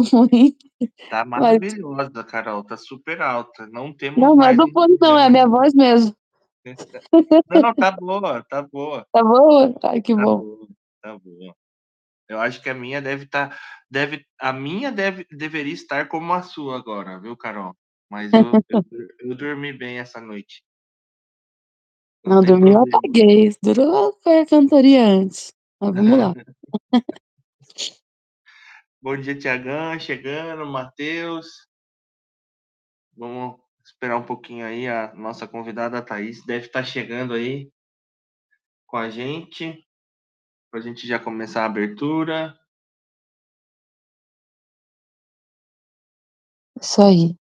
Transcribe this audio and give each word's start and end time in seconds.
ruim. 0.00 0.56
Tá 1.10 1.24
Mas 1.26 1.40
maravilhosa, 1.40 2.24
Carol, 2.24 2.64
tá 2.64 2.76
super 2.76 3.20
alta. 3.20 3.66
Não 3.66 3.92
temos 3.92 4.18
não, 4.18 4.36
mais 4.36 4.56
do 4.56 4.70
fone 4.70 4.96
não, 5.00 5.18
é 5.18 5.26
a 5.26 5.30
minha 5.30 5.46
voz 5.46 5.74
mesmo. 5.74 6.14
Não, 7.50 7.74
tá 7.74 7.90
boa, 7.90 8.44
tá 8.48 8.62
boa, 8.62 9.04
Tá 9.12 9.22
boa? 9.22 9.74
Ai, 9.82 10.00
que 10.00 10.14
tá 10.14 10.22
bom. 10.22 10.38
boa, 10.38 10.68
tá 11.02 11.18
boa. 11.18 11.56
Eu 12.28 12.40
acho 12.40 12.62
que 12.62 12.70
a 12.70 12.74
minha 12.74 13.02
deve 13.02 13.24
estar, 13.24 13.58
deve, 13.90 14.24
a 14.40 14.52
minha 14.52 14.92
deve, 14.92 15.26
deveria 15.30 15.74
estar 15.74 16.08
como 16.08 16.32
a 16.32 16.42
sua 16.42 16.76
agora, 16.76 17.18
viu, 17.18 17.36
Carol? 17.36 17.74
Mas 18.08 18.32
eu, 18.32 18.52
eu, 18.68 18.84
eu 19.20 19.34
dormi 19.34 19.72
bem 19.72 19.98
essa 19.98 20.20
noite. 20.20 20.62
Não, 22.24 22.36
Não, 22.36 22.42
tem 22.42 22.50
dormiu, 22.52 22.74
eu 22.74 22.82
apaguei. 22.82 23.50
Durou 23.62 24.16
foi 24.22 24.40
a 24.40 24.46
cantoria 24.46 25.04
antes. 25.04 25.52
Mas 25.80 25.94
vamos 25.94 26.18
lá. 26.18 26.32
Bom 29.04 29.16
dia, 29.16 29.36
Tiagão, 29.36 29.98
chegando, 29.98 30.64
Matheus. 30.64 31.68
Vamos 33.16 33.60
esperar 33.84 34.16
um 34.16 34.24
pouquinho 34.24 34.64
aí, 34.64 34.86
a 34.86 35.12
nossa 35.12 35.48
convidada 35.48 35.98
a 35.98 36.02
Thaís 36.02 36.46
deve 36.46 36.66
estar 36.66 36.84
chegando 36.84 37.34
aí 37.34 37.68
com 38.86 38.96
a 38.96 39.10
gente, 39.10 39.84
para 40.70 40.78
a 40.78 40.82
gente 40.84 41.04
já 41.04 41.18
começar 41.18 41.62
a 41.62 41.66
abertura. 41.66 42.56
Isso 46.80 47.02
aí. 47.02 47.36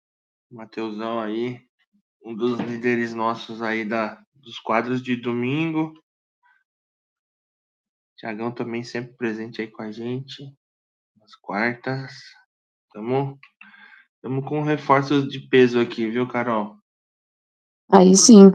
Mateusão 0.49 1.19
aí, 1.19 1.59
um 2.23 2.33
dos 2.33 2.57
líderes 2.57 3.13
nossos 3.13 3.61
aí 3.61 3.83
da, 3.83 4.15
dos 4.33 4.59
quadros 4.59 5.03
de 5.03 5.17
domingo. 5.17 5.93
Tiagão 8.15 8.49
também 8.49 8.81
sempre 8.81 9.17
presente 9.17 9.59
aí 9.59 9.67
com 9.67 9.81
a 9.81 9.91
gente, 9.91 10.57
nas 11.29 11.35
quartas. 11.35 12.11
Estamos 12.87 13.39
tamo 14.21 14.43
com 14.43 14.63
reforços 14.63 15.27
de 15.27 15.47
peso 15.47 15.79
aqui, 15.79 16.09
viu, 16.09 16.27
Carol? 16.27 16.77
Aí 17.91 18.15
sim. 18.15 18.51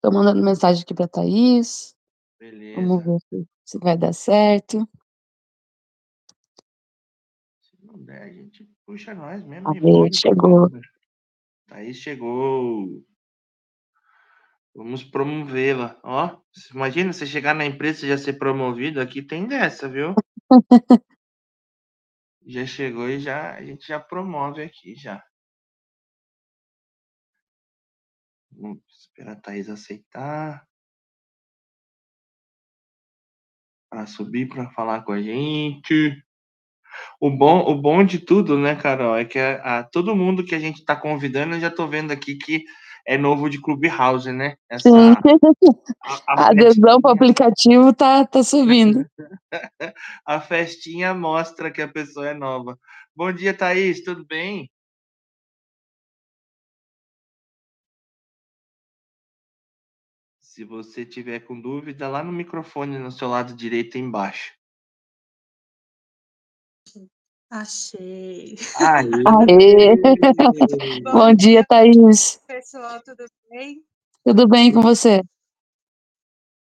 Tô 0.00 0.12
mandando 0.12 0.42
mensagem 0.42 0.82
aqui 0.82 0.94
pra 0.94 1.08
Thaís. 1.08 1.96
Beleza. 2.38 2.80
Vamos 2.80 3.04
ver 3.04 3.46
se, 3.64 3.78
vai 3.78 3.98
dar 3.98 4.12
certo. 4.12 4.88
Se 7.60 7.76
não 7.84 7.98
der, 8.04 8.22
a 8.22 8.32
gente 8.32 8.64
puxa 8.86 9.14
nós 9.14 9.44
mesmo 9.44 9.68
A 9.68 9.72
ver, 9.72 9.80
bora. 9.80 10.12
chegou. 10.12 10.68
Thaís 11.66 11.96
chegou. 11.96 13.04
Vamos 14.78 15.02
promovê-la. 15.02 15.98
Ó, 16.04 16.40
imagina 16.72 17.12
você 17.12 17.26
chegar 17.26 17.52
na 17.52 17.66
empresa 17.66 18.06
e 18.06 18.08
já 18.10 18.16
ser 18.16 18.34
promovido. 18.34 19.00
Aqui 19.00 19.20
tem 19.20 19.44
dessa, 19.44 19.88
viu? 19.88 20.14
já 22.46 22.64
chegou 22.64 23.10
e 23.10 23.18
já 23.18 23.56
a 23.56 23.64
gente 23.64 23.84
já 23.88 23.98
promove 23.98 24.62
aqui 24.62 24.94
já. 24.94 25.20
Vamos 28.52 28.78
esperar 28.88 29.32
a 29.32 29.40
Thaís 29.40 29.68
aceitar. 29.68 30.64
Para 33.90 34.06
subir 34.06 34.48
para 34.48 34.70
falar 34.70 35.02
com 35.02 35.10
a 35.12 35.20
gente. 35.20 36.22
O 37.20 37.30
bom, 37.30 37.60
o 37.68 37.74
bom 37.80 38.04
de 38.04 38.20
tudo, 38.20 38.56
né, 38.56 38.76
Carol, 38.76 39.16
é 39.16 39.24
que 39.24 39.40
a, 39.40 39.80
a- 39.80 39.84
todo 39.84 40.14
mundo 40.14 40.44
que 40.44 40.54
a 40.54 40.60
gente 40.60 40.78
está 40.78 40.94
convidando, 40.94 41.56
eu 41.56 41.60
já 41.60 41.68
estou 41.68 41.88
vendo 41.88 42.12
aqui 42.12 42.36
que 42.36 42.64
é 43.08 43.16
novo 43.16 43.48
de 43.48 43.58
Clubhouse, 43.58 44.30
né? 44.30 44.58
Essa 44.68 44.90
Sim. 44.90 45.14
a, 46.04 46.42
A 46.42 46.50
adesão 46.50 47.00
para 47.00 47.12
o 47.12 47.14
aplicativo 47.14 47.90
tá, 47.94 48.26
tá 48.26 48.42
subindo. 48.42 49.08
a 50.26 50.40
festinha 50.42 51.14
mostra 51.14 51.70
que 51.70 51.80
a 51.80 51.88
pessoa 51.88 52.28
é 52.28 52.34
nova. 52.34 52.78
Bom 53.16 53.32
dia, 53.32 53.54
Thaís, 53.54 54.04
tudo 54.04 54.26
bem? 54.26 54.70
Se 60.42 60.62
você 60.62 61.06
tiver 61.06 61.40
com 61.40 61.58
dúvida, 61.58 62.08
lá 62.08 62.22
no 62.22 62.30
microfone 62.30 62.98
no 62.98 63.10
seu 63.10 63.28
lado 63.28 63.54
direito 63.54 63.96
embaixo. 63.96 64.57
Achei. 67.50 68.56
Aê! 68.76 69.08
Aê! 69.24 69.96
Bom 71.02 71.12
Bom 71.12 71.34
dia, 71.34 71.64
Thaís. 71.64 72.42
Pessoal, 72.46 73.02
tudo 73.02 73.24
bem? 73.48 73.82
Tudo 74.22 74.46
bem 74.46 74.70
com 74.70 74.82
você? 74.82 75.22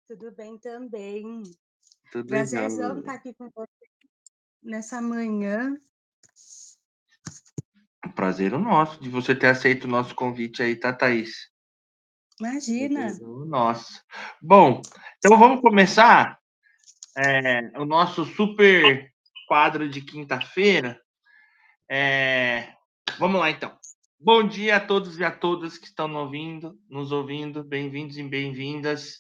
Tudo 0.06 0.34
bem 0.34 0.58
também. 0.58 1.44
Tudo 2.12 2.28
Prazerzão 2.28 3.00
estar 3.00 3.14
aqui 3.14 3.34
com 3.34 3.50
você 3.56 3.88
nessa 4.62 5.02
manhã. 5.02 5.80
Prazer 8.14 8.54
o 8.54 8.60
nosso 8.60 9.02
de 9.02 9.10
você 9.10 9.34
ter 9.34 9.48
aceito 9.48 9.86
o 9.86 9.90
nosso 9.90 10.14
convite 10.14 10.62
aí, 10.62 10.76
tá, 10.76 10.92
Thaís? 10.92 11.50
Imagina. 12.38 13.00
Prazer 13.00 13.28
o 13.28 13.46
nosso. 13.46 14.04
Bom, 14.42 14.82
então 15.18 15.40
vamos 15.40 15.62
começar 15.62 16.38
é, 17.18 17.72
o 17.80 17.86
nosso 17.86 18.26
super 18.26 19.15
quadro 19.46 19.88
de 19.88 20.02
quinta-feira. 20.02 21.00
É, 21.90 22.74
vamos 23.20 23.40
lá, 23.40 23.50
então. 23.50 23.78
Bom 24.20 24.48
dia 24.48 24.78
a 24.78 24.80
todos 24.80 25.20
e 25.20 25.24
a 25.24 25.32
todas 25.32 25.78
que 25.78 25.86
estão 25.86 26.14
ouvindo, 26.16 26.80
nos 26.90 27.12
ouvindo. 27.12 27.64
Bem-vindos 27.64 28.18
e 28.18 28.24
bem-vindas. 28.24 29.20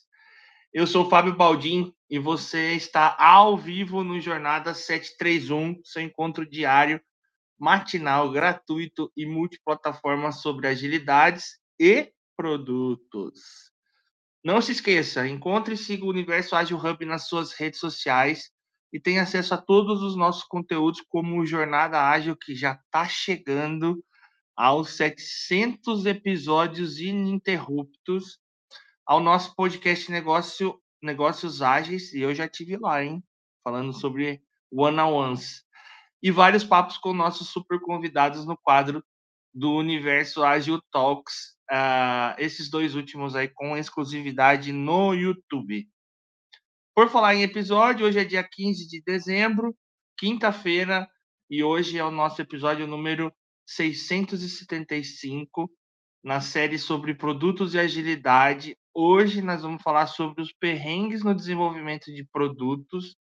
Eu 0.73 0.87
sou 0.87 1.05
o 1.05 1.09
Fábio 1.09 1.35
Baldin 1.35 1.93
e 2.09 2.17
você 2.17 2.73
está 2.73 3.15
ao 3.19 3.57
vivo 3.57 4.03
no 4.03 4.19
Jornada 4.19 4.73
731, 4.73 5.79
seu 5.83 6.01
encontro 6.01 6.49
diário, 6.49 6.99
matinal, 7.57 8.31
gratuito 8.31 9.11
e 9.15 9.25
multiplataforma 9.25 10.31
sobre 10.31 10.67
agilidades 10.67 11.59
e 11.79 12.11
produtos. 12.35 13.71
Não 14.43 14.59
se 14.59 14.71
esqueça, 14.71 15.27
encontre 15.27 15.75
e 15.75 15.77
siga 15.77 16.03
o 16.05 16.09
Universo 16.09 16.55
Ágil 16.55 16.77
Hub 16.77 17.05
nas 17.05 17.27
suas 17.27 17.53
redes 17.53 17.79
sociais 17.79 18.54
e 18.95 18.99
tenha 18.99 19.23
acesso 19.23 19.53
a 19.53 19.57
todos 19.57 20.01
os 20.01 20.15
nossos 20.15 20.45
conteúdos, 20.45 21.01
como 21.09 21.37
o 21.37 21.45
Jornada 21.45 22.01
Ágil, 22.01 22.33
que 22.33 22.55
já 22.55 22.71
está 22.71 23.05
chegando 23.09 24.01
aos 24.55 24.91
700 24.91 26.05
episódios 26.05 26.97
ininterruptos, 26.97 28.39
ao 29.05 29.19
nosso 29.19 29.53
podcast 29.53 30.09
Negócio, 30.09 30.81
Negócios 31.03 31.61
Ágeis, 31.61 32.13
e 32.13 32.21
eu 32.21 32.33
já 32.33 32.47
tive 32.47 32.77
lá, 32.77 33.03
hein? 33.03 33.21
Falando 33.65 33.91
sobre 33.91 34.41
one-on-ones. 34.71 35.65
E 36.23 36.31
vários 36.31 36.63
papos 36.63 36.97
com 36.97 37.13
nossos 37.13 37.49
super 37.49 37.81
convidados 37.81 38.45
no 38.45 38.57
quadro 38.57 39.03
do 39.53 39.75
Universo 39.75 40.41
Ágil 40.41 40.81
Talks, 40.89 41.57
uh, 41.69 42.33
esses 42.37 42.69
dois 42.69 42.95
últimos 42.95 43.35
aí 43.35 43.49
com 43.49 43.75
exclusividade 43.75 44.71
no 44.71 45.13
YouTube. 45.13 45.85
Por 46.95 47.09
falar 47.09 47.35
em 47.35 47.43
episódio, 47.43 48.05
hoje 48.05 48.19
é 48.19 48.23
dia 48.23 48.41
15 48.41 48.87
de 48.87 49.01
dezembro, 49.01 49.75
quinta-feira, 50.17 51.05
e 51.49 51.61
hoje 51.61 51.97
é 51.97 52.05
o 52.05 52.09
nosso 52.09 52.41
episódio 52.41 52.87
número 52.87 53.33
675 53.65 55.69
na 56.23 56.39
série 56.39 56.79
sobre 56.79 57.13
produtos 57.13 57.73
e 57.73 57.79
agilidade. 57.79 58.77
Hoje 58.93 59.41
nós 59.41 59.61
vamos 59.61 59.83
falar 59.83 60.07
sobre 60.07 60.41
os 60.41 60.53
perrengues 60.53 61.21
no 61.21 61.35
desenvolvimento 61.35 62.13
de 62.13 62.23
produtos 62.23 63.17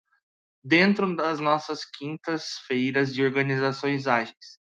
dentro 0.63 1.15
das 1.15 1.39
nossas 1.39 1.85
quintas-feiras 1.85 3.13
de 3.13 3.23
organizações 3.23 4.07
ágeis. 4.07 4.57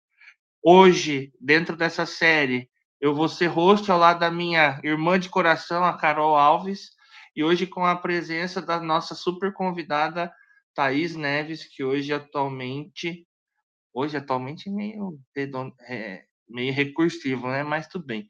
Hoje, 0.64 1.34
dentro 1.42 1.76
dessa 1.76 2.06
série, 2.06 2.70
eu 3.02 3.14
vou 3.14 3.28
ser 3.28 3.48
host 3.48 3.92
ao 3.92 4.00
lado 4.00 4.22
da 4.22 4.32
minha 4.32 4.80
irmã 4.82 5.20
de 5.20 5.28
coração, 5.28 5.84
a 5.84 5.98
Carol 5.98 6.38
Alves, 6.38 6.92
e 7.36 7.44
hoje 7.44 7.66
com 7.66 7.86
a 7.86 7.96
presença 7.96 8.62
da 8.62 8.80
nossa 8.80 9.16
super 9.16 9.52
convidada 9.54 10.32
Thaís 10.74 11.16
Neves, 11.16 11.66
que 11.66 11.84
hoje 11.84 12.14
atualmente, 12.14 13.28
hoje 13.94 14.18
atualmente 14.18 14.70
meio, 14.70 15.20
é, 15.88 16.26
meio 16.48 16.74
recursivo, 16.74 17.48
né? 17.48 17.64
Mas 17.64 17.88
tudo 17.88 18.06
bem. 18.06 18.28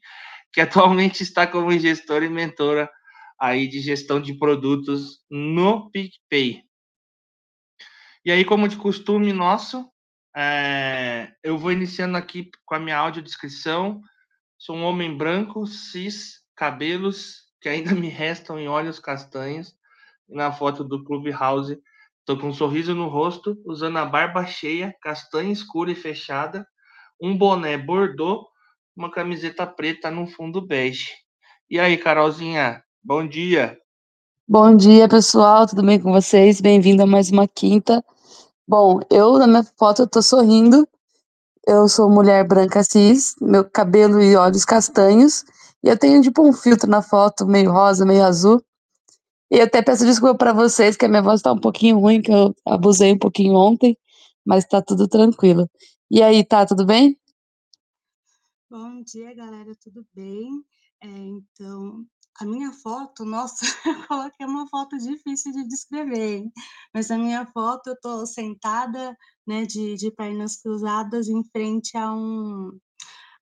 Que 0.52 0.60
atualmente 0.60 1.22
está 1.22 1.46
como 1.46 1.70
gestora 1.78 2.24
e 2.24 2.30
mentora 2.30 2.90
aí 3.38 3.66
de 3.66 3.80
gestão 3.80 4.20
de 4.20 4.34
produtos 4.38 5.22
no 5.30 5.90
PicPay. 5.90 6.62
E 8.24 8.30
aí, 8.30 8.44
como 8.44 8.68
de 8.68 8.76
costume 8.76 9.32
nosso, 9.32 9.90
é, 10.34 11.30
eu 11.42 11.58
vou 11.58 11.70
iniciando 11.70 12.16
aqui 12.16 12.50
com 12.64 12.74
a 12.74 12.78
minha 12.78 12.96
audiodescrição. 12.96 14.00
Sou 14.56 14.76
um 14.76 14.84
homem 14.84 15.14
branco, 15.14 15.66
cis, 15.66 16.40
cabelos 16.56 17.43
que 17.64 17.68
ainda 17.70 17.94
me 17.94 18.10
restam 18.10 18.58
em 18.58 18.68
olhos 18.68 18.98
castanhos. 18.98 19.74
Na 20.28 20.52
foto 20.52 20.84
do 20.84 21.02
Clubhouse, 21.02 21.78
estou 22.20 22.38
com 22.38 22.48
um 22.48 22.52
sorriso 22.52 22.94
no 22.94 23.08
rosto, 23.08 23.56
usando 23.64 23.96
a 23.96 24.04
barba 24.04 24.44
cheia, 24.44 24.94
castanha 25.00 25.50
escura 25.50 25.90
e 25.90 25.94
fechada, 25.94 26.66
um 27.18 27.34
boné 27.34 27.78
bordô, 27.78 28.46
uma 28.94 29.10
camiseta 29.10 29.66
preta 29.66 30.10
no 30.10 30.26
fundo 30.26 30.60
bege. 30.60 31.08
E 31.70 31.80
aí, 31.80 31.96
Carolzinha, 31.96 32.82
bom 33.02 33.26
dia. 33.26 33.78
Bom 34.46 34.76
dia, 34.76 35.08
pessoal. 35.08 35.66
Tudo 35.66 35.82
bem 35.82 35.98
com 35.98 36.12
vocês? 36.12 36.60
Bem-vindo 36.60 37.02
a 37.02 37.06
mais 37.06 37.30
uma 37.30 37.48
quinta 37.48 38.04
Bom, 38.68 39.00
eu 39.10 39.38
na 39.38 39.46
minha 39.46 39.64
foto 39.78 40.06
tô 40.06 40.20
sorrindo. 40.20 40.86
Eu 41.66 41.88
sou 41.88 42.10
mulher 42.10 42.46
branca 42.46 42.84
cis, 42.84 43.34
meu 43.40 43.64
cabelo 43.64 44.20
e 44.20 44.36
olhos 44.36 44.66
castanhos, 44.66 45.46
e 45.84 45.88
eu 45.88 45.98
tenho 45.98 46.22
tipo 46.22 46.42
um 46.42 46.50
filtro 46.50 46.88
na 46.88 47.02
foto, 47.02 47.46
meio 47.46 47.70
rosa, 47.70 48.06
meio 48.06 48.24
azul. 48.24 48.64
E 49.50 49.60
até 49.60 49.82
peço 49.82 50.06
desculpa 50.06 50.34
para 50.34 50.52
vocês 50.54 50.96
que 50.96 51.04
a 51.04 51.08
minha 51.08 51.20
voz 51.20 51.42
tá 51.42 51.52
um 51.52 51.60
pouquinho 51.60 51.98
ruim, 51.98 52.22
que 52.22 52.32
eu 52.32 52.54
abusei 52.64 53.12
um 53.12 53.18
pouquinho 53.18 53.52
ontem, 53.54 53.94
mas 54.46 54.64
tá 54.64 54.80
tudo 54.80 55.06
tranquilo. 55.06 55.68
E 56.10 56.22
aí, 56.22 56.42
tá 56.42 56.64
tudo 56.64 56.86
bem? 56.86 57.18
Bom 58.70 59.02
dia, 59.02 59.34
galera, 59.34 59.72
tudo 59.78 60.06
bem? 60.14 60.64
É, 61.02 61.06
então, 61.06 62.06
a 62.40 62.46
minha 62.46 62.72
foto, 62.72 63.26
nossa, 63.26 63.66
eu 63.86 64.06
coloquei 64.08 64.46
uma 64.46 64.66
foto 64.68 64.96
difícil 64.96 65.52
de 65.52 65.68
descrever, 65.68 66.38
hein? 66.38 66.52
Mas 66.94 67.10
a 67.10 67.18
minha 67.18 67.44
foto, 67.52 67.88
eu 67.88 68.00
tô 68.00 68.24
sentada, 68.24 69.14
né, 69.46 69.66
de, 69.66 69.96
de 69.96 70.10
pernas 70.10 70.56
cruzadas 70.56 71.28
em 71.28 71.44
frente 71.52 71.94
a, 71.94 72.10
um, 72.10 72.70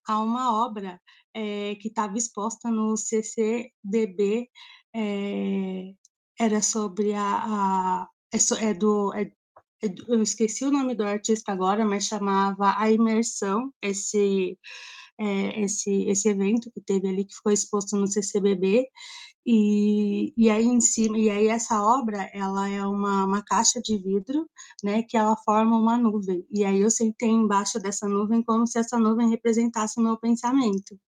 a 0.08 0.18
uma 0.18 0.60
obra 0.66 1.00
é, 1.34 1.74
que 1.76 1.88
estava 1.88 2.16
exposta 2.18 2.70
no 2.70 2.96
CCBB, 2.96 4.48
é, 4.94 5.92
era 6.38 6.62
sobre 6.62 7.14
a... 7.14 7.22
a 8.04 8.08
é, 8.32 8.36
é. 8.36 8.70
É, 8.70 8.70
é 8.70 8.74
do- 8.74 9.12
eu 10.08 10.22
esqueci 10.22 10.64
o 10.64 10.70
nome 10.70 10.94
do 10.94 11.02
artista 11.04 11.52
agora, 11.52 11.84
mas 11.84 12.04
chamava 12.04 12.74
A 12.78 12.90
Imersão, 12.90 13.72
esse 13.82 14.56
é, 15.18 15.60
esse, 15.62 16.04
esse 16.04 16.28
evento 16.28 16.70
que 16.72 16.80
teve 16.80 17.08
ali, 17.08 17.24
que 17.24 17.34
ficou 17.34 17.52
exposto 17.52 17.96
no 17.96 18.06
CCBB, 18.06 18.88
e, 19.46 20.32
e 20.36 20.50
aí 20.50 20.64
em 20.66 20.80
cima, 20.80 21.18
e 21.18 21.28
aí 21.30 21.48
essa 21.48 21.82
obra, 21.82 22.30
ela 22.32 22.68
é 22.68 22.84
uma, 22.86 23.24
uma 23.24 23.42
caixa 23.44 23.80
de 23.82 23.98
vidro, 23.98 24.48
né, 24.84 25.02
que 25.02 25.16
ela 25.16 25.36
forma 25.44 25.78
uma 25.78 25.98
nuvem, 25.98 26.46
e 26.50 26.64
aí 26.64 26.80
eu 26.80 26.90
sentei 26.90 27.28
embaixo 27.30 27.78
dessa 27.80 28.08
nuvem 28.08 28.42
como 28.42 28.66
se 28.66 28.78
essa 28.78 28.98
nuvem 28.98 29.30
representasse 29.30 29.98
o 30.00 30.02
meu 30.02 30.16
pensamento. 30.18 30.98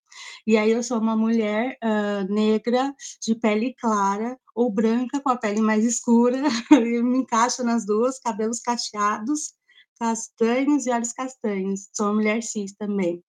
E 0.47 0.57
aí 0.57 0.71
eu 0.71 0.83
sou 0.83 0.99
uma 0.99 1.17
mulher 1.17 1.77
uh, 1.83 2.33
negra, 2.33 2.95
de 3.23 3.35
pele 3.35 3.75
clara, 3.79 4.39
ou 4.55 4.71
branca 4.71 5.21
com 5.21 5.31
a 5.31 5.37
pele 5.37 5.61
mais 5.61 5.85
escura, 5.85 6.39
eu 6.71 7.05
me 7.05 7.19
encaixo 7.19 7.65
nas 7.65 7.85
duas, 7.85 8.19
cabelos 8.19 8.61
cacheados, 8.61 9.55
castanhos 9.99 10.87
e 10.87 10.91
olhos 10.91 11.13
castanhos. 11.13 11.89
Sou 11.93 12.07
uma 12.07 12.15
mulher 12.15 12.43
cis 12.43 12.75
também. 12.75 13.23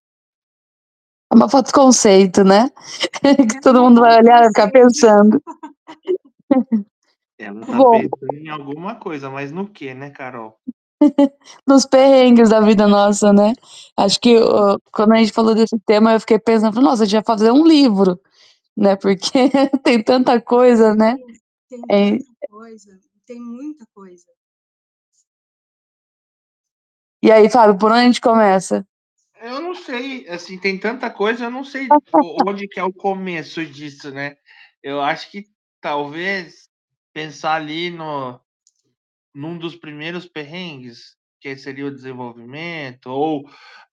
É 1.32 1.36
uma 1.36 1.50
foto 1.50 1.72
conceito, 1.74 2.44
né? 2.44 2.70
que 3.50 3.58
É 3.58 3.62
todo 3.62 3.80
uma 3.80 3.90
mundo 3.90 4.02
vai 4.02 4.16
foto 4.16 4.26
olhar 4.26 4.44
e 4.44 4.48
ficar 4.48 4.72
pensando. 4.72 5.42
Ela 7.38 7.66
tá 7.66 7.78
Bom, 7.78 7.92
pensando 7.92 8.38
em 8.38 8.50
alguma 8.50 8.96
coisa, 8.96 9.30
mas 9.30 9.52
no 9.52 9.68
que, 9.68 9.94
né, 9.94 10.10
Carol? 10.10 10.58
nos 11.68 11.86
perrengues 11.86 12.50
da 12.50 12.62
vida 12.62 12.88
nossa, 12.88 13.32
né? 13.34 13.54
Acho 13.98 14.20
que 14.20 14.38
uh, 14.38 14.80
quando 14.92 15.14
a 15.14 15.18
gente 15.18 15.32
falou 15.34 15.56
desse 15.56 15.80
tema, 15.86 16.14
eu 16.14 16.20
fiquei 16.20 16.40
pensando, 16.40 16.82
nossa, 16.82 17.04
a 17.04 17.06
gente 17.06 17.16
ia 17.16 17.24
fazer 17.24 17.52
um 17.52 17.66
livro, 17.66 18.20
né? 18.76 18.96
Porque 18.98 19.32
tem 19.84 20.02
tanta 20.04 20.40
coisa, 20.42 20.96
né? 20.96 21.16
Tem, 21.70 21.82
tem 21.82 21.86
É, 21.90 22.12
tanta 22.18 22.48
coisa, 22.50 23.00
tem 23.26 23.40
muita 23.40 23.86
coisa. 23.94 24.26
e 27.24 27.32
aí, 27.32 27.50
Fábio, 27.50 27.78
por 27.78 27.92
onde 27.92 28.02
a 28.02 28.06
gente 28.06 28.22
começa? 28.22 28.86
Eu 29.42 29.62
não 29.62 29.76
sei, 29.76 30.28
assim, 30.30 30.58
tem 30.60 30.80
tanta 30.80 31.10
coisa, 31.10 31.46
eu 31.46 31.52
não 31.52 31.64
sei 31.64 31.88
onde 32.48 32.68
que 32.68 32.80
é 32.80 32.84
o 32.84 32.94
começo 32.94 33.66
disso, 33.66 34.12
né? 34.12 34.38
Eu 34.82 35.02
acho 35.02 35.30
que 35.32 35.46
talvez 35.82 36.68
pensar 37.14 37.56
ali 37.56 37.90
no 37.90 38.40
num 39.36 39.58
dos 39.58 39.76
primeiros 39.76 40.26
perrengues, 40.26 41.18
que 41.42 41.56
seria 41.58 41.86
o 41.86 41.94
desenvolvimento 41.94 43.08
ou 43.08 43.48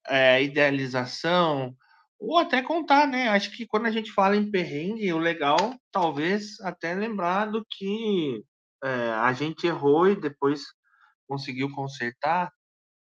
é, 0.08 0.42
idealização, 0.42 1.74
ou 2.18 2.38
até 2.38 2.62
contar, 2.62 3.08
né? 3.08 3.28
Acho 3.28 3.50
que 3.50 3.66
quando 3.66 3.86
a 3.86 3.90
gente 3.90 4.12
fala 4.12 4.36
em 4.36 4.48
perrengue, 4.48 5.12
o 5.12 5.18
legal 5.18 5.56
talvez 5.90 6.60
até 6.60 6.94
lembrar 6.94 7.46
do 7.46 7.66
que 7.68 8.42
é, 8.84 9.10
a 9.14 9.32
gente 9.32 9.66
errou 9.66 10.08
e 10.08 10.14
depois 10.18 10.62
conseguiu 11.28 11.68
consertar, 11.72 12.52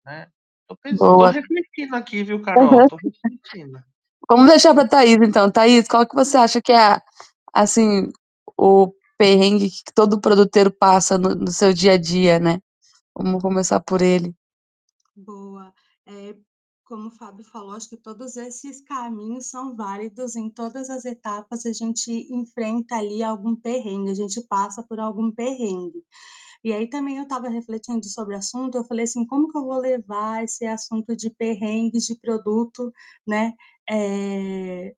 né? 0.04 0.28
Tô, 0.68 0.76
pens- 0.78 0.98
tô 0.98 1.26
refletindo 1.28 1.96
aqui, 1.96 2.24
viu, 2.24 2.42
Carol? 2.42 2.88
Tô 2.90 2.96
refletindo. 2.96 3.80
Vamos 4.28 4.48
deixar 4.48 4.74
para 4.74 4.88
Thaís, 4.88 5.18
então. 5.22 5.52
Thaís, 5.52 5.88
qual 5.88 6.08
que 6.08 6.16
você 6.16 6.38
acha 6.38 6.62
que 6.62 6.72
é, 6.72 7.00
assim, 7.54 8.12
o 8.58 8.92
perrengue 9.22 9.70
que 9.70 9.94
todo 9.94 10.20
produteiro 10.20 10.72
passa 10.72 11.16
no, 11.16 11.36
no 11.36 11.52
seu 11.52 11.72
dia 11.72 11.94
a 11.94 11.98
dia, 11.98 12.40
né? 12.40 12.60
Vamos 13.16 13.40
começar 13.40 13.80
por 13.80 14.02
ele. 14.02 14.36
Boa. 15.16 15.72
É, 16.08 16.36
como 16.84 17.10
o 17.10 17.12
Fábio 17.12 17.46
falou, 17.46 17.76
acho 17.76 17.88
que 17.88 17.98
todos 17.98 18.36
esses 18.36 18.82
caminhos 18.82 19.48
são 19.48 19.76
válidos 19.76 20.36
em 20.36 20.50
todas 20.50 20.90
as 20.90 21.06
etapas. 21.06 21.68
A 21.68 21.72
gente 21.72 22.12
enfrenta 22.34 22.96
ali 22.96 23.22
algum 23.22 23.56
perrengue, 23.56 24.10
a 24.10 24.16
gente 24.16 24.42
passa 24.48 24.82
por 24.82 25.00
algum 25.00 25.32
perrengue. 25.32 26.04
E 26.64 26.74
aí 26.74 26.90
também 26.90 27.18
eu 27.18 27.24
estava 27.24 27.48
refletindo 27.48 28.06
sobre 28.06 28.34
o 28.34 28.38
assunto, 28.40 28.76
eu 28.76 28.84
falei 28.84 29.04
assim, 29.04 29.26
como 29.26 29.52
que 29.52 29.58
eu 29.58 29.66
vou 29.66 29.80
levar 29.80 30.44
esse 30.44 30.66
assunto 30.66 31.16
de 31.16 31.30
perrengues 31.30 32.06
de 32.06 32.16
produto, 32.16 32.92
né, 33.26 33.54
é, 33.90 34.94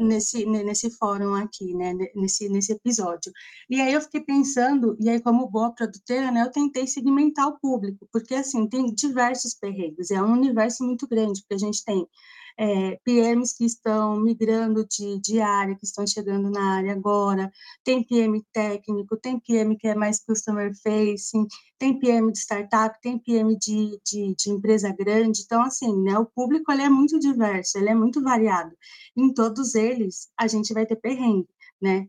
nesse, 0.00 0.46
nesse 0.46 0.90
fórum 0.96 1.34
aqui, 1.34 1.74
né, 1.74 1.92
nesse, 2.14 2.48
nesse 2.48 2.72
episódio. 2.72 3.32
E 3.68 3.80
aí 3.80 3.92
eu 3.92 4.00
fiquei 4.00 4.20
pensando, 4.20 4.96
e 5.00 5.08
aí 5.08 5.20
como 5.20 5.48
boa 5.50 5.74
produtora, 5.74 6.30
né, 6.30 6.42
eu 6.42 6.50
tentei 6.50 6.86
segmentar 6.86 7.48
o 7.48 7.58
público, 7.58 8.08
porque 8.12 8.34
assim, 8.34 8.68
tem 8.68 8.94
diversos 8.94 9.54
perrengues, 9.54 10.10
é 10.10 10.22
um 10.22 10.32
universo 10.32 10.84
muito 10.84 11.06
grande, 11.08 11.40
porque 11.42 11.54
a 11.54 11.66
gente 11.66 11.84
tem 11.84 12.06
é, 12.58 12.98
PMs 13.04 13.56
que 13.56 13.64
estão 13.64 14.18
migrando 14.20 14.86
de, 14.86 15.20
de 15.20 15.40
área, 15.40 15.74
que 15.74 15.84
estão 15.84 16.06
chegando 16.06 16.50
na 16.50 16.76
área 16.76 16.92
agora, 16.92 17.50
tem 17.84 18.02
PM 18.04 18.42
técnico, 18.52 19.16
tem 19.16 19.38
PM 19.40 19.76
que 19.76 19.88
é 19.88 19.94
mais 19.94 20.22
customer 20.24 20.72
facing, 20.82 21.46
tem 21.78 21.98
PM 21.98 22.30
de 22.30 22.38
startup, 22.38 22.98
tem 23.00 23.18
PM 23.18 23.56
de, 23.56 23.98
de, 24.04 24.34
de 24.36 24.50
empresa 24.50 24.94
grande, 24.96 25.42
então, 25.44 25.62
assim, 25.62 25.94
né, 26.02 26.18
o 26.18 26.26
público 26.26 26.70
ele 26.70 26.82
é 26.82 26.88
muito 26.88 27.18
diverso, 27.18 27.78
ele 27.78 27.88
é 27.88 27.94
muito 27.94 28.22
variado, 28.22 28.72
em 29.16 29.32
todos 29.32 29.74
eles 29.74 30.28
a 30.38 30.46
gente 30.46 30.72
vai 30.72 30.86
ter 30.86 30.96
perrengue, 30.96 31.48
né, 31.80 32.06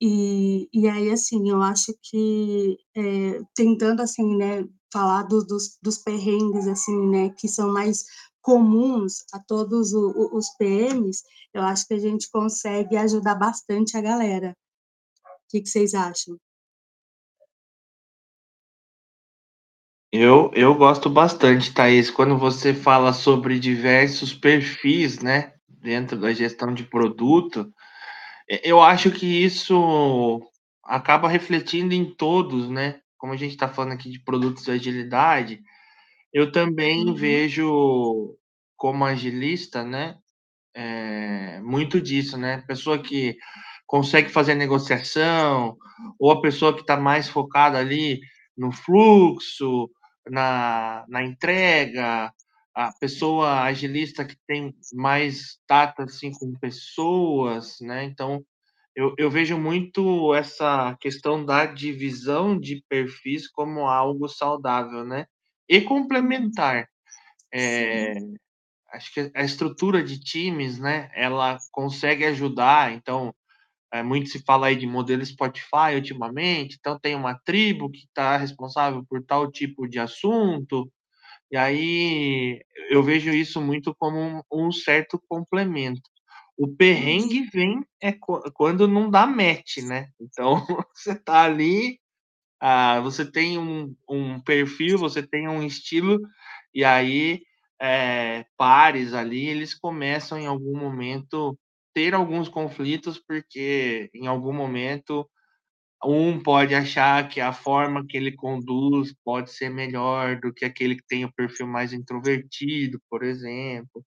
e, 0.00 0.68
e 0.72 0.88
aí, 0.88 1.10
assim, 1.10 1.50
eu 1.50 1.60
acho 1.62 1.94
que, 2.02 2.78
é, 2.96 3.40
tentando, 3.54 4.00
assim, 4.00 4.36
né, 4.36 4.64
falar 4.92 5.24
do, 5.24 5.44
dos, 5.44 5.78
dos 5.82 5.98
perrengues, 5.98 6.66
assim, 6.66 7.08
né, 7.08 7.30
que 7.30 7.48
são 7.48 7.72
mais 7.72 8.04
comuns 8.46 9.24
a 9.32 9.40
todos 9.40 9.92
os 9.92 10.48
PMs, 10.56 11.24
eu 11.52 11.62
acho 11.62 11.84
que 11.84 11.94
a 11.94 11.98
gente 11.98 12.30
consegue 12.30 12.96
ajudar 12.96 13.34
bastante 13.34 13.96
a 13.96 14.00
galera. 14.00 14.56
O 15.24 15.48
que, 15.50 15.60
que 15.60 15.68
vocês 15.68 15.94
acham? 15.94 16.36
Eu, 20.12 20.52
eu 20.54 20.76
gosto 20.76 21.10
bastante, 21.10 21.74
Thaís, 21.74 22.08
quando 22.08 22.38
você 22.38 22.72
fala 22.72 23.12
sobre 23.12 23.58
diversos 23.58 24.32
perfis, 24.32 25.18
né, 25.18 25.52
dentro 25.68 26.16
da 26.16 26.32
gestão 26.32 26.72
de 26.72 26.84
produto, 26.84 27.68
eu 28.62 28.80
acho 28.80 29.10
que 29.10 29.26
isso 29.26 30.40
acaba 30.84 31.28
refletindo 31.28 31.92
em 31.94 32.14
todos, 32.14 32.70
né? 32.70 33.00
Como 33.18 33.32
a 33.32 33.36
gente 33.36 33.50
está 33.54 33.68
falando 33.68 33.94
aqui 33.94 34.08
de 34.08 34.20
produtos 34.20 34.62
de 34.64 34.70
agilidade, 34.70 35.60
eu 36.32 36.50
também 36.52 37.06
Uhum. 37.06 37.14
vejo 37.14 38.36
como 38.76 39.04
agilista, 39.04 39.84
né, 39.84 40.16
é, 40.74 41.60
muito 41.62 42.00
disso, 42.00 42.36
né? 42.38 42.62
Pessoa 42.68 42.98
que 43.02 43.36
consegue 43.86 44.28
fazer 44.30 44.54
negociação, 44.54 45.76
ou 46.18 46.30
a 46.32 46.40
pessoa 46.42 46.74
que 46.74 46.80
está 46.82 46.96
mais 46.96 47.28
focada 47.28 47.78
ali 47.78 48.20
no 48.56 48.72
fluxo, 48.72 49.90
na, 50.30 51.04
na 51.08 51.22
entrega, 51.24 52.32
a 52.74 52.92
pessoa 53.00 53.62
agilista 53.62 54.24
que 54.24 54.36
tem 54.46 54.74
mais 54.94 55.58
tato 55.66 56.02
assim 56.02 56.32
com 56.32 56.52
pessoas, 56.60 57.76
né? 57.80 58.04
Então 58.04 58.44
eu, 58.96 59.14
eu 59.18 59.30
vejo 59.30 59.58
muito 59.58 60.34
essa 60.34 60.96
questão 61.00 61.44
da 61.44 61.66
divisão 61.66 62.58
de 62.58 62.82
perfis 62.88 63.48
como 63.50 63.86
algo 63.86 64.28
saudável, 64.28 65.04
né? 65.04 65.26
E 65.68 65.80
complementar. 65.80 66.88
É, 67.54 68.14
acho 68.92 69.12
que 69.14 69.30
a 69.34 69.44
estrutura 69.44 70.02
de 70.04 70.20
times, 70.20 70.78
né, 70.78 71.10
ela 71.14 71.58
consegue 71.72 72.24
ajudar. 72.26 72.92
Então, 72.92 73.34
é, 73.92 74.02
muito 74.02 74.30
se 74.30 74.42
fala 74.44 74.68
aí 74.68 74.76
de 74.76 74.86
modelo 74.86 75.24
Spotify 75.26 75.94
ultimamente. 75.96 76.76
Então, 76.80 76.98
tem 77.00 77.14
uma 77.16 77.38
tribo 77.44 77.90
que 77.90 78.00
está 78.00 78.36
responsável 78.36 79.04
por 79.08 79.22
tal 79.24 79.50
tipo 79.50 79.88
de 79.88 79.98
assunto. 80.00 80.90
E 81.50 81.56
aí 81.56 82.60
eu 82.90 83.02
vejo 83.02 83.30
isso 83.32 83.60
muito 83.60 83.94
como 83.96 84.18
um, 84.20 84.42
um 84.68 84.72
certo 84.72 85.20
complemento. 85.28 86.02
O 86.58 86.68
perrengue 86.68 87.44
vem 87.52 87.80
é 88.00 88.12
qu- 88.12 88.42
quando 88.54 88.88
não 88.88 89.10
dá 89.10 89.26
match, 89.26 89.78
né? 89.78 90.08
Então, 90.20 90.56
você 90.94 91.14
tá 91.14 91.42
ali 91.44 92.00
Ah, 92.60 93.00
você 93.00 93.30
tem 93.30 93.58
um, 93.58 93.94
um 94.08 94.40
perfil, 94.40 94.98
você 94.98 95.22
tem 95.22 95.48
um 95.48 95.62
estilo, 95.62 96.20
e 96.74 96.84
aí 96.84 97.42
é, 97.80 98.44
pares 98.56 99.12
ali, 99.12 99.46
eles 99.46 99.74
começam 99.74 100.38
em 100.38 100.46
algum 100.46 100.76
momento 100.76 101.58
ter 101.94 102.14
alguns 102.14 102.48
conflitos, 102.48 103.18
porque 103.18 104.10
em 104.14 104.26
algum 104.26 104.52
momento 104.52 105.28
um 106.04 106.42
pode 106.42 106.74
achar 106.74 107.26
que 107.28 107.40
a 107.40 107.52
forma 107.52 108.04
que 108.06 108.16
ele 108.16 108.32
conduz 108.32 109.14
pode 109.24 109.50
ser 109.50 109.70
melhor 109.70 110.38
do 110.38 110.52
que 110.52 110.64
aquele 110.64 110.96
que 110.96 111.06
tem 111.06 111.24
o 111.24 111.32
perfil 111.32 111.66
mais 111.66 111.92
introvertido, 111.92 113.00
por 113.10 113.22
exemplo. 113.22 114.04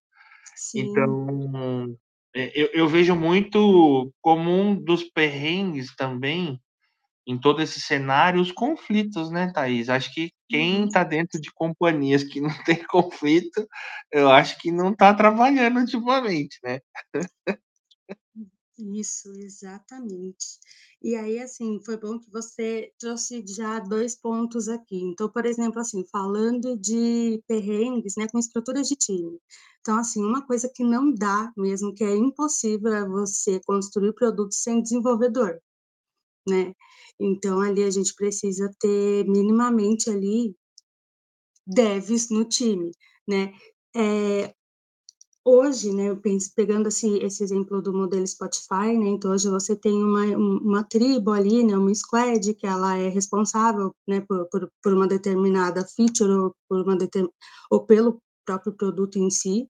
Sim. 0.56 0.82
Então, 0.82 1.98
é, 2.36 2.52
eu, 2.60 2.68
eu 2.74 2.88
vejo 2.88 3.16
muito 3.16 4.14
como 4.22 4.52
um 4.52 4.76
dos 4.76 5.04
perrengues 5.04 5.96
também 5.96 6.60
em 7.30 7.40
todo 7.40 7.62
esse 7.62 7.80
cenário 7.82 8.42
os 8.42 8.52
conflitos, 8.52 9.32
né, 9.32 9.52
Thaís? 9.54 9.90
Acho 9.90 10.14
que 10.14 10.32
quem 10.50 10.82
Uhum. 10.82 10.88
está 10.88 11.04
dentro 11.04 11.40
de 11.42 11.52
companhias 11.54 12.24
que 12.24 12.42
não 12.42 12.50
tem 12.66 12.84
conflito, 12.88 13.68
eu 14.12 14.32
acho 14.32 14.58
que 14.60 14.72
não 14.72 14.92
está 14.92 15.14
trabalhando 15.14 15.80
ultimamente, 15.80 16.60
né? 16.64 16.80
Isso, 18.78 19.30
exatamente. 19.34 20.58
E 21.02 21.16
aí, 21.16 21.40
assim, 21.40 21.80
foi 21.84 21.98
bom 21.98 22.18
que 22.18 22.30
você 22.32 22.94
trouxe 22.98 23.44
já 23.46 23.80
dois 23.80 24.16
pontos 24.16 24.70
aqui. 24.70 24.96
Então, 25.04 25.30
por 25.30 25.46
exemplo, 25.46 25.80
assim, 25.82 26.06
falando 26.12 26.78
de 26.78 27.44
perrengues, 27.48 28.16
né, 28.18 28.28
com 28.30 28.40
estruturas 28.40 28.88
de 28.88 28.96
time. 28.96 29.38
Então, 29.82 29.98
assim, 30.00 30.24
uma 30.24 30.46
coisa 30.48 30.70
que 30.74 30.84
não 30.84 31.14
dá 31.14 31.52
mesmo, 31.58 31.94
que 31.94 32.04
é 32.06 32.16
impossível, 32.16 32.94
é 32.94 33.06
você 33.08 33.60
construir 33.66 34.14
produtos 34.14 34.62
sem 34.64 34.82
desenvolvedor, 34.82 35.60
né? 36.48 36.74
Então, 37.20 37.60
ali 37.62 37.84
a 37.84 37.92
gente 37.92 38.14
precisa 38.16 38.72
ter 38.80 39.26
minimamente 39.28 40.10
ali 40.10 40.56
devs 41.68 42.30
no 42.30 42.46
time, 42.46 42.92
né? 43.28 43.54
É, 43.96 44.54
hoje, 45.46 45.92
né, 45.94 46.10
eu 46.10 46.18
penso, 46.18 46.52
pegando 46.56 46.88
assim, 46.88 47.18
esse 47.24 47.44
exemplo 47.44 47.82
do 47.82 47.94
modelo 47.94 48.26
Spotify, 48.28 48.98
né, 48.98 49.10
então 49.10 49.32
hoje 49.32 49.50
você 49.50 49.76
tem 49.76 49.94
uma, 50.04 50.26
uma 50.38 50.84
tribo 50.84 51.32
ali, 51.32 51.64
né, 51.64 51.76
uma 51.78 51.94
squad 51.94 52.54
que 52.54 52.68
ela 52.68 52.98
é 52.98 53.10
responsável, 53.10 53.94
né, 54.08 54.22
por, 54.22 54.48
por, 54.50 54.72
por 54.82 54.94
uma 54.94 55.08
determinada 55.08 55.86
feature 55.96 56.32
ou, 56.32 56.56
por 56.68 56.82
uma 56.82 56.96
determin... 56.96 57.30
ou 57.72 57.86
pelo 57.86 58.22
próprio 58.46 58.74
produto 58.74 59.18
em 59.18 59.30
si. 59.30 59.68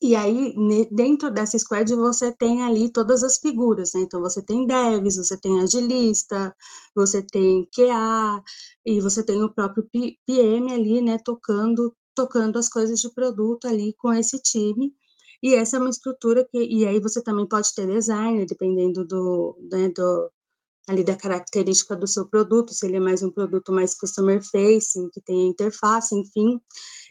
E 0.00 0.14
aí, 0.14 0.54
dentro 0.92 1.28
dessa 1.30 1.58
squad, 1.58 1.92
você 1.94 2.30
tem 2.32 2.62
ali 2.62 2.88
todas 2.88 3.24
as 3.24 3.38
figuras, 3.38 3.92
né? 3.94 4.02
Então, 4.02 4.20
você 4.20 4.40
tem 4.40 4.64
devs, 4.64 5.16
você 5.16 5.36
tem 5.36 5.60
agilista, 5.60 6.54
você 6.94 7.20
tem 7.20 7.68
QA, 7.74 8.42
e 8.86 9.00
você 9.00 9.24
tem 9.24 9.42
o 9.42 9.52
próprio 9.52 9.88
PM 10.26 10.72
ali, 10.72 11.00
né? 11.02 11.18
Tocando, 11.18 11.92
tocando 12.14 12.58
as 12.58 12.68
coisas 12.68 13.00
de 13.00 13.12
produto 13.12 13.66
ali 13.66 13.92
com 13.98 14.12
esse 14.12 14.40
time. 14.40 14.94
E 15.42 15.54
essa 15.54 15.76
é 15.76 15.80
uma 15.80 15.90
estrutura 15.90 16.46
que... 16.48 16.58
E 16.58 16.86
aí, 16.86 17.00
você 17.00 17.20
também 17.22 17.46
pode 17.48 17.74
ter 17.74 17.86
designer, 17.86 18.46
dependendo 18.46 19.04
do, 19.04 19.56
né, 19.72 19.88
do, 19.88 20.30
ali 20.88 21.04
da 21.04 21.16
característica 21.16 21.94
do 21.94 22.06
seu 22.06 22.26
produto, 22.26 22.72
se 22.72 22.86
ele 22.86 22.96
é 22.96 23.00
mais 23.00 23.22
um 23.22 23.30
produto 23.30 23.72
mais 23.72 23.94
customer 23.94 24.42
facing, 24.42 25.10
que 25.10 25.20
tem 25.20 25.48
interface, 25.48 26.14
enfim. 26.14 26.60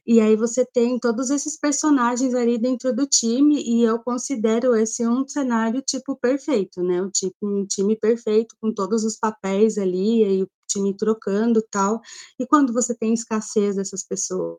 E 0.07 0.21
aí 0.21 0.37
você 0.37 0.65
tem 0.65 0.97
todos 0.97 1.29
esses 1.29 1.59
personagens 1.59 2.33
ali 2.33 2.57
dentro 2.57 2.95
do 2.95 3.05
time, 3.05 3.61
e 3.61 3.83
eu 3.83 3.99
considero 3.99 4.73
esse 4.75 5.05
um 5.05 5.27
cenário 5.27 5.81
tipo 5.81 6.15
perfeito, 6.15 6.81
né? 6.81 7.01
Um 7.01 7.09
tipo 7.09 7.35
um 7.43 7.65
time 7.65 7.95
perfeito 7.97 8.55
com 8.61 8.73
todos 8.73 9.03
os 9.03 9.17
papéis 9.17 9.77
ali, 9.77 10.21
e 10.21 10.25
aí 10.25 10.43
o 10.43 10.49
time 10.67 10.95
trocando, 10.95 11.61
tal. 11.69 12.01
E 12.39 12.47
quando 12.47 12.71
você 12.73 12.95
tem 12.95 13.13
escassez 13.13 13.75
dessas 13.75 14.03
pessoas, 14.03 14.57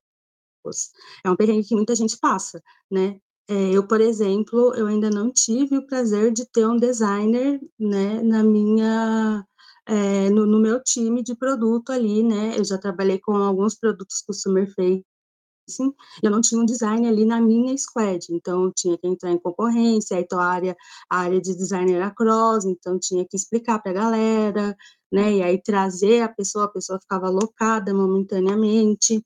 é 1.25 1.31
um 1.31 1.37
perrengue 1.37 1.67
que 1.67 1.75
muita 1.75 1.95
gente 1.95 2.19
passa, 2.19 2.63
né? 2.91 3.19
É, 3.49 3.71
eu, 3.73 3.87
por 3.87 4.01
exemplo, 4.01 4.75
eu 4.75 4.87
ainda 4.87 5.09
não 5.11 5.33
tive 5.33 5.79
o 5.79 5.87
prazer 5.87 6.33
de 6.33 6.45
ter 6.47 6.67
um 6.67 6.77
designer, 6.77 7.59
né, 7.79 8.23
na 8.23 8.43
minha, 8.43 9.47
é, 9.87 10.29
no, 10.31 10.45
no, 10.47 10.61
meu 10.61 10.83
time 10.83 11.23
de 11.23 11.35
produto 11.35 11.91
ali, 11.91 12.23
né, 12.23 12.59
eu 12.59 12.65
já 12.65 12.77
trabalhei 12.77 13.19
com 13.19 13.35
alguns 13.37 13.75
produtos 13.75 14.23
customer 14.27 14.71
facing, 15.69 15.93
eu 16.23 16.31
não 16.31 16.41
tinha 16.41 16.61
um 16.61 16.65
design 16.65 17.07
ali 17.07 17.25
na 17.25 17.41
minha 17.41 17.77
squad, 17.77 18.27
então 18.31 18.73
tinha 18.75 18.97
que 18.97 19.07
entrar 19.07 19.31
em 19.31 19.39
concorrência, 19.39 20.19
então 20.19 20.41
a 20.41 20.47
área, 20.47 20.77
a 21.11 21.19
área 21.19 21.41
de 21.41 21.55
design 21.55 21.93
era 21.93 22.11
cross, 22.11 22.65
então 22.65 22.99
tinha 22.99 23.25
que 23.25 23.37
explicar 23.37 23.79
para 23.81 23.91
a 23.93 23.95
galera, 23.95 24.77
né, 25.13 25.35
e 25.35 25.43
aí 25.43 25.63
trazer 25.63 26.23
a 26.23 26.29
pessoa, 26.29 26.65
a 26.65 26.69
pessoa 26.69 26.99
ficava 27.01 27.27
alocada 27.27 27.95
momentaneamente, 27.95 29.23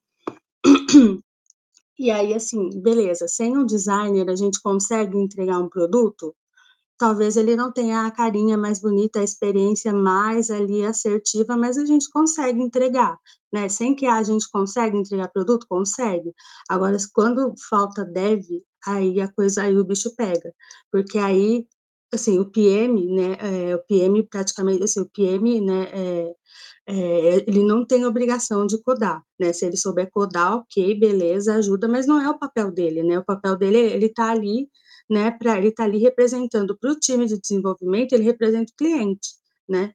e 1.99 2.11
aí, 2.11 2.35
assim, 2.35 2.71
beleza, 2.81 3.29
sem 3.29 3.57
um 3.57 3.65
designer 3.65 4.29
a 4.29 4.35
gente 4.35 4.61
consegue 4.61 5.17
entregar 5.17 5.59
um 5.59 5.69
produto? 5.69 6.35
Talvez 6.99 7.37
ele 7.37 7.57
não 7.57 7.73
tenha 7.73 8.07
a 8.07 8.11
carinha 8.11 8.57
mais 8.57 8.81
bonita, 8.81 9.21
a 9.21 9.25
experiência 9.25 9.93
mais 9.93 10.51
ali 10.51 10.85
assertiva, 10.85 11.57
mas 11.57 11.77
a 11.77 11.85
gente 11.85 12.11
consegue 12.11 12.61
entregar, 12.61 13.19
né? 13.53 13.69
Sem 13.69 13.95
que 13.95 14.07
a 14.07 14.23
gente 14.23 14.49
consegue 14.51 14.97
entregar 14.97 15.29
produto? 15.29 15.67
Consegue. 15.69 16.33
Agora, 16.69 16.97
quando 17.13 17.55
falta 17.69 18.05
dev, 18.05 18.45
aí 18.87 19.21
a 19.21 19.29
coisa, 19.33 19.63
aí 19.63 19.77
o 19.77 19.85
bicho 19.85 20.15
pega. 20.17 20.55
Porque 20.91 21.19
aí, 21.19 21.67
assim, 22.13 22.39
o 22.39 22.51
PM, 22.51 23.07
né, 23.15 23.37
é, 23.71 23.77
o 23.77 23.81
PM 23.87 24.23
praticamente, 24.29 24.83
assim, 24.85 25.01
o 25.01 25.09
PM, 25.11 25.61
né, 25.61 25.89
é, 25.93 26.35
é, 26.87 27.37
ele 27.47 27.63
não 27.65 27.85
tem 27.87 28.05
obrigação 28.07 28.67
de 28.67 28.81
codar, 28.83 29.23
né? 29.39 29.53
Se 29.53 29.67
ele 29.67 29.77
souber 29.77 30.11
codar, 30.11 30.57
ok, 30.57 30.95
beleza, 30.99 31.55
ajuda, 31.55 31.89
mas 31.89 32.07
não 32.07 32.21
é 32.21 32.29
o 32.29 32.39
papel 32.39 32.73
dele, 32.73 33.03
né? 33.03 33.19
O 33.19 33.25
papel 33.25 33.57
dele, 33.57 33.79
ele 33.79 34.09
tá 34.09 34.31
ali, 34.31 34.69
né? 35.09 35.31
Para 35.31 35.59
ele 35.59 35.71
tá 35.73 35.85
ali 35.85 35.99
representando 35.99 36.77
para 36.79 36.91
o 36.93 36.99
time 36.99 37.27
de 37.27 37.41
desenvolvimento, 37.41 38.13
ele 38.13 38.25
representa 38.25 38.73
o 38.73 38.77
cliente, 38.77 39.29
né? 39.69 39.93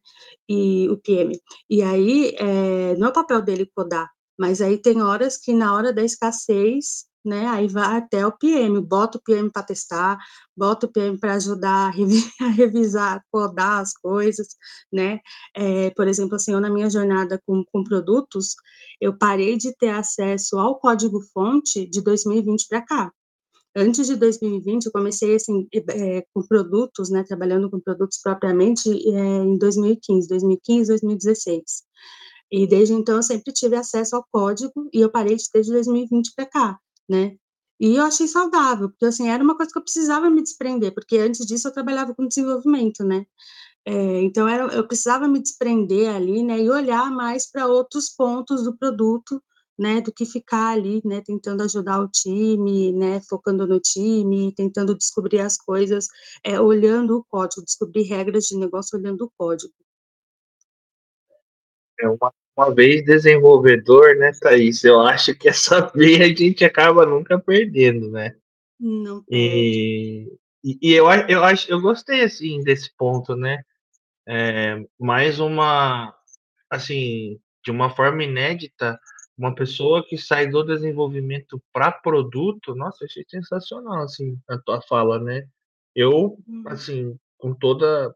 E 0.50 0.90
o 0.90 0.98
PM. 0.98 1.40
E 1.70 1.82
aí, 1.82 2.36
é, 2.38 2.96
não 2.98 3.08
é 3.08 3.10
o 3.10 3.14
papel 3.14 3.42
dele 3.42 3.70
codar, 3.76 4.10
mas 4.38 4.62
aí 4.62 4.78
tem 4.82 5.02
horas 5.02 5.38
que 5.38 5.54
na 5.54 5.74
hora 5.76 5.94
da 5.94 6.04
escassez, 6.04 7.08
né? 7.28 7.48
Aí 7.48 7.68
vai 7.68 7.98
até 7.98 8.26
o 8.26 8.32
PM, 8.32 8.80
bota 8.82 9.18
o 9.18 9.22
PM 9.22 9.52
para 9.52 9.64
testar, 9.64 10.18
bota 10.56 10.86
o 10.88 10.92
PM 10.92 11.20
para 11.20 11.36
ajudar 11.36 11.90
a, 11.90 11.92
revisar, 12.56 13.24
codar 13.32 13.82
as 13.82 13.94
coisas, 13.94 14.48
né? 14.92 15.20
É, 15.56 15.92
por 15.92 16.08
exemplo, 16.08 16.36
assim, 16.36 16.54
eu 16.54 16.62
na 16.62 16.70
minha 16.70 16.90
jornada 16.90 17.42
com, 17.46 17.64
com 17.72 17.84
produtos, 17.84 18.56
eu 19.02 19.18
parei 19.18 19.58
de 19.58 19.76
ter 19.78 19.90
acesso 19.90 20.58
ao 20.58 20.80
código-fonte 20.80 21.88
de 21.90 22.02
2020 22.02 22.68
para 22.68 22.82
cá. 22.82 23.12
Antes 23.78 24.08
de 24.08 24.16
2020, 24.16 24.88
eu 24.88 24.92
comecei, 24.92 25.36
assim, 25.36 25.68
é, 25.74 26.26
com 26.34 26.42
produtos, 26.48 27.10
né, 27.10 27.24
trabalhando 27.24 27.70
com 27.70 27.80
produtos 27.80 28.20
propriamente 28.22 28.90
é, 28.90 29.20
em 29.44 29.58
2015, 29.58 30.28
2015, 30.28 30.88
2016. 30.90 31.64
E 32.52 32.66
desde 32.68 32.94
então 32.94 33.18
eu 33.18 33.24
sempre 33.24 33.54
tive 33.54 33.76
acesso 33.76 34.16
ao 34.16 34.26
código 34.32 34.90
e 34.94 35.02
eu 35.02 35.12
parei 35.12 35.36
de 35.36 35.50
ter 35.52 35.62
de 35.62 35.72
2020 35.72 36.34
para 36.36 36.46
cá 36.46 36.80
né? 37.08 37.38
E 37.80 37.96
eu 37.96 38.04
achei 38.06 38.28
saudável, 38.28 38.90
porque 38.90 39.06
assim, 39.06 39.30
era 39.30 39.44
uma 39.44 39.56
coisa 39.56 39.72
que 39.72 39.78
eu 39.78 39.84
precisava 39.84 40.30
me 40.30 40.42
desprender, 40.42 40.94
porque 40.94 41.18
antes 41.18 41.46
disso 41.46 41.68
eu 41.68 41.74
trabalhava 41.74 42.14
com 42.16 42.28
desenvolvimento, 42.28 43.04
né? 43.04 43.26
É, 43.86 44.22
então 44.24 44.48
era, 44.48 44.66
eu 44.74 44.88
precisava 44.88 45.28
me 45.28 45.42
desprender 45.42 46.14
ali, 46.14 46.44
né? 46.44 46.60
E 46.60 46.70
olhar 46.70 47.12
mais 47.12 47.50
para 47.50 47.68
outros 47.68 48.10
pontos 48.10 48.64
do 48.64 48.76
produto, 48.78 49.42
né? 49.78 50.02
Do 50.02 50.12
que 50.12 50.26
ficar 50.26 50.70
ali, 50.70 51.02
né? 51.06 51.22
Tentando 51.22 51.64
ajudar 51.64 52.02
o 52.02 52.08
time, 52.08 52.92
né? 52.94 53.22
Focando 53.30 53.68
no 53.68 53.80
time, 53.80 54.54
tentando 54.56 54.96
descobrir 54.96 55.40
as 55.40 55.58
coisas, 55.58 56.08
é, 56.44 56.60
olhando 56.60 57.18
o 57.18 57.26
código, 57.26 57.64
descobrir 57.64 58.04
regras 58.04 58.46
de 58.46 58.58
negócio 58.58 58.98
olhando 58.98 59.26
o 59.26 59.32
código. 59.38 59.74
É 62.00 62.08
uma 62.08 62.32
uma 62.58 62.74
vez 62.74 63.06
desenvolvedor, 63.06 64.16
né, 64.16 64.32
Thaís? 64.42 64.84
Eu 64.84 65.02
acho 65.02 65.36
que 65.36 65.48
essa 65.48 65.80
veia 65.96 66.26
a 66.26 66.36
gente 66.36 66.66
acaba 66.66 67.06
nunca 67.06 67.40
perdendo, 67.40 68.10
né? 68.10 68.36
Não 68.80 69.24
perde. 69.24 70.40
E, 70.64 70.80
e, 70.82 70.94
eu, 70.94 71.06
eu 71.30 71.44
acho, 71.44 71.72
eu 71.72 71.80
gostei 71.80 72.24
assim 72.24 72.62
desse 72.62 72.92
ponto, 72.98 73.36
né? 73.36 73.62
É, 74.28 74.84
mais 75.00 75.40
uma, 75.40 76.14
assim, 76.70 77.40
de 77.64 77.70
uma 77.70 77.92
forma 77.92 78.24
inédita, 78.24 79.00
uma 79.38 79.54
pessoa 79.54 80.06
que 80.06 80.18
sai 80.18 80.48
do 80.48 80.64
desenvolvimento 80.64 81.62
para 81.72 81.92
produto, 81.92 82.74
nossa, 82.74 83.06
achei 83.06 83.24
sensacional 83.28 84.04
assim 84.04 84.40
a 84.50 84.58
tua 84.58 84.82
fala, 84.82 85.20
né? 85.20 85.48
Eu, 85.96 86.38
uhum. 86.48 86.64
assim, 86.68 87.20
com 87.38 87.54
toda 87.54 88.16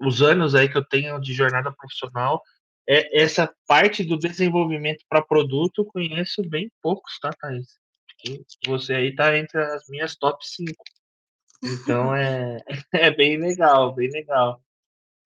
os 0.00 0.22
anos 0.22 0.54
aí 0.54 0.68
que 0.68 0.76
eu 0.76 0.84
tenho 0.84 1.18
de 1.20 1.32
jornada 1.32 1.72
profissional, 1.72 2.42
é, 2.88 3.20
essa 3.20 3.52
parte 3.66 4.04
do 4.04 4.18
desenvolvimento 4.18 5.04
para 5.08 5.22
produto 5.22 5.84
conheço 5.84 6.42
bem 6.48 6.70
poucos, 6.82 7.18
tá, 7.20 7.30
Thaís? 7.40 7.66
você 8.66 8.94
aí 8.94 9.14
tá 9.14 9.36
entre 9.36 9.60
as 9.60 9.86
minhas 9.88 10.16
top 10.16 10.44
5. 10.44 10.72
Então 11.62 12.14
é, 12.14 12.58
é 12.92 13.10
bem 13.10 13.38
legal, 13.38 13.94
bem 13.94 14.10
legal. 14.10 14.60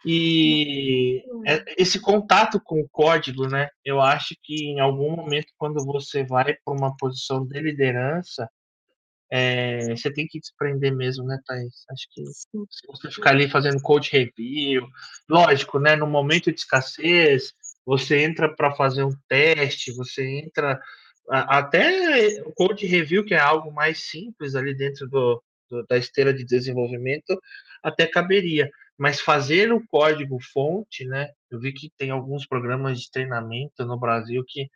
E 0.05 1.23
é, 1.47 1.63
esse 1.77 2.01
contato 2.01 2.61
com 2.63 2.81
o 2.81 2.89
código, 2.89 3.47
né? 3.47 3.69
Eu 3.85 4.01
acho 4.01 4.35
que 4.43 4.65
em 4.65 4.81
algum 4.81 5.15
momento, 5.15 5.53
quando 5.59 5.85
você 5.85 6.25
vai 6.25 6.55
para 6.65 6.75
uma 6.75 6.97
posição 6.97 7.47
de 7.47 7.61
liderança, 7.61 8.49
é, 9.31 9.95
você 9.95 10.13
tem 10.13 10.27
que 10.27 10.41
desprender 10.41 10.95
mesmo, 10.95 11.25
né, 11.25 11.39
Thaís? 11.47 11.85
Acho 11.91 12.07
que 12.11 12.25
se 12.27 12.87
você 12.89 13.11
ficar 13.11 13.31
ali 13.31 13.49
fazendo 13.49 13.81
code 13.81 14.11
review, 14.11 14.87
lógico, 15.29 15.79
né? 15.79 15.97
No 15.97 16.07
momento 16.07 16.51
de 16.51 16.59
escassez, 16.59 17.53
você 17.85 18.23
entra 18.23 18.49
para 18.55 18.75
fazer 18.75 19.05
um 19.05 19.15
teste, 19.29 19.93
você 19.93 20.25
entra 20.27 20.81
até 21.29 22.43
o 22.45 22.53
code 22.53 22.87
review, 22.87 23.25
que 23.25 23.35
é 23.35 23.39
algo 23.39 23.73
mais 23.73 24.11
simples 24.11 24.55
ali 24.55 24.75
dentro 24.75 25.09
do, 25.09 25.43
do, 25.71 25.87
da 25.87 25.97
esteira 25.97 26.35
de 26.35 26.45
desenvolvimento, 26.45 27.41
até 27.83 28.07
caberia. 28.07 28.69
Mas 29.01 29.19
fazer 29.19 29.73
o 29.73 29.83
código 29.87 30.39
fonte, 30.53 31.07
né? 31.07 31.31
Eu 31.51 31.59
vi 31.59 31.73
que 31.73 31.91
tem 31.97 32.11
alguns 32.11 32.47
programas 32.47 33.01
de 33.01 33.11
treinamento 33.11 33.83
no 33.87 33.99
Brasil 33.99 34.45
que 34.47 34.69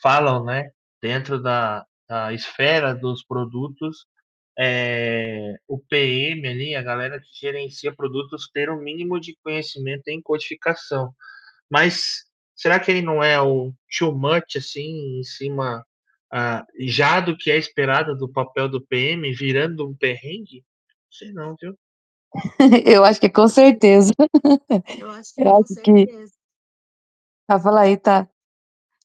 falam, 0.00 0.44
né? 0.44 0.70
Dentro 1.02 1.42
da, 1.42 1.84
da 2.08 2.32
esfera 2.32 2.94
dos 2.94 3.24
produtos, 3.24 4.06
é, 4.56 5.56
o 5.66 5.76
PM 5.80 6.46
ali, 6.46 6.76
a 6.76 6.82
galera 6.82 7.18
que 7.18 7.26
gerencia 7.32 7.92
produtos, 7.92 8.48
ter 8.48 8.70
o 8.70 8.76
um 8.76 8.80
mínimo 8.80 9.18
de 9.18 9.36
conhecimento 9.42 10.06
em 10.06 10.22
codificação. 10.22 11.12
Mas 11.68 12.26
será 12.54 12.78
que 12.78 12.92
ele 12.92 13.02
não 13.02 13.24
é 13.24 13.42
o 13.42 13.74
too 13.98 14.16
much, 14.16 14.56
assim, 14.56 15.18
em 15.18 15.24
cima 15.24 15.84
ah, 16.32 16.64
já 16.78 17.18
do 17.18 17.36
que 17.36 17.50
é 17.50 17.56
esperado 17.56 18.16
do 18.16 18.28
papel 18.32 18.68
do 18.68 18.80
PM, 18.80 19.32
virando 19.32 19.88
um 19.88 19.96
perrengue? 19.96 20.64
Não 21.06 21.12
sei 21.12 21.32
não, 21.32 21.56
viu? 21.60 21.76
Eu 22.84 23.04
acho 23.04 23.20
que 23.20 23.28
com 23.28 23.48
certeza. 23.48 24.12
Eu 24.98 25.10
acho 25.10 25.34
que 25.34 25.42
Eu 25.42 25.56
acho 25.56 25.58
com 25.58 25.66
certeza. 25.66 25.82
Que... 25.82 26.34
Ah, 27.48 27.60
fala 27.60 27.82
aí, 27.82 27.96
tá? 27.96 28.28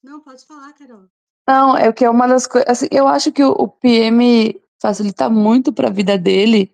Não, 0.02 0.20
pode 0.20 0.44
falar, 0.46 0.72
Carol. 0.72 1.04
Não, 1.46 1.76
é 1.76 1.92
que 1.92 2.04
é 2.04 2.10
uma 2.10 2.26
das 2.26 2.46
coisas. 2.46 2.68
Assim, 2.68 2.86
eu 2.90 3.06
acho 3.06 3.30
que 3.32 3.42
o, 3.42 3.50
o 3.50 3.68
PM 3.68 4.60
facilita 4.80 5.28
muito 5.28 5.72
para 5.72 5.88
a 5.88 5.92
vida 5.92 6.16
dele 6.16 6.72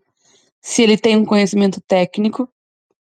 se 0.60 0.82
ele 0.82 0.96
tem 0.96 1.16
um 1.16 1.24
conhecimento 1.24 1.80
técnico. 1.80 2.48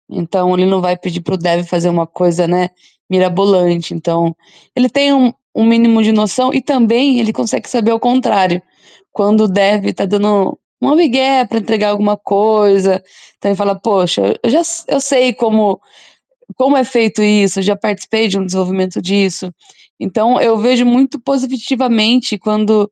Então, 0.09 0.55
ele 0.55 0.67
não 0.67 0.81
vai 0.81 0.97
pedir 0.97 1.21
para 1.21 1.35
o 1.35 1.39
dev 1.39 1.67
fazer 1.67 1.89
uma 1.89 2.07
coisa, 2.07 2.47
né, 2.47 2.71
mirabolante. 3.09 3.95
Então, 3.95 4.37
ele 4.75 4.89
tem 4.89 5.13
um, 5.13 5.33
um 5.55 5.65
mínimo 5.65 6.03
de 6.03 6.13
noção 6.13 6.53
e 6.53 6.63
também 6.63 7.19
ele 7.19 7.33
consegue 7.33 7.69
saber 7.69 7.93
o 7.93 8.01
contrário. 8.01 8.63
Quando 9.13 9.45
o 9.45 9.49
dev 9.49 9.87
está 9.87 10.05
dando 10.05 10.59
uma 10.87 10.97
migué 10.97 11.45
para 11.45 11.59
entregar 11.59 11.91
alguma 11.91 12.17
coisa, 12.17 13.03
então 13.39 13.51
ele 13.51 13.57
fala, 13.57 13.79
poxa, 13.79 14.39
eu 14.43 14.51
já 14.51 14.63
eu 14.89 15.01
sei 15.01 15.33
como 15.33 15.81
como 16.57 16.77
é 16.77 16.85
feito 16.85 17.23
isso, 17.23 17.63
já 17.63 17.77
participei 17.77 18.29
de 18.29 18.39
um 18.39 18.45
desenvolvimento 18.45 19.01
disso. 19.01 19.53
Então, 19.99 20.41
eu 20.41 20.59
vejo 20.59 20.85
muito 20.85 21.21
positivamente 21.21 22.39
quando 22.39 22.91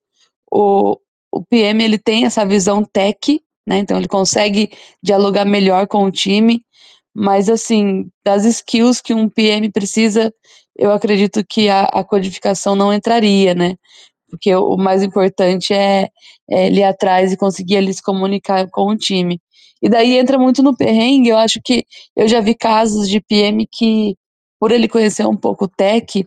o, 0.51 0.97
o 1.31 1.45
PM 1.45 1.83
ele 1.83 1.99
tem 1.99 2.25
essa 2.25 2.45
visão 2.45 2.85
tech, 2.85 3.41
né? 3.67 3.79
Então, 3.79 3.97
ele 3.99 4.09
consegue 4.09 4.71
dialogar 5.03 5.45
melhor 5.45 5.87
com 5.87 6.05
o 6.05 6.11
time, 6.11 6.65
mas, 7.15 7.49
assim, 7.49 8.09
das 8.25 8.45
skills 8.45 9.01
que 9.01 9.15
um 9.15 9.29
PM 9.29 9.71
precisa, 9.71 10.33
eu 10.77 10.93
acredito 10.93 11.45
que 11.45 11.69
a, 11.69 11.85
a 11.85 12.05
codificação 12.05 12.75
não 12.75 12.93
entraria, 12.93 13.55
né? 13.55 13.77
Porque 14.31 14.55
o 14.55 14.77
mais 14.79 15.03
importante 15.03 15.75
é, 15.75 16.09
é 16.53 16.71
ir 16.71 16.85
atrás 16.85 17.33
e 17.33 17.37
conseguir 17.37 17.79
ali 17.79 17.93
se 17.93 18.03
comunicar 18.03 18.69
com 18.71 18.89
o 18.89 18.97
time. 18.97 19.41
E 19.83 19.89
daí 19.89 20.17
entra 20.17 20.39
muito 20.39 20.63
no 20.63 20.77
perrengue, 20.77 21.31
eu 21.31 21.37
acho 21.37 21.61
que 21.65 21.85
eu 22.17 22.29
já 22.29 22.41
vi 22.41 22.55
casos 22.55 23.09
de 23.09 23.21
PM 23.21 23.67
que, 23.71 24.17
por 24.61 24.71
ele 24.71 24.89
conhecer 24.89 25.27
um 25.27 25.37
pouco 25.37 25.67
tech, 25.67 26.25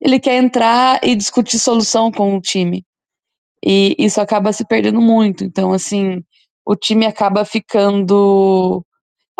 ele 0.00 0.18
quer 0.18 0.42
entrar 0.42 1.00
e 1.04 1.14
discutir 1.14 1.58
solução 1.58 2.10
com 2.10 2.36
o 2.36 2.40
time. 2.40 2.84
E 3.64 3.94
isso 3.98 4.20
acaba 4.20 4.52
se 4.52 4.64
perdendo 4.64 5.00
muito. 5.00 5.44
Então, 5.44 5.72
assim, 5.72 6.22
o 6.66 6.74
time 6.74 7.06
acaba 7.06 7.44
ficando 7.44 8.84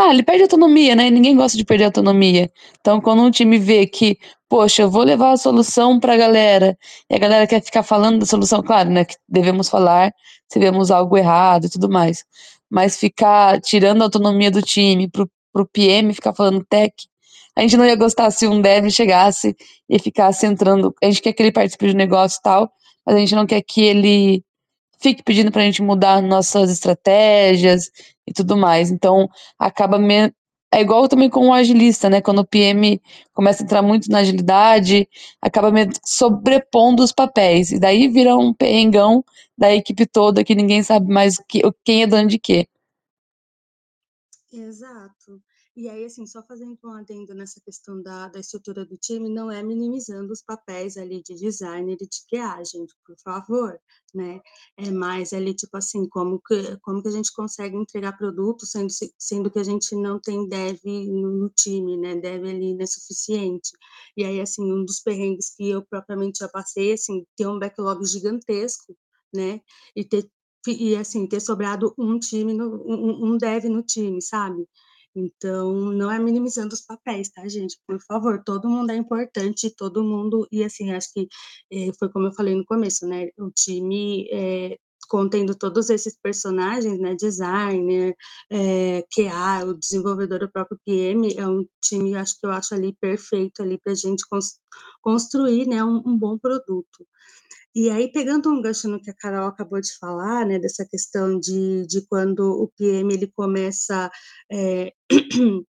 ah, 0.00 0.14
ele 0.14 0.22
perde 0.22 0.44
autonomia, 0.44 0.94
né? 0.96 1.10
Ninguém 1.10 1.36
gosta 1.36 1.58
de 1.58 1.64
perder 1.64 1.84
autonomia. 1.84 2.50
Então, 2.80 3.00
quando 3.00 3.22
um 3.22 3.30
time 3.30 3.58
vê 3.58 3.86
que, 3.86 4.18
poxa, 4.48 4.82
eu 4.82 4.90
vou 4.90 5.02
levar 5.02 5.32
a 5.32 5.36
solução 5.36 6.00
para 6.00 6.14
a 6.14 6.16
galera, 6.16 6.78
e 7.10 7.14
a 7.14 7.18
galera 7.18 7.46
quer 7.46 7.62
ficar 7.62 7.82
falando 7.82 8.20
da 8.20 8.26
solução, 8.26 8.62
claro, 8.62 8.88
né? 8.90 9.04
Que 9.04 9.16
devemos 9.28 9.68
falar 9.68 10.12
se 10.48 10.58
vemos 10.58 10.90
algo 10.90 11.16
errado 11.16 11.66
e 11.66 11.70
tudo 11.70 11.88
mais. 11.88 12.24
Mas 12.70 12.96
ficar 12.98 13.60
tirando 13.60 14.02
a 14.02 14.04
autonomia 14.06 14.50
do 14.50 14.62
time 14.62 15.08
pro, 15.08 15.30
pro 15.52 15.66
PM 15.66 16.14
ficar 16.14 16.34
falando 16.34 16.64
tech, 16.68 16.94
a 17.56 17.60
gente 17.62 17.76
não 17.76 17.84
ia 17.84 17.96
gostar 17.96 18.30
se 18.30 18.46
um 18.46 18.60
dev 18.60 18.88
chegasse 18.90 19.54
e 19.88 19.98
ficasse 19.98 20.46
entrando. 20.46 20.94
A 21.02 21.06
gente 21.06 21.20
quer 21.20 21.32
que 21.32 21.42
ele 21.42 21.52
participe 21.52 21.88
de 21.88 21.94
negócio 21.94 22.38
e 22.38 22.42
tal, 22.42 22.72
mas 23.04 23.16
a 23.16 23.18
gente 23.18 23.34
não 23.34 23.46
quer 23.46 23.60
que 23.62 23.82
ele 23.82 24.42
fique 25.00 25.22
pedindo 25.22 25.50
para 25.50 25.62
a 25.62 25.64
gente 25.64 25.82
mudar 25.82 26.22
nossas 26.22 26.70
estratégias 26.70 27.90
e 28.30 28.34
tudo 28.34 28.56
mais. 28.56 28.90
Então, 28.90 29.28
acaba 29.58 29.98
me... 29.98 30.32
é 30.72 30.80
igual 30.80 31.08
também 31.08 31.28
com 31.30 31.48
o 31.48 31.52
agilista, 31.52 32.08
né? 32.10 32.20
Quando 32.22 32.40
o 32.40 32.46
PM 32.46 33.00
começa 33.34 33.62
a 33.62 33.64
entrar 33.64 33.82
muito 33.82 34.10
na 34.10 34.20
agilidade, 34.20 35.08
acaba 35.42 35.70
sobrepondo 36.04 37.02
os 37.02 37.12
papéis 37.12 37.72
e 37.72 37.80
daí 37.80 38.08
vira 38.08 38.36
um 38.36 38.54
perrengão 38.54 39.24
da 39.58 39.74
equipe 39.74 40.06
toda 40.06 40.44
que 40.44 40.54
ninguém 40.54 40.82
sabe 40.82 41.12
mais 41.12 41.38
que, 41.48 41.62
quem 41.84 42.02
é 42.02 42.06
dono 42.06 42.28
de 42.28 42.38
quê. 42.38 42.66
Exato. 44.52 45.09
E 45.80 45.88
aí, 45.88 46.04
assim, 46.04 46.26
só 46.26 46.42
fazendo 46.42 46.78
um 46.84 46.90
adendo 46.90 47.32
nessa 47.32 47.58
questão 47.58 48.02
da, 48.02 48.28
da 48.28 48.38
estrutura 48.38 48.84
do 48.84 48.98
time, 48.98 49.30
não 49.30 49.50
é 49.50 49.62
minimizando 49.62 50.30
os 50.30 50.42
papéis 50.42 50.98
ali 50.98 51.22
de 51.22 51.34
designer 51.34 51.96
e 51.98 52.06
de 52.06 52.20
QA, 52.28 52.62
gente, 52.62 52.94
por 53.02 53.16
favor, 53.24 53.80
né? 54.14 54.42
É 54.76 54.90
mais 54.90 55.32
ali, 55.32 55.54
tipo 55.54 55.74
assim, 55.78 56.06
como 56.06 56.38
que, 56.38 56.76
como 56.82 57.02
que 57.02 57.08
a 57.08 57.12
gente 57.12 57.32
consegue 57.32 57.78
entregar 57.78 58.18
produto, 58.18 58.66
sendo, 58.66 58.92
sendo 59.18 59.50
que 59.50 59.58
a 59.58 59.62
gente 59.64 59.96
não 59.96 60.20
tem 60.20 60.46
dev 60.46 60.84
no, 60.84 61.30
no 61.44 61.48
time, 61.48 61.96
né? 61.96 62.14
Dev 62.14 62.44
ali 62.44 62.74
não 62.74 62.82
é 62.82 62.86
suficiente. 62.86 63.70
E 64.14 64.22
aí, 64.22 64.38
assim, 64.38 64.70
um 64.70 64.84
dos 64.84 65.00
perrengues 65.00 65.54
que 65.56 65.66
eu 65.70 65.82
propriamente 65.86 66.40
já 66.40 66.48
passei, 66.50 66.92
assim, 66.92 67.24
ter 67.38 67.46
um 67.46 67.58
backlog 67.58 68.04
gigantesco, 68.04 68.94
né? 69.34 69.62
E 69.96 70.04
ter, 70.04 70.30
e 70.68 70.94
assim, 70.94 71.26
ter 71.26 71.40
sobrado 71.40 71.94
um 71.98 72.18
time, 72.18 72.52
no, 72.52 72.84
um, 72.84 73.32
um 73.32 73.38
dev 73.38 73.64
no 73.64 73.82
time, 73.82 74.20
sabe? 74.20 74.68
Então, 75.14 75.72
não 75.92 76.10
é 76.10 76.18
minimizando 76.18 76.74
os 76.74 76.82
papéis, 76.82 77.30
tá, 77.30 77.46
gente? 77.48 77.78
Por 77.86 78.00
favor, 78.00 78.42
todo 78.44 78.68
mundo 78.68 78.90
é 78.90 78.96
importante, 78.96 79.74
todo 79.76 80.04
mundo. 80.04 80.46
E 80.52 80.64
assim, 80.64 80.92
acho 80.92 81.12
que 81.12 81.28
é, 81.72 81.92
foi 81.98 82.08
como 82.10 82.26
eu 82.28 82.32
falei 82.32 82.54
no 82.54 82.64
começo, 82.64 83.06
né? 83.06 83.28
O 83.38 83.50
time 83.50 84.28
é, 84.32 84.78
contendo 85.10 85.56
todos 85.56 85.90
esses 85.90 86.16
personagens, 86.16 86.98
né, 87.00 87.16
designer, 87.16 88.14
é, 88.48 89.02
QA, 89.12 89.64
o 89.66 89.74
desenvolvedor, 89.74 90.44
o 90.44 90.50
próprio 90.50 90.78
PM, 90.86 91.34
é 91.36 91.46
um 91.48 91.66
time, 91.82 92.14
acho 92.14 92.38
que 92.38 92.46
eu 92.46 92.50
acho 92.52 92.74
ali 92.74 92.96
perfeito 93.00 93.60
ali 93.60 93.76
para 93.78 93.92
a 93.92 93.96
gente 93.96 94.22
construir, 95.02 95.66
né, 95.66 95.82
um, 95.84 96.00
um, 96.06 96.16
bom 96.16 96.38
produto. 96.38 97.06
E 97.74 97.88
aí, 97.90 98.10
pegando 98.10 98.50
um 98.50 98.60
gancho 98.60 98.88
no 98.88 99.00
que 99.00 99.10
a 99.10 99.14
Carol 99.14 99.46
acabou 99.48 99.80
de 99.80 99.96
falar, 99.98 100.44
né, 100.44 100.58
dessa 100.58 100.84
questão 100.84 101.38
de, 101.38 101.86
de 101.86 102.04
quando 102.06 102.40
o 102.40 102.68
PM 102.76 103.14
ele 103.14 103.28
começa 103.28 104.10
é, 104.50 104.92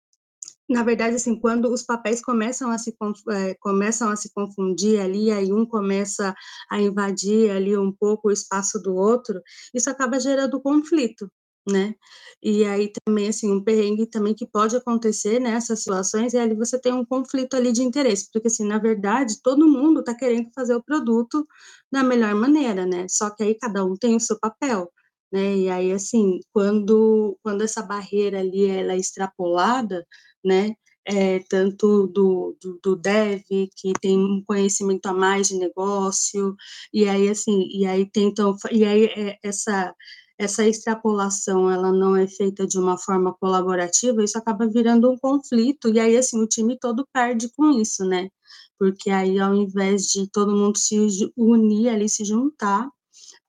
na 0.71 0.85
verdade, 0.85 1.17
assim, 1.17 1.35
quando 1.35 1.69
os 1.73 1.83
papéis 1.83 2.23
começam 2.23 2.71
a 2.71 2.79
se 2.79 2.97
é, 3.31 3.55
começam 3.55 4.09
a 4.09 4.15
se 4.15 4.33
confundir 4.33 5.01
ali, 5.01 5.33
aí 5.33 5.53
um 5.53 5.67
começa 5.67 6.33
a 6.71 6.81
invadir 6.81 7.51
ali 7.51 7.77
um 7.77 7.91
pouco 7.91 8.29
o 8.29 8.33
espaço 8.33 8.81
do 8.81 8.95
outro, 8.95 9.43
isso 9.75 9.91
acaba 9.91 10.21
gerando 10.21 10.61
conflito, 10.61 11.29
né? 11.69 11.95
E 12.43 12.65
aí 12.65 12.91
também, 13.05 13.29
assim, 13.29 13.53
um 13.53 13.63
perrengue 13.63 14.07
também 14.07 14.35
que 14.35 14.47
pode 14.47 14.77
acontecer 14.77 15.39
nessas 15.41 15.81
situações 15.81 16.35
é 16.35 16.41
ali 16.41 16.55
você 16.55 16.81
tem 16.81 16.93
um 16.93 17.05
conflito 17.05 17.55
ali 17.55 17.73
de 17.73 17.83
interesse, 17.83 18.29
porque, 18.33 18.49
assim, 18.49 18.65
na 18.67 18.79
verdade, 18.79 19.41
todo 19.43 19.69
mundo 19.69 20.01
está 20.01 20.15
querendo 20.15 20.51
fazer 20.55 20.75
o 20.75 20.83
produto 20.83 21.47
da 21.93 22.03
melhor 22.03 22.35
maneira, 22.35 22.87
né? 22.87 23.07
Só 23.09 23.31
que 23.31 23.43
aí 23.43 23.55
cada 23.55 23.85
um 23.85 23.95
tem 23.97 24.17
o 24.17 24.21
seu 24.21 24.39
papel, 24.39 24.91
né? 25.33 25.57
E 25.57 25.69
aí, 25.71 25.93
assim, 25.93 26.41
quando, 26.53 27.39
quando 27.43 27.63
essa 27.63 27.83
barreira 27.83 28.41
ali 28.41 28.67
ela 28.67 28.93
é 28.95 28.99
extrapolada, 28.99 30.07
né? 30.45 30.75
É, 31.05 31.41
tanto 31.49 32.07
do, 32.09 32.57
do, 32.61 32.79
do, 32.83 32.95
dev, 32.97 33.43
que 33.49 33.93
tem 34.01 34.19
um 34.19 34.43
conhecimento 34.47 35.07
a 35.07 35.15
mais 35.15 35.49
de 35.49 35.57
negócio, 35.57 36.55
e 36.93 37.09
aí, 37.09 37.29
assim, 37.29 37.67
e 37.73 37.87
aí 37.87 38.09
tentam, 38.11 38.55
e 38.71 38.85
aí 38.85 39.07
é, 39.07 39.39
essa 39.43 39.95
essa 40.41 40.67
extrapolação 40.67 41.71
ela 41.71 41.93
não 41.93 42.17
é 42.17 42.27
feita 42.27 42.67
de 42.67 42.79
uma 42.79 42.97
forma 42.97 43.35
colaborativa, 43.35 44.25
isso 44.25 44.39
acaba 44.39 44.67
virando 44.67 45.11
um 45.11 45.19
conflito, 45.19 45.91
e 45.91 46.01
aí, 46.01 46.17
assim, 46.17 46.41
o 46.43 46.47
time 46.47 46.79
todo 46.79 47.07
perde 47.13 47.51
com 47.55 47.71
isso, 47.71 48.07
né? 48.07 48.31
Porque 48.79 49.11
aí, 49.11 49.39
ao 49.39 49.55
invés 49.55 50.05
de 50.07 50.27
todo 50.31 50.57
mundo 50.57 50.79
se 50.79 50.97
unir 51.37 51.91
ali, 51.91 52.09
se 52.09 52.25
juntar, 52.25 52.89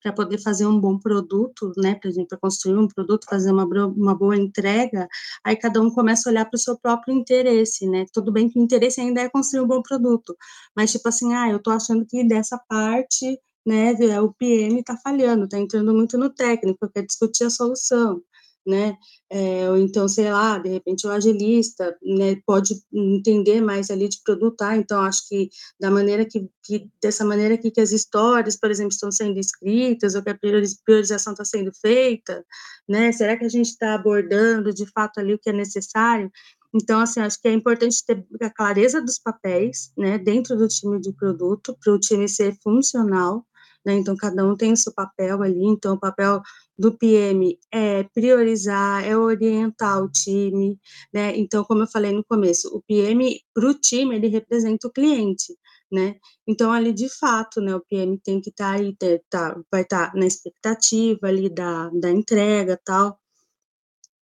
para 0.04 0.12
poder 0.12 0.39
fazer 0.39 0.65
um 0.65 0.80
bom 0.80 0.97
produto, 0.97 1.71
né, 1.77 1.95
para 1.95 2.12
gente 2.12 2.36
construir 2.38 2.75
um 2.77 2.88
produto, 2.88 3.25
fazer 3.30 3.51
uma, 3.51 3.65
uma 3.65 4.15
boa 4.15 4.36
entrega, 4.36 5.08
aí 5.45 5.56
cada 5.56 5.82
um 5.82 5.89
começa 5.91 6.27
a 6.27 6.32
olhar 6.32 6.45
para 6.45 6.58
o 6.58 6.60
seu 6.60 6.77
próprio 6.77 7.13
interesse, 7.15 7.88
né? 7.88 8.06
Tudo 8.12 8.32
bem 8.32 8.49
que 8.49 8.60
o 8.60 8.63
interesse 8.63 8.99
ainda 8.99 9.21
é 9.21 9.30
construir 9.30 9.62
um 9.62 9.67
bom 9.67 9.82
produto, 9.82 10.36
mas 10.75 10.91
tipo 10.91 11.08
assim, 11.08 11.34
ah, 11.36 11.49
eu 11.49 11.58
estou 11.58 11.71
achando 11.71 12.06
que 12.06 12.23
dessa 12.27 12.58
parte 12.67 13.39
né, 13.65 13.93
o 14.21 14.34
PM 14.34 14.80
está 14.80 14.97
falhando, 14.97 15.45
está 15.45 15.58
entrando 15.60 15.93
muito 15.93 16.17
no 16.17 16.30
técnico, 16.30 16.89
quer 16.89 17.06
discutir 17.06 17.45
a 17.45 17.50
solução 17.50 18.21
né? 18.65 18.95
É, 19.30 19.69
ou 19.69 19.78
então, 19.78 20.08
sei 20.08 20.32
lá, 20.32 20.58
de 20.58 20.69
repente 20.69 21.08
o 21.08 21.12
agilista, 21.12 21.97
né, 22.02 22.36
pode 22.45 22.76
entender 22.93 23.62
mais 23.62 23.89
ali 23.89 24.10
de 24.10 24.21
produto, 24.24 24.62
ah, 24.62 24.76
então 24.76 25.02
acho 25.02 25.28
que 25.28 25.50
da 25.80 25.89
maneira 25.89 26.26
que, 26.26 26.50
que, 26.63 26.89
dessa 27.02 27.24
maneira 27.26 27.58
que, 27.58 27.71
que 27.71 27.82
as 27.82 27.91
histórias, 27.91 28.58
por 28.58 28.69
exemplo, 28.69 28.91
estão 28.91 29.12
sendo 29.12 29.39
escritas, 29.39 30.15
ou 30.15 30.21
que 30.21 30.30
a 30.30 30.38
priorização 30.38 31.34
está 31.34 31.45
sendo 31.45 31.71
feita, 31.74 32.45
né, 32.88 33.12
será 33.12 33.38
que 33.38 33.45
a 33.45 33.50
gente 33.50 33.67
está 33.67 33.95
abordando 33.95 34.74
de 34.74 34.86
fato 34.91 35.19
ali 35.19 35.34
o 35.34 35.39
que 35.39 35.50
é 35.50 35.54
necessário? 35.54 36.30
Então, 36.74 37.00
assim, 37.02 37.19
acho 37.19 37.41
que 37.41 37.47
é 37.50 37.54
importante 37.54 38.04
ter 38.06 38.24
a 38.41 38.50
clareza 38.50 39.02
dos 39.02 39.19
papéis, 39.19 39.91
né, 39.97 40.17
dentro 40.17 40.58
do 40.58 40.67
time 40.67 41.00
de 41.02 41.13
produto, 41.13 41.78
para 41.84 41.93
o 41.93 42.00
time 42.00 42.28
ser 42.30 42.58
funcional, 42.63 43.45
né, 43.85 43.95
então 43.95 44.15
cada 44.15 44.45
um 44.45 44.55
tem 44.55 44.73
o 44.73 44.77
seu 44.77 44.93
papel 44.93 45.41
ali, 45.41 45.65
então 45.65 45.95
o 45.95 45.99
papel 45.99 46.41
do 46.77 46.97
PM 46.97 47.57
é 47.71 48.03
priorizar, 48.13 49.05
é 49.05 49.15
orientar 49.15 50.03
o 50.03 50.09
time, 50.09 50.79
né? 51.13 51.37
Então, 51.37 51.63
como 51.63 51.83
eu 51.83 51.87
falei 51.87 52.11
no 52.11 52.23
começo, 52.23 52.67
o 52.75 52.81
PM 52.81 53.39
para 53.53 53.69
o 53.69 53.73
time 53.73 54.15
ele 54.15 54.27
representa 54.27 54.87
o 54.87 54.91
cliente, 54.91 55.55
né? 55.91 56.15
Então, 56.47 56.71
ali 56.71 56.91
de 56.93 57.07
fato, 57.19 57.61
né, 57.61 57.75
o 57.75 57.81
PM 57.81 58.17
tem 58.23 58.41
que 58.41 58.49
estar 58.49 58.75
tá 58.75 58.79
aí, 58.79 58.95
tá, 59.29 59.59
vai 59.71 59.81
estar 59.83 60.11
tá 60.11 60.17
na 60.17 60.25
expectativa 60.25 61.27
ali 61.27 61.49
da, 61.53 61.89
da 61.89 62.09
entrega 62.09 62.79
tal, 62.83 63.19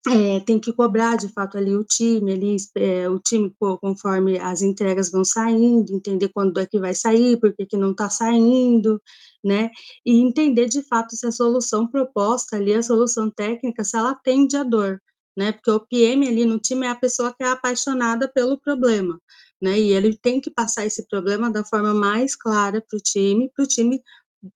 é, 0.08 0.40
tem 0.40 0.58
que 0.58 0.72
cobrar 0.72 1.16
de 1.16 1.28
fato 1.28 1.58
ali 1.58 1.74
o 1.76 1.84
time, 1.84 2.32
ali, 2.32 2.56
é, 2.76 3.08
o 3.08 3.18
time 3.18 3.52
conforme 3.58 4.38
as 4.38 4.62
entregas 4.62 5.10
vão 5.10 5.24
saindo, 5.24 5.92
entender 5.92 6.28
quando 6.28 6.60
é 6.60 6.66
que 6.66 6.78
vai 6.78 6.94
sair, 6.94 7.38
por 7.38 7.54
que, 7.54 7.66
que 7.66 7.76
não 7.76 7.90
está 7.90 8.08
saindo, 8.08 9.00
né? 9.44 9.70
E 10.04 10.20
entender 10.20 10.66
de 10.68 10.82
fato 10.82 11.16
se 11.16 11.26
a 11.26 11.32
solução 11.32 11.86
proposta 11.86 12.56
ali, 12.56 12.74
a 12.74 12.82
solução 12.82 13.30
técnica, 13.30 13.84
se 13.84 13.96
ela 13.96 14.10
atende 14.10 14.56
a 14.56 14.62
dor, 14.62 15.00
né? 15.36 15.52
Porque 15.52 15.70
o 15.70 15.80
PM 15.80 16.28
ali 16.28 16.44
no 16.44 16.58
time 16.58 16.86
é 16.86 16.90
a 16.90 16.94
pessoa 16.94 17.34
que 17.34 17.42
é 17.44 17.48
apaixonada 17.48 18.28
pelo 18.28 18.58
problema, 18.60 19.20
né? 19.60 19.78
E 19.78 19.92
ele 19.92 20.16
tem 20.16 20.40
que 20.40 20.50
passar 20.50 20.86
esse 20.86 21.06
problema 21.08 21.50
da 21.50 21.64
forma 21.64 21.92
mais 21.94 22.36
clara 22.36 22.80
para 22.88 22.96
o 22.96 23.00
time, 23.00 23.50
para 23.54 23.64
o 23.64 23.68
time 23.68 24.00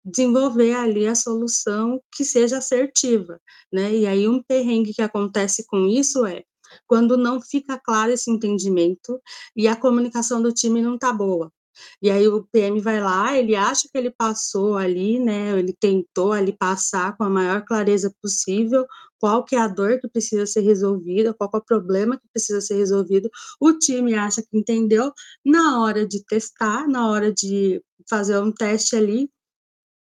desenvolver 0.05 0.75
ali 0.75 1.07
a 1.07 1.15
solução 1.15 2.01
que 2.13 2.25
seja 2.25 2.59
assertiva, 2.59 3.41
né? 3.73 3.95
E 3.95 4.07
aí 4.07 4.29
um 4.29 4.43
perrengue 4.43 4.95
que 4.95 5.03
acontece 5.03 5.65
com 5.67 5.87
isso 5.87 6.25
é 6.27 6.45
quando 6.87 7.17
não 7.17 7.41
fica 7.41 7.79
claro 7.79 8.13
esse 8.13 8.31
entendimento 8.31 9.21
e 9.57 9.67
a 9.67 9.77
comunicação 9.77 10.41
do 10.43 10.53
time 10.53 10.83
não 10.83 10.99
tá 10.99 11.13
boa. 11.13 11.53
E 12.03 12.11
aí 12.11 12.27
o 12.29 12.45
PM 12.53 12.81
vai 12.81 13.01
lá, 13.01 13.37
ele 13.37 13.55
acha 13.57 13.89
que 13.91 13.97
ele 13.97 14.11
passou 14.11 14.77
ali, 14.77 15.19
né? 15.19 15.59
Ele 15.59 15.73
tentou 15.73 16.33
ali 16.33 16.53
passar 16.53 17.17
com 17.17 17.25
a 17.25 17.31
maior 17.31 17.65
clareza 17.65 18.13
possível 18.23 18.87
qual 19.19 19.45
que 19.45 19.55
é 19.55 19.59
a 19.59 19.69
dor 19.69 20.01
que 20.01 20.09
precisa 20.09 20.47
ser 20.47 20.61
resolvida, 20.63 21.35
qual 21.35 21.51
é 21.53 21.57
o 21.59 21.65
problema 21.65 22.19
que 22.19 22.29
precisa 22.33 22.61
ser 22.61 22.77
resolvido. 22.77 23.31
O 23.61 23.73
time 23.75 24.15
acha 24.15 24.43
que 24.43 24.57
entendeu 24.57 25.13
na 25.45 25.81
hora 25.83 26.07
de 26.07 26.25
testar, 26.25 26.89
na 26.89 27.09
hora 27.09 27.33
de 27.33 27.83
fazer 28.09 28.39
um 28.39 28.53
teste 28.53 28.97
ali, 28.97 29.31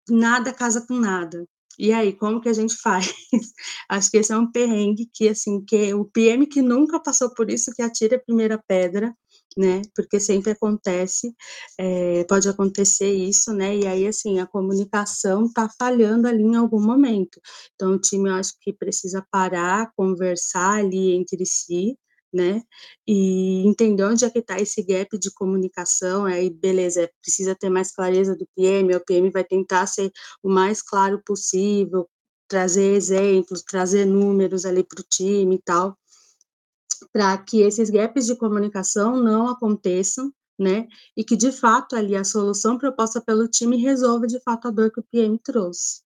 nada 0.08 0.52
casa 0.52 0.84
com 0.86 0.94
nada. 0.94 1.46
E 1.78 1.92
aí, 1.92 2.12
como 2.12 2.40
que 2.40 2.48
a 2.48 2.52
gente 2.52 2.76
faz? 2.76 3.12
Acho 3.88 4.10
que 4.10 4.18
esse 4.18 4.32
é 4.32 4.36
um 4.36 4.50
perrengue 4.50 5.08
que, 5.12 5.28
assim, 5.28 5.64
que 5.64 5.94
o 5.94 6.04
PM 6.04 6.46
que 6.46 6.60
nunca 6.60 7.00
passou 7.00 7.32
por 7.34 7.50
isso, 7.50 7.72
que 7.74 7.82
atira 7.82 8.16
a 8.16 8.20
primeira 8.20 8.62
pedra, 8.68 9.14
né? 9.56 9.82
Porque 9.94 10.20
sempre 10.20 10.52
acontece, 10.52 11.34
é, 11.78 12.24
pode 12.24 12.48
acontecer 12.48 13.12
isso, 13.12 13.52
né? 13.54 13.76
E 13.76 13.86
aí, 13.86 14.06
assim, 14.06 14.38
a 14.38 14.46
comunicação 14.46 15.50
tá 15.52 15.68
falhando 15.78 16.28
ali 16.28 16.42
em 16.42 16.56
algum 16.56 16.80
momento. 16.80 17.40
Então, 17.74 17.92
o 17.94 17.98
time, 17.98 18.28
eu 18.28 18.34
acho 18.34 18.52
que 18.60 18.72
precisa 18.72 19.26
parar, 19.30 19.90
conversar 19.96 20.78
ali 20.78 21.12
entre 21.14 21.44
si, 21.46 21.96
né? 22.32 22.62
E 23.06 23.66
entender 23.66 24.04
onde 24.04 24.24
é 24.24 24.30
que 24.30 24.38
está 24.40 24.58
esse 24.58 24.82
gap 24.82 25.18
de 25.18 25.30
comunicação, 25.32 26.24
aí 26.24 26.50
beleza, 26.50 27.10
precisa 27.20 27.54
ter 27.54 27.70
mais 27.70 27.92
clareza 27.94 28.36
do 28.36 28.46
PM, 28.56 28.94
o 28.94 29.00
PM 29.04 29.30
vai 29.30 29.44
tentar 29.44 29.86
ser 29.86 30.10
o 30.42 30.48
mais 30.50 30.82
claro 30.82 31.22
possível, 31.24 32.08
trazer 32.48 32.94
exemplos, 32.94 33.62
trazer 33.62 34.04
números 34.06 34.64
ali 34.64 34.84
para 34.84 35.00
o 35.00 35.04
time 35.08 35.56
e 35.56 35.62
tal, 35.62 35.96
para 37.12 37.36
que 37.38 37.60
esses 37.62 37.90
gaps 37.90 38.26
de 38.26 38.36
comunicação 38.36 39.16
não 39.16 39.48
aconteçam, 39.48 40.32
né? 40.58 40.86
E 41.16 41.24
que 41.24 41.36
de 41.36 41.50
fato 41.52 41.96
ali 41.96 42.14
a 42.16 42.24
solução 42.24 42.78
proposta 42.78 43.20
pelo 43.20 43.48
time 43.48 43.76
resolva 43.76 44.26
de 44.26 44.40
fato 44.40 44.68
a 44.68 44.70
dor 44.70 44.90
que 44.90 45.00
o 45.00 45.04
PM 45.04 45.38
trouxe. 45.38 46.01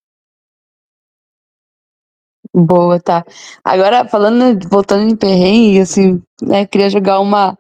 Boa, 2.59 2.99
tá. 2.99 3.23
Agora, 3.63 4.09
falando, 4.09 4.67
voltando 4.71 5.03
em 5.11 5.15
perrengue, 5.15 5.81
assim, 5.81 6.23
né, 6.41 6.65
queria 6.67 6.89
jogar 6.89 7.21
uma, 7.21 7.59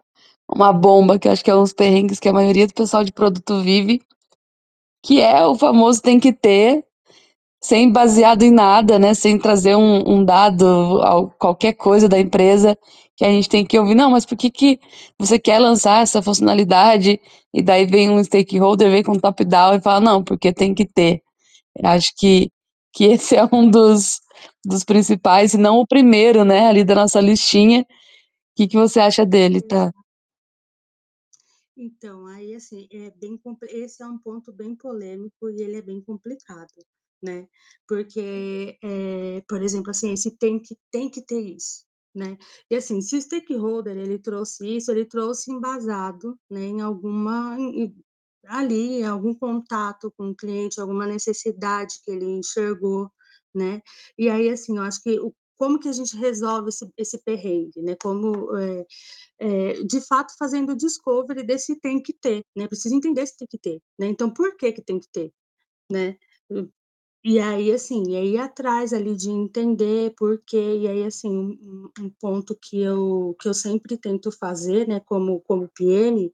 uma 0.51 0.73
bomba, 0.73 1.19
que 1.19 1.29
acho 1.29 1.45
que 1.45 1.51
é 1.51 1.55
uns 1.55 1.75
perrengues 1.75 2.19
que 2.19 2.31
a 2.31 2.33
maioria 2.33 2.67
do 2.67 2.73
pessoal 2.73 3.05
de 3.05 3.13
produto 3.13 3.61
vive, 3.61 4.01
que 5.05 5.21
é 5.21 5.45
o 5.47 5.55
famoso 5.55 6.01
tem 6.01 6.19
que 6.19 6.33
ter, 6.33 6.83
sem 7.63 7.93
baseado 7.93 8.43
em 8.43 8.51
nada, 8.51 8.99
né, 8.99 9.13
sem 9.13 9.39
trazer 9.39 9.77
um, 9.77 10.03
um 10.09 10.25
dado, 10.25 10.99
qualquer 11.39 11.75
coisa 11.75 12.09
da 12.09 12.19
empresa, 12.19 12.75
que 13.17 13.25
a 13.27 13.31
gente 13.31 13.51
tem 13.51 13.67
que 13.67 13.79
ouvir, 13.79 13.95
não, 13.95 14.13
mas 14.13 14.25
por 14.25 14.37
que, 14.39 14.51
que 14.51 14.81
você 15.19 15.39
quer 15.39 15.59
lançar 15.59 16.03
essa 16.03 16.23
funcionalidade? 16.23 17.21
E 17.53 17.63
daí 17.63 17.85
vem 17.85 18.09
um 18.09 18.25
stakeholder, 18.25 18.91
vem 18.91 19.03
com 19.03 19.19
top-down 19.19 19.75
e 19.75 19.81
fala, 19.83 20.01
não, 20.01 20.25
porque 20.25 20.55
tem 20.55 20.75
que 20.75 20.87
ter. 20.87 21.23
Eu 21.77 21.91
acho 21.91 22.13
que, 22.17 22.51
que 22.95 23.05
esse 23.05 23.37
é 23.37 23.47
um 23.53 23.69
dos 23.71 24.21
dos 24.65 24.85
principais, 24.85 25.55
e 25.55 25.59
não 25.59 25.79
o 25.79 25.87
primeiro, 25.87 26.45
né, 26.45 26.69
ali 26.69 26.85
da 26.85 26.95
nossa 26.95 27.21
listinha. 27.21 27.83
O 27.83 27.87
que, 28.57 28.69
que 28.69 28.77
você 28.77 29.01
acha 29.01 29.25
dele, 29.25 29.61
tá? 29.61 29.93
Então, 31.77 32.27
aí, 32.27 32.55
assim, 32.55 32.89
é 32.91 33.11
bem, 33.11 33.39
esse 33.69 34.03
é 34.03 34.07
um 34.07 34.19
ponto 34.19 34.51
bem 34.51 34.75
polêmico 34.75 35.51
e 35.51 35.61
ele 35.61 35.77
é 35.77 35.83
bem 35.83 36.01
complicado, 36.01 36.73
né? 37.23 37.47
Porque, 37.87 38.79
é, 38.83 39.43
por 39.47 39.63
exemplo, 39.63 39.91
assim, 39.91 40.13
esse 40.13 40.31
tem 40.39 40.59
que, 40.59 40.75
tem 40.91 41.11
que 41.11 41.21
ter 41.21 41.41
isso, 41.41 41.85
né? 42.15 42.39
E, 42.71 42.77
assim, 42.77 43.03
se 43.03 43.15
o 43.15 43.21
stakeholder, 43.21 43.95
ele 43.99 44.19
trouxe 44.19 44.77
isso, 44.77 44.91
ele 44.91 45.05
trouxe 45.05 45.53
embasado, 45.53 46.39
né, 46.51 46.65
em 46.65 46.81
alguma, 46.81 47.59
ali, 48.47 49.05
algum 49.05 49.35
contato 49.35 50.11
com 50.17 50.31
o 50.31 50.37
cliente, 50.37 50.81
alguma 50.81 51.07
necessidade 51.07 52.01
que 52.03 52.11
ele 52.11 52.25
enxergou, 52.25 53.11
né? 53.57 53.81
E 54.19 54.29
aí, 54.29 54.51
assim, 54.51 54.77
eu 54.77 54.83
acho 54.83 55.03
que 55.03 55.19
o, 55.21 55.33
como 55.57 55.79
que 55.81 55.88
a 55.88 55.92
gente 55.92 56.16
resolve 56.16 56.69
esse, 56.69 56.88
esse 56.97 57.19
perrengue, 57.19 57.83
né? 57.83 57.97
Como, 58.03 58.57
é, 58.57 58.87
é, 59.38 59.73
de 59.85 60.01
fato, 60.07 60.35
fazendo 60.38 60.73
o 60.73 60.77
discovery 60.77 61.42
desse 61.45 61.79
tem 61.81 62.01
que 62.03 62.12
ter, 62.12 62.45
né? 62.57 62.69
Precisa 62.69 62.95
entender 62.95 63.27
se 63.27 63.37
tem 63.37 63.49
que 63.49 63.59
ter, 63.59 63.81
né? 63.99 64.07
Então, 64.07 64.31
por 64.31 64.57
que 64.57 64.73
que 64.73 64.83
tem 64.83 65.01
que 65.01 65.09
ter, 65.11 65.33
né? 65.90 66.16
E 67.25 67.40
aí, 67.40 67.73
assim, 67.73 68.05
e 68.12 68.16
aí 68.16 68.38
atrás 68.38 68.92
ali 68.92 69.16
de 69.16 69.31
entender 69.31 70.14
por 70.16 70.40
quê, 70.47 70.79
e 70.79 70.88
aí, 70.88 71.05
assim, 71.05 71.29
um, 71.29 71.90
um, 72.01 72.11
ponto 72.21 72.55
que 72.55 72.81
eu, 72.81 73.37
que 73.40 73.49
eu 73.49 73.55
sempre 73.55 73.97
tento 73.99 74.31
fazer, 74.31 74.87
né, 74.87 75.01
como, 75.01 75.40
como 75.40 75.69
PM, 75.75 76.33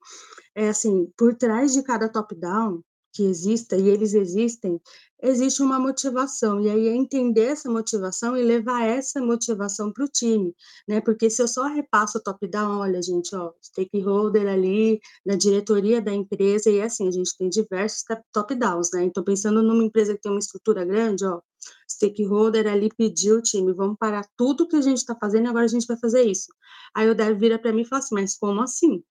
é 0.54 0.68
assim, 0.68 1.10
por 1.16 1.34
trás 1.34 1.72
de 1.72 1.82
cada 1.82 2.10
top-down 2.10 2.82
que 3.12 3.24
exista, 3.24 3.76
e 3.76 3.88
eles 3.88 4.14
existem, 4.14 4.80
existe 5.22 5.62
uma 5.62 5.78
motivação, 5.78 6.60
e 6.60 6.68
aí 6.68 6.88
é 6.88 6.94
entender 6.94 7.44
essa 7.44 7.70
motivação 7.70 8.36
e 8.36 8.42
levar 8.42 8.84
essa 8.84 9.20
motivação 9.20 9.92
para 9.92 10.04
o 10.04 10.08
time, 10.08 10.54
né? 10.88 11.00
Porque 11.00 11.30
se 11.30 11.42
eu 11.42 11.46
só 11.46 11.66
repasso 11.66 12.22
top-down, 12.22 12.80
olha, 12.80 13.00
gente, 13.02 13.34
ó, 13.36 13.52
stakeholder 13.62 14.48
ali 14.48 15.00
na 15.24 15.36
diretoria 15.36 16.00
da 16.00 16.12
empresa, 16.12 16.70
e 16.70 16.80
assim, 16.80 17.06
a 17.06 17.10
gente 17.10 17.36
tem 17.36 17.48
diversos 17.48 18.02
top-downs, 18.32 18.90
né? 18.92 19.04
Então, 19.04 19.22
pensando 19.22 19.62
numa 19.62 19.84
empresa 19.84 20.14
que 20.14 20.22
tem 20.22 20.32
uma 20.32 20.38
estrutura 20.40 20.84
grande, 20.84 21.24
ó, 21.24 21.40
stakeholder 21.88 22.66
ali 22.66 22.88
pediu 22.96 23.36
o 23.38 23.42
time, 23.42 23.72
vamos 23.72 23.96
parar 23.98 24.26
tudo 24.36 24.66
que 24.66 24.76
a 24.76 24.80
gente 24.80 24.98
está 24.98 25.14
fazendo 25.14 25.48
agora 25.48 25.64
a 25.64 25.68
gente 25.68 25.86
vai 25.86 25.96
fazer 25.98 26.22
isso. 26.22 26.52
Aí 26.94 27.08
o 27.08 27.14
Dev 27.14 27.38
vira 27.38 27.58
para 27.58 27.72
mim 27.72 27.82
e 27.82 27.84
fala 27.84 28.00
assim, 28.00 28.14
mas 28.14 28.36
como 28.36 28.60
assim? 28.62 29.02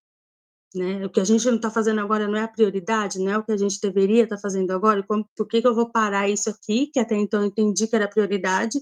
Né? 0.74 1.06
O 1.06 1.10
que 1.10 1.20
a 1.20 1.24
gente 1.26 1.46
não 1.48 1.58
está 1.58 1.70
fazendo 1.70 2.00
agora 2.00 2.28
não 2.28 2.38
é 2.38 2.44
a 2.44 2.48
prioridade, 2.48 3.20
não 3.20 3.32
é 3.32 3.38
o 3.38 3.44
que 3.44 3.52
a 3.52 3.58
gente 3.58 3.80
deveria 3.82 4.24
estar 4.24 4.38
tá 4.38 4.42
fazendo 4.42 4.72
agora, 4.72 5.04
como, 5.04 5.28
por 5.36 5.46
que, 5.48 5.62
que 5.62 5.68
eu 5.68 5.76
vou 5.76 5.92
parar 5.92 6.30
isso 6.30 6.50
aqui, 6.50 6.88
que 6.88 7.00
até 7.00 7.16
então 7.16 7.42
eu 7.42 7.48
entendi 7.48 7.88
que 7.88 7.96
era 7.96 8.08
prioridade, 8.08 8.80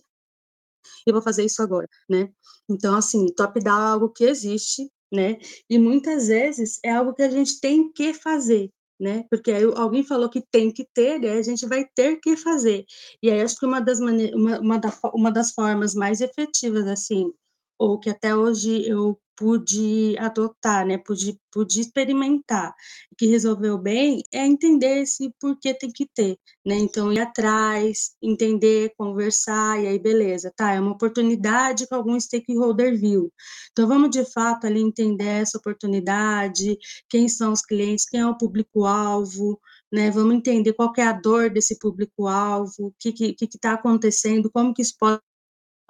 e 1.06 1.12
vou 1.12 1.22
fazer 1.22 1.46
isso 1.46 1.62
agora, 1.62 1.88
né? 2.10 2.30
Então, 2.70 2.96
assim, 2.96 3.26
top-down 3.34 3.82
é 3.82 3.92
algo 3.92 4.10
que 4.10 4.24
existe, 4.24 4.90
né? 5.12 5.38
E 5.70 5.80
muitas 5.80 6.28
vezes 6.28 6.80
é 6.84 6.92
algo 6.92 7.14
que 7.14 7.24
a 7.24 7.30
gente 7.30 7.60
tem 7.60 7.92
que 7.92 8.14
fazer, 8.14 8.70
né? 9.00 9.26
Porque 9.30 9.52
aí 9.52 9.64
alguém 9.76 10.04
falou 10.04 10.30
que 10.30 10.44
tem 10.52 10.72
que 10.72 10.86
ter, 10.94 11.24
e 11.24 11.30
a 11.30 11.42
gente 11.42 11.66
vai 11.68 11.86
ter 11.96 12.18
que 12.18 12.38
fazer. 12.38 12.86
E 13.22 13.32
aí 13.32 13.42
acho 13.42 13.58
que 13.58 13.66
uma 13.66 13.80
das, 13.80 14.00
uma, 14.00 14.60
uma, 14.60 14.78
da, 14.78 14.92
uma 15.14 15.32
das 15.32 15.52
formas 15.52 15.94
mais 15.96 16.22
efetivas, 16.22 16.86
assim, 16.88 17.32
ou 17.80 18.00
que 18.00 18.10
até 18.10 18.36
hoje 18.36 18.88
eu 18.88 19.18
pude 19.40 20.18
adotar, 20.20 20.86
né, 20.86 20.98
pude, 20.98 21.40
pude 21.50 21.80
experimentar, 21.80 22.76
que 23.18 23.26
resolveu 23.26 23.78
bem, 23.78 24.22
é 24.34 24.46
entender 24.46 25.04
esse 25.04 25.34
porquê 25.40 25.74
tem 25.74 25.90
que 25.90 26.06
ter, 26.14 26.38
né, 26.66 26.76
então 26.76 27.14
ir 27.14 27.20
atrás, 27.22 28.12
entender, 28.22 28.92
conversar, 28.98 29.82
e 29.82 29.88
aí 29.88 29.98
beleza, 29.98 30.52
tá, 30.58 30.74
é 30.74 30.80
uma 30.82 30.92
oportunidade 30.92 31.88
que 31.88 31.94
algum 31.94 32.20
stakeholder 32.20 33.00
viu, 33.00 33.32
então 33.72 33.88
vamos 33.88 34.10
de 34.10 34.26
fato 34.26 34.68
ali 34.68 34.82
entender 34.82 35.24
essa 35.42 35.58
oportunidade, 35.58 36.78
quem 37.10 37.30
são 37.30 37.54
os 37.54 37.62
clientes, 37.62 38.06
quem 38.10 38.20
é 38.20 38.28
o 38.28 38.38
público-alvo, 38.38 39.58
né, 39.90 40.12
vamos 40.12 40.36
entender 40.36 40.74
qual 40.74 40.92
é 40.98 41.04
a 41.04 41.14
dor 41.14 41.50
desse 41.50 41.80
público-alvo, 41.80 42.88
o 42.88 42.94
que 43.00 43.36
está 43.40 43.70
tá 43.70 43.74
acontecendo, 43.76 44.52
como 44.52 44.74
que 44.74 44.82
isso 44.82 44.96
pode 45.00 45.22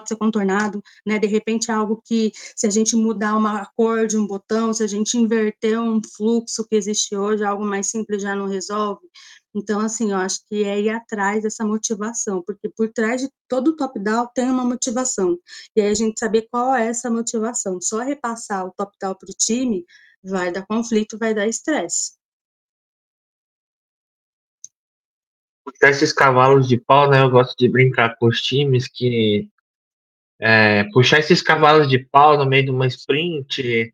ser 0.07 0.15
contornado, 0.15 0.81
né? 1.05 1.19
De 1.19 1.27
repente 1.27 1.71
é 1.71 1.73
algo 1.73 2.01
que, 2.05 2.31
se 2.55 2.67
a 2.67 2.69
gente 2.69 2.95
mudar 2.95 3.35
uma 3.35 3.65
cor 3.75 4.07
de 4.07 4.17
um 4.17 4.25
botão, 4.25 4.73
se 4.73 4.83
a 4.83 4.87
gente 4.87 5.17
inverter 5.17 5.79
um 5.79 6.01
fluxo 6.15 6.65
que 6.67 6.75
existe 6.75 7.15
hoje, 7.15 7.43
algo 7.43 7.65
mais 7.65 7.87
simples 7.87 8.21
já 8.21 8.35
não 8.35 8.47
resolve. 8.47 9.01
Então, 9.55 9.79
assim, 9.79 10.11
eu 10.11 10.17
acho 10.17 10.39
que 10.47 10.63
é 10.63 10.79
ir 10.79 10.89
atrás 10.89 11.43
dessa 11.43 11.65
motivação, 11.65 12.43
porque 12.45 12.69
por 12.69 12.89
trás 12.91 13.21
de 13.21 13.29
todo 13.47 13.75
top-down 13.75 14.27
tem 14.33 14.49
uma 14.49 14.63
motivação. 14.63 15.37
E 15.75 15.81
aí 15.81 15.89
a 15.89 15.93
gente 15.93 16.19
saber 16.19 16.47
qual 16.51 16.75
é 16.75 16.87
essa 16.87 17.09
motivação. 17.09 17.79
Só 17.81 17.99
repassar 17.99 18.65
o 18.65 18.73
top-down 18.77 19.15
para 19.15 19.29
o 19.29 19.33
time 19.37 19.85
vai 20.23 20.51
dar 20.51 20.65
conflito, 20.67 21.17
vai 21.17 21.33
dar 21.33 21.47
estresse. 21.47 22.19
esses 25.83 26.11
cavalos 26.11 26.67
de 26.67 26.77
pau, 26.77 27.09
né? 27.09 27.21
Eu 27.21 27.29
gosto 27.29 27.55
de 27.57 27.69
brincar 27.69 28.15
com 28.17 28.27
os 28.27 28.41
times 28.41 28.87
que 28.87 29.49
é, 30.39 30.85
puxar 30.93 31.19
esses 31.19 31.41
cavalos 31.41 31.89
de 31.89 31.99
pau 31.99 32.37
no 32.37 32.45
meio 32.45 32.65
de 32.65 32.71
uma 32.71 32.87
sprint, 32.87 33.93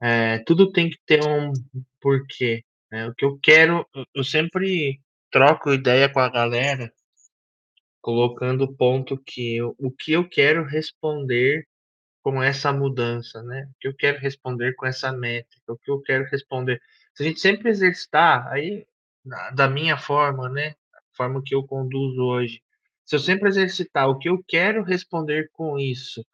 é, 0.00 0.38
tudo 0.40 0.72
tem 0.72 0.90
que 0.90 0.98
ter 1.06 1.22
um 1.24 1.52
porquê. 2.00 2.64
Né? 2.90 3.06
O 3.08 3.14
que 3.14 3.24
eu 3.24 3.38
quero, 3.42 3.86
eu 4.14 4.24
sempre 4.24 5.00
troco 5.30 5.72
ideia 5.72 6.08
com 6.08 6.20
a 6.20 6.30
galera, 6.30 6.92
colocando 8.00 8.64
o 8.64 8.72
ponto 8.74 9.18
que 9.18 9.56
eu, 9.56 9.74
o 9.78 9.90
que 9.90 10.12
eu 10.12 10.28
quero 10.28 10.64
responder 10.64 11.66
com 12.22 12.42
essa 12.42 12.72
mudança, 12.72 13.42
né? 13.42 13.68
O 13.70 13.78
que 13.78 13.88
eu 13.88 13.94
quero 13.94 14.18
responder 14.18 14.74
com 14.74 14.86
essa 14.86 15.12
métrica, 15.12 15.72
o 15.72 15.78
que 15.78 15.90
eu 15.90 16.00
quero 16.02 16.24
responder. 16.24 16.80
Se 17.14 17.22
a 17.22 17.26
gente 17.26 17.40
sempre 17.40 17.68
exercitar, 17.70 18.48
aí, 18.48 18.84
da 19.54 19.68
minha 19.68 19.96
forma, 19.96 20.48
né? 20.48 20.74
A 20.92 21.16
forma 21.16 21.42
que 21.44 21.54
eu 21.54 21.64
conduzo 21.64 22.20
hoje, 22.20 22.62
se 23.06 23.14
eu 23.14 23.20
sempre 23.20 23.48
exercitar 23.48 24.08
o 24.08 24.18
que 24.18 24.28
eu 24.28 24.44
quero 24.46 24.82
responder 24.82 25.48
com 25.52 25.78
isso 25.78 26.26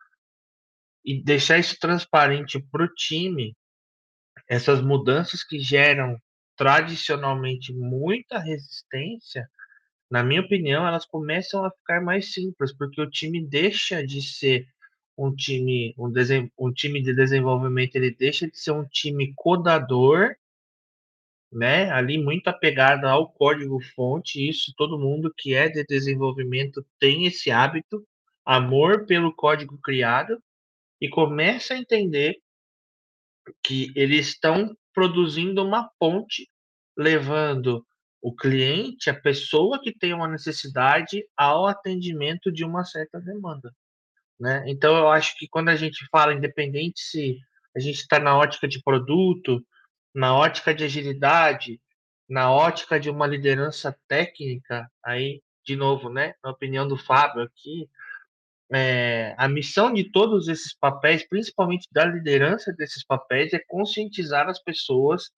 e 1.05 1.23
deixar 1.23 1.59
isso 1.59 1.79
transparente 1.79 2.59
para 2.59 2.85
o 2.85 2.95
time, 2.95 3.55
essas 4.49 4.81
mudanças 4.81 5.45
que 5.45 5.59
geram 5.61 6.19
tradicionalmente 6.57 7.75
muita 7.75 8.39
resistência, 8.39 9.49
na 10.11 10.23
minha 10.23 10.41
opinião, 10.41 10.87
elas 10.87 11.05
começam 11.05 11.65
a 11.65 11.71
ficar 11.71 12.01
mais 12.01 12.33
simples, 12.33 12.73
porque 12.75 13.01
o 13.01 13.11
time 13.11 13.47
deixa 13.47 14.05
de 14.05 14.23
ser 14.23 14.67
um 15.17 15.35
time, 15.35 15.95
um, 15.99 16.11
um 16.59 16.73
time 16.73 17.03
de 17.03 17.15
desenvolvimento, 17.15 17.97
ele 17.97 18.15
deixa 18.15 18.49
de 18.49 18.59
ser 18.59 18.73
um 18.73 18.85
time 18.85 19.33
codador 19.37 20.35
né, 21.53 21.91
ali 21.91 22.17
muito 22.17 22.49
apegada 22.49 23.11
ao 23.11 23.31
código-fonte. 23.31 24.49
Isso 24.49 24.73
todo 24.77 24.99
mundo 24.99 25.33
que 25.37 25.55
é 25.55 25.69
de 25.69 25.85
desenvolvimento 25.85 26.85
tem 26.99 27.27
esse 27.27 27.51
hábito, 27.51 28.07
amor 28.45 29.05
pelo 29.07 29.35
código 29.35 29.79
criado, 29.83 30.43
e 31.01 31.09
começa 31.09 31.75
a 31.75 31.79
entender 31.79 32.37
que 33.63 33.93
eles 33.95 34.29
estão 34.29 34.77
produzindo 34.95 35.65
uma 35.65 35.91
ponte, 35.99 36.49
levando 36.97 37.85
o 38.21 38.35
cliente, 38.35 39.11
a 39.11 39.21
pessoa 39.21 39.81
que 39.81 39.93
tem 39.93 40.15
uma 40.15 40.29
necessidade, 40.29 41.25
ao 41.37 41.67
atendimento 41.67 42.53
de 42.53 42.65
uma 42.65 42.85
certa 42.85 43.21
demanda. 43.21 43.75
Né? 44.39 44.65
Então, 44.69 44.97
eu 44.97 45.09
acho 45.09 45.37
que 45.37 45.49
quando 45.49 45.71
a 45.71 45.77
gente 45.77 46.07
fala, 46.11 46.33
independente 46.33 47.01
se 47.01 47.39
a 47.77 47.81
gente 47.81 47.97
está 47.97 48.21
na 48.21 48.37
ótica 48.37 48.69
de 48.69 48.83
produto, 48.83 49.65
na 50.15 50.37
ótica 50.37 50.75
de 50.75 50.85
agilidade, 50.85 51.81
na 52.29 52.51
ótica 52.51 52.99
de 52.99 53.11
uma 53.11 53.27
liderança 53.27 53.97
técnica, 54.09 54.91
aí, 55.05 55.43
de 55.65 55.77
novo, 55.77 56.09
né, 56.09 56.35
na 56.43 56.51
opinião 56.51 56.87
do 56.87 56.97
Fábio 56.97 57.43
aqui, 57.43 57.89
é, 58.73 59.35
a 59.37 59.49
missão 59.49 59.93
de 59.93 60.11
todos 60.11 60.49
esses 60.49 60.75
papéis, 60.75 61.29
principalmente 61.29 61.87
da 61.93 62.05
liderança 62.05 62.73
desses 62.73 63.05
papéis, 63.05 63.53
é 63.53 63.59
conscientizar 63.59 64.49
as 64.49 64.63
pessoas 64.63 65.31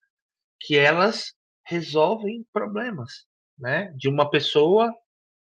que 0.61 0.79
elas 0.79 1.35
resolvem 1.67 2.47
problemas, 2.53 3.27
né, 3.59 3.93
de 3.97 4.09
uma 4.09 4.31
pessoa 4.31 4.95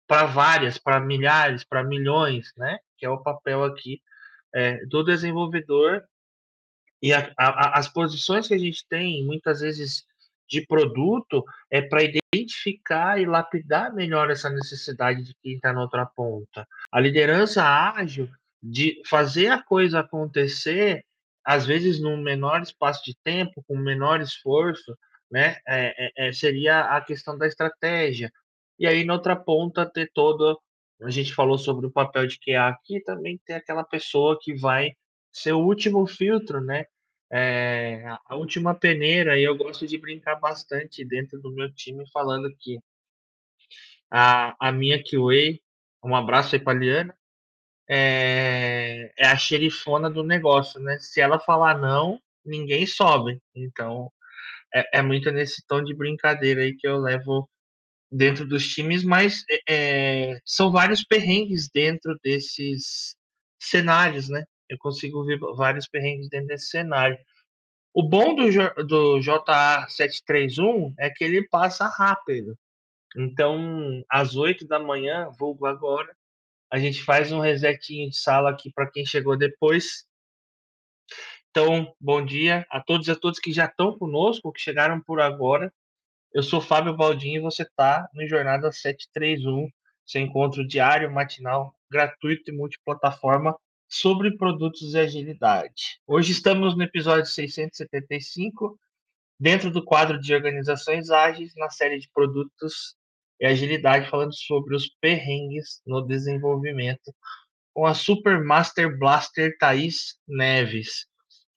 para 0.08 0.26
várias, 0.26 0.78
para 0.78 1.00
milhares, 1.00 1.64
para 1.64 1.84
milhões, 1.84 2.52
né, 2.58 2.80
que 2.98 3.06
é 3.06 3.10
o 3.10 3.22
papel 3.22 3.64
aqui 3.64 4.02
é, 4.56 4.86
do 4.86 5.04
desenvolvedor 5.04 6.04
e 7.02 7.14
a, 7.14 7.32
a, 7.38 7.78
as 7.78 7.88
posições 7.88 8.48
que 8.48 8.54
a 8.54 8.58
gente 8.58 8.86
tem, 8.88 9.26
muitas 9.26 9.62
vezes 9.62 10.06
de 10.50 10.66
produto, 10.66 11.44
é 11.70 11.82
para 11.82 12.04
identificar 12.04 13.20
e 13.20 13.26
lapidar 13.26 13.94
melhor 13.94 14.32
essa 14.32 14.50
necessidade 14.50 15.24
de 15.24 15.36
quem 15.42 15.56
está 15.56 15.74
na 15.74 15.82
outra 15.82 16.06
ponta. 16.06 16.68
A 16.92 17.00
liderança 17.00 17.64
ágil 17.64 18.30
de 18.64 19.02
fazer 19.06 19.50
a 19.50 19.62
coisa 19.62 20.00
acontecer, 20.00 21.04
às 21.44 21.66
vezes 21.66 22.00
num 22.00 22.18
menor 22.18 22.62
espaço 22.62 23.04
de 23.04 23.16
tempo, 23.24 23.64
com 23.68 23.78
menor 23.78 24.22
esforço, 24.22 24.98
né? 25.30 25.58
É, 25.68 26.26
é, 26.26 26.30
é 26.30 26.34
seria 26.34 26.82
a 26.96 27.02
questão 27.02 27.38
da 27.38 27.46
estratégia. 27.46 28.32
E 28.80 28.88
aí, 28.88 29.04
na 29.04 29.14
outra 29.14 29.36
ponta, 29.36 29.86
ter 29.86 30.10
todo. 30.14 30.60
A 31.02 31.12
gente 31.12 31.34
falou 31.34 31.60
sobre 31.60 31.86
o 31.86 31.92
papel 31.92 32.26
de 32.26 32.40
QA 32.40 32.70
aqui, 32.70 33.00
também 33.02 33.40
tem 33.46 33.56
aquela 33.56 33.84
pessoa 33.84 34.38
que 34.42 34.56
vai 34.56 34.94
ser 35.38 35.54
o 35.54 35.60
último 35.60 36.08
filtro, 36.08 36.62
né? 36.62 36.86
É, 37.32 38.04
a 38.26 38.36
última 38.36 38.74
peneira, 38.74 39.38
e 39.38 39.44
eu 39.44 39.56
gosto 39.56 39.86
de 39.86 39.98
brincar 39.98 40.36
bastante 40.36 41.06
dentro 41.06 41.40
do 41.40 41.52
meu 41.52 41.72
time, 41.74 42.10
falando 42.12 42.50
que 42.58 42.80
a, 44.10 44.56
a 44.60 44.72
minha 44.72 44.98
QA, 45.04 45.60
um 46.04 46.16
abraço 46.16 46.56
aí 46.56 46.62
para 46.62 46.78
Liana, 46.80 47.16
é, 47.90 49.12
é, 49.18 49.28
a 49.28 49.38
xerifona 49.38 50.10
do 50.10 50.24
negócio, 50.24 50.80
né? 50.80 50.98
Se 51.00 51.22
ela 51.22 51.40
falar 51.40 51.78
não, 51.78 52.20
ninguém 52.46 52.86
sobe. 52.88 53.42
Então, 53.56 54.12
é, 54.74 55.00
é 55.00 55.02
muito 55.02 55.32
nesse 55.32 55.66
tom 55.68 55.84
de 55.84 55.94
brincadeira 55.94 56.62
aí 56.64 56.76
que 56.76 56.88
eu 56.88 56.98
levo 56.98 57.50
dentro 58.12 58.48
dos 58.48 58.68
times, 58.68 59.04
mas 59.04 59.44
é 59.70 60.40
são 60.46 60.72
vários 60.72 61.04
perrengues 61.04 61.70
dentro 61.70 62.18
desses 62.24 63.16
cenários, 63.60 64.30
né? 64.30 64.46
Eu 64.70 64.78
consigo 64.78 65.24
ver 65.24 65.40
vários 65.56 65.88
perrengues 65.88 66.30
dentro 66.30 66.48
desse 66.48 66.68
cenário. 66.68 67.18
O 67.94 68.04
bom 68.04 68.36
do, 68.36 68.46
do 68.86 69.20
JA731 69.20 70.94
é 71.00 71.10
que 71.10 71.24
ele 71.24 71.48
passa 71.48 71.88
rápido. 71.88 72.58
Então, 73.16 74.04
às 74.10 74.36
8 74.36 74.68
da 74.68 74.80
manhã, 74.80 75.30
vulgo 75.40 75.66
agora, 75.66 76.16
a 76.72 76.78
gente 76.78 77.02
faz 77.04 77.32
um 77.32 77.40
resetinho 77.40 78.10
de 78.10 78.18
sala 78.18 78.52
aqui 78.52 78.72
para 78.72 78.90
quem 78.90 79.06
chegou 79.06 79.38
depois. 79.38 80.06
Então, 81.50 81.92
bom 82.00 82.24
dia 82.24 82.68
a 82.70 82.80
todos 82.82 83.08
e 83.08 83.12
a 83.12 83.16
todos 83.16 83.40
que 83.40 83.52
já 83.52 83.66
estão 83.66 83.98
conosco, 83.98 84.52
que 84.52 84.62
chegaram 84.62 85.02
por 85.02 85.20
agora. 85.20 85.74
Eu 86.34 86.44
sou 86.44 86.62
Fábio 86.62 86.96
Baldinho 86.96 87.38
e 87.38 87.42
você 87.42 87.64
está 87.64 88.08
no 88.14 88.28
Jornada 88.28 88.72
731, 88.72 89.72
seu 90.06 90.22
encontro 90.22 90.68
diário, 90.68 91.12
matinal, 91.12 91.74
gratuito 91.90 92.52
e 92.52 92.54
multiplataforma 92.54 93.58
sobre 93.88 94.36
produtos 94.36 94.94
e 94.94 95.00
agilidade. 95.00 96.00
Hoje 96.06 96.34
estamos 96.34 96.76
no 96.76 96.84
episódio 96.84 97.26
675, 97.26 98.78
dentro 99.40 99.72
do 99.72 99.84
quadro 99.84 100.20
de 100.20 100.34
organizações 100.34 101.10
ágeis, 101.10 101.54
na 101.56 101.70
série 101.70 102.00
de 102.00 102.10
produtos 102.10 102.96
e 103.40 103.46
agilidade, 103.46 104.10
falando 104.10 104.36
sobre 104.36 104.76
os 104.76 104.90
perrengues 105.00 105.82
no 105.86 106.02
desenvolvimento, 106.02 107.14
com 107.74 107.86
a 107.86 107.94
Super 107.94 108.44
Master 108.44 108.98
Blaster 108.98 109.58
Thaís 109.58 110.18
Neves. 110.28 111.06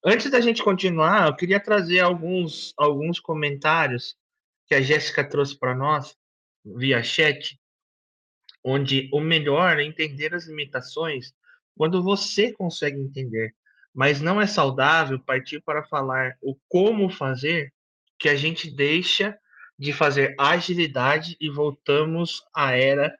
Antes 0.04 0.30
da 0.30 0.40
gente 0.40 0.62
continuar, 0.62 1.26
eu 1.26 1.36
queria 1.36 1.58
trazer 1.58 2.00
alguns, 2.00 2.72
alguns 2.76 3.18
comentários 3.18 4.14
que 4.66 4.74
a 4.74 4.80
Jéssica 4.80 5.28
trouxe 5.28 5.58
para 5.58 5.74
nós 5.74 6.14
via 6.64 7.02
chat, 7.02 7.58
onde 8.62 9.10
o 9.12 9.20
melhor 9.20 9.78
é 9.78 9.84
entender 9.84 10.34
as 10.34 10.46
limitações 10.46 11.34
quando 11.80 12.02
você 12.02 12.52
consegue 12.52 13.00
entender. 13.00 13.54
Mas 13.94 14.20
não 14.20 14.38
é 14.38 14.46
saudável 14.46 15.18
partir 15.18 15.62
para 15.62 15.82
falar 15.82 16.36
o 16.42 16.54
como 16.68 17.08
fazer, 17.08 17.72
que 18.18 18.28
a 18.28 18.36
gente 18.36 18.70
deixa 18.70 19.34
de 19.78 19.90
fazer 19.90 20.34
agilidade 20.38 21.38
e 21.40 21.48
voltamos 21.48 22.42
à 22.54 22.72
era 22.76 23.16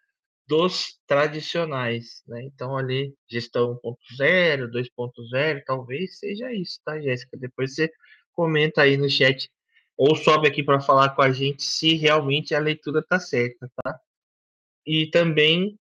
dos 0.46 1.00
tradicionais, 1.06 2.22
né? 2.28 2.42
Então 2.42 2.76
ali 2.76 3.14
gestão 3.26 3.80
1.0, 3.82 4.70
2.0, 4.70 5.62
talvez 5.64 6.18
seja 6.18 6.52
isso, 6.52 6.82
tá, 6.84 7.00
Jéssica? 7.00 7.38
Depois 7.38 7.74
você 7.74 7.90
comenta 8.30 8.82
aí 8.82 8.98
no 8.98 9.08
chat 9.08 9.50
ou 9.96 10.14
sobe 10.14 10.46
aqui 10.46 10.62
para 10.62 10.82
falar 10.82 11.16
com 11.16 11.22
a 11.22 11.32
gente 11.32 11.62
se 11.62 11.94
realmente 11.94 12.54
a 12.54 12.58
leitura 12.58 13.02
tá 13.02 13.18
certa, 13.18 13.72
tá? 13.82 13.98
E 14.84 15.06
também 15.06 15.78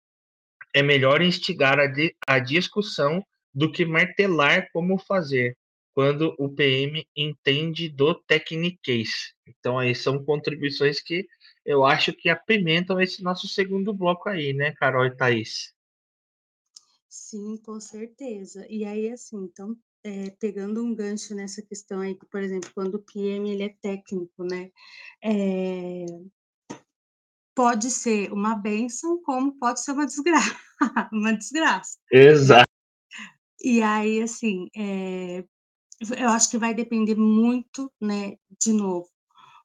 é 0.74 0.82
melhor 0.82 1.22
instigar 1.22 1.78
a, 1.78 1.92
a 2.26 2.38
discussão 2.38 3.24
do 3.54 3.70
que 3.70 3.84
martelar 3.84 4.68
como 4.72 4.98
fazer 4.98 5.56
quando 5.94 6.34
o 6.38 6.48
PM 6.48 7.06
entende 7.14 7.88
do 7.88 8.14
techniquez. 8.14 9.34
Então 9.46 9.78
aí 9.78 9.94
são 9.94 10.24
contribuições 10.24 11.02
que 11.02 11.26
eu 11.64 11.84
acho 11.84 12.12
que 12.12 12.28
apimentam 12.28 13.00
esse 13.00 13.22
nosso 13.22 13.46
segundo 13.46 13.92
bloco 13.92 14.28
aí, 14.28 14.52
né, 14.52 14.72
Carol 14.72 15.06
e 15.06 15.16
Thaís? 15.16 15.72
Sim, 17.08 17.58
com 17.58 17.78
certeza. 17.78 18.66
E 18.70 18.84
aí, 18.84 19.10
assim, 19.10 19.36
então, 19.36 19.76
é, 20.02 20.30
pegando 20.30 20.82
um 20.82 20.94
gancho 20.94 21.34
nessa 21.34 21.60
questão 21.62 22.00
aí, 22.00 22.16
por 22.30 22.42
exemplo, 22.42 22.70
quando 22.74 22.94
o 22.94 23.02
PM 23.02 23.50
ele 23.50 23.64
é 23.64 23.68
técnico, 23.80 24.42
né? 24.44 24.70
É, 25.22 26.06
pode 27.54 27.90
ser 27.90 28.32
uma 28.32 28.54
benção, 28.54 29.20
como 29.22 29.58
pode 29.58 29.82
ser 29.82 29.92
uma 29.92 30.06
desgraça, 30.06 30.56
uma 31.12 31.32
desgraça. 31.32 31.98
Exato. 32.10 32.70
E 33.62 33.80
aí, 33.82 34.22
assim, 34.22 34.68
é, 34.76 35.44
eu 36.18 36.28
acho 36.30 36.50
que 36.50 36.58
vai 36.58 36.74
depender 36.74 37.14
muito, 37.14 37.92
né, 38.00 38.36
de 38.60 38.72
novo, 38.72 39.08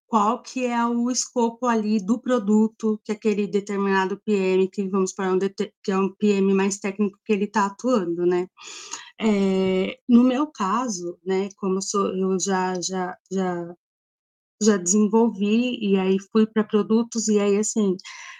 qual 0.07 0.41
que 0.41 0.65
é 0.65 0.85
o 0.85 1.11
escopo 1.11 1.65
ali 1.65 1.99
do 1.99 2.19
produto 2.19 2.99
que 3.03 3.11
aquele 3.11 3.45
determinado 3.45 4.21
PM, 4.25 4.69
que 4.69 4.87
vamos 4.87 5.13
para 5.13 5.33
um 5.33 5.39
que 5.83 5.91
é 5.91 5.97
um 5.97 6.13
PM 6.15 6.53
mais 6.53 6.77
técnico 6.77 7.19
que 7.25 7.33
ele 7.33 7.45
está 7.45 7.65
atuando, 7.65 8.25
né? 8.25 8.47
É, 9.19 9.99
no 10.07 10.23
meu 10.23 10.47
caso, 10.47 11.19
né, 11.25 11.49
como 11.57 11.77
eu, 11.77 11.81
sou, 11.81 12.15
eu 12.15 12.39
já, 12.39 12.79
já, 12.79 13.17
já, 13.31 13.75
já 14.61 14.77
desenvolvi 14.77 15.77
e 15.81 15.97
aí 15.97 16.17
fui 16.31 16.47
para 16.47 16.63
produtos 16.63 17.27
e 17.27 17.39
aí 17.39 17.57
assim, 17.57 17.95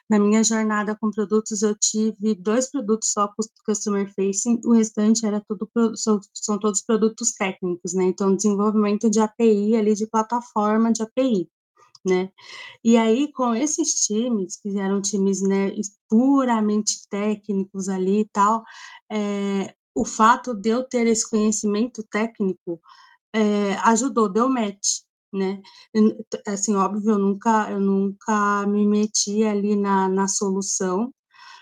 na 0.10 0.20
minha 0.20 0.44
jornada 0.44 0.96
com 1.00 1.12
produtos 1.12 1.62
eu 1.62 1.76
tive 1.78 2.36
dois 2.36 2.72
produtos 2.72 3.12
só 3.12 3.32
customer 3.66 4.12
facing, 4.16 4.60
o 4.66 4.74
restante 4.74 5.26
era 5.26 5.42
tudo 5.48 5.70
são, 5.96 6.60
todos 6.60 6.82
produtos 6.82 7.34
técnicos, 7.34 7.94
né? 7.94 8.06
Então 8.06 8.36
desenvolvimento 8.36 9.10
de 9.10 9.20
API 9.20 9.76
ali 9.76 9.94
de 9.94 10.08
plataforma 10.08 10.92
de 10.92 11.04
API 11.04 11.50
né? 12.08 12.30
E 12.84 12.98
aí, 12.98 13.32
com 13.34 13.54
esses 13.54 14.06
times, 14.06 14.58
que 14.58 14.80
eram 14.80 15.02
times 15.02 15.42
né, 15.42 15.72
puramente 16.10 17.08
técnicos 17.10 17.90
ali 17.90 18.22
e 18.22 18.30
tal, 18.30 18.64
é, 19.12 19.76
o 19.96 20.06
fato 20.06 20.54
de 20.54 20.70
eu 20.70 20.84
ter 20.84 21.08
esse 21.08 21.30
conhecimento 21.30 22.04
técnico 22.04 22.80
é, 23.34 23.74
ajudou, 23.84 24.30
deu 24.30 24.50
match, 24.50 25.02
né? 25.34 25.62
Assim, 26.48 26.76
óbvio, 26.76 27.12
eu 27.12 27.20
nunca, 27.20 27.72
eu 27.72 27.80
nunca 27.80 28.66
me 28.68 28.86
meti 28.86 29.44
ali 29.44 29.76
na, 29.76 30.10
na 30.10 30.28
solução, 30.28 31.14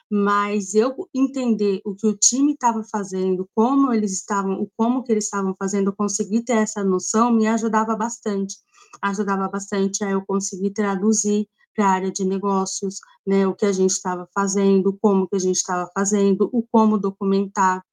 mas 0.10 0.76
eu 0.76 0.96
entender 1.14 1.82
o 1.86 1.96
que 1.96 2.08
o 2.08 2.16
time 2.16 2.54
estava 2.54 2.84
fazendo, 2.92 3.50
como 3.56 3.92
eles 3.94 4.14
estavam, 4.14 4.70
como 4.78 5.04
que 5.04 5.12
eles 5.12 5.26
estavam 5.26 5.56
fazendo, 5.58 5.96
conseguir 5.96 6.44
ter 6.44 6.58
essa 6.58 6.84
noção, 6.84 7.34
me 7.34 7.48
ajudava 7.48 7.96
bastante 7.96 8.56
ajudava 9.02 9.48
bastante 9.48 10.04
a 10.04 10.12
eu 10.12 10.26
conseguir 10.26 10.72
traduzir 10.72 11.48
para 11.76 11.88
a 11.88 11.92
área 11.92 12.12
de 12.12 12.24
negócios, 12.24 13.00
né, 13.28 13.46
o 13.46 13.54
que 13.54 13.66
a 13.66 13.72
gente 13.72 13.92
estava 13.92 14.28
fazendo, 14.34 14.98
como 15.02 15.28
que 15.28 15.36
a 15.36 15.40
gente 15.40 15.58
estava 15.58 15.90
fazendo, 15.94 16.50
o 16.54 16.64
como 16.72 16.98
documentar, 16.98 17.84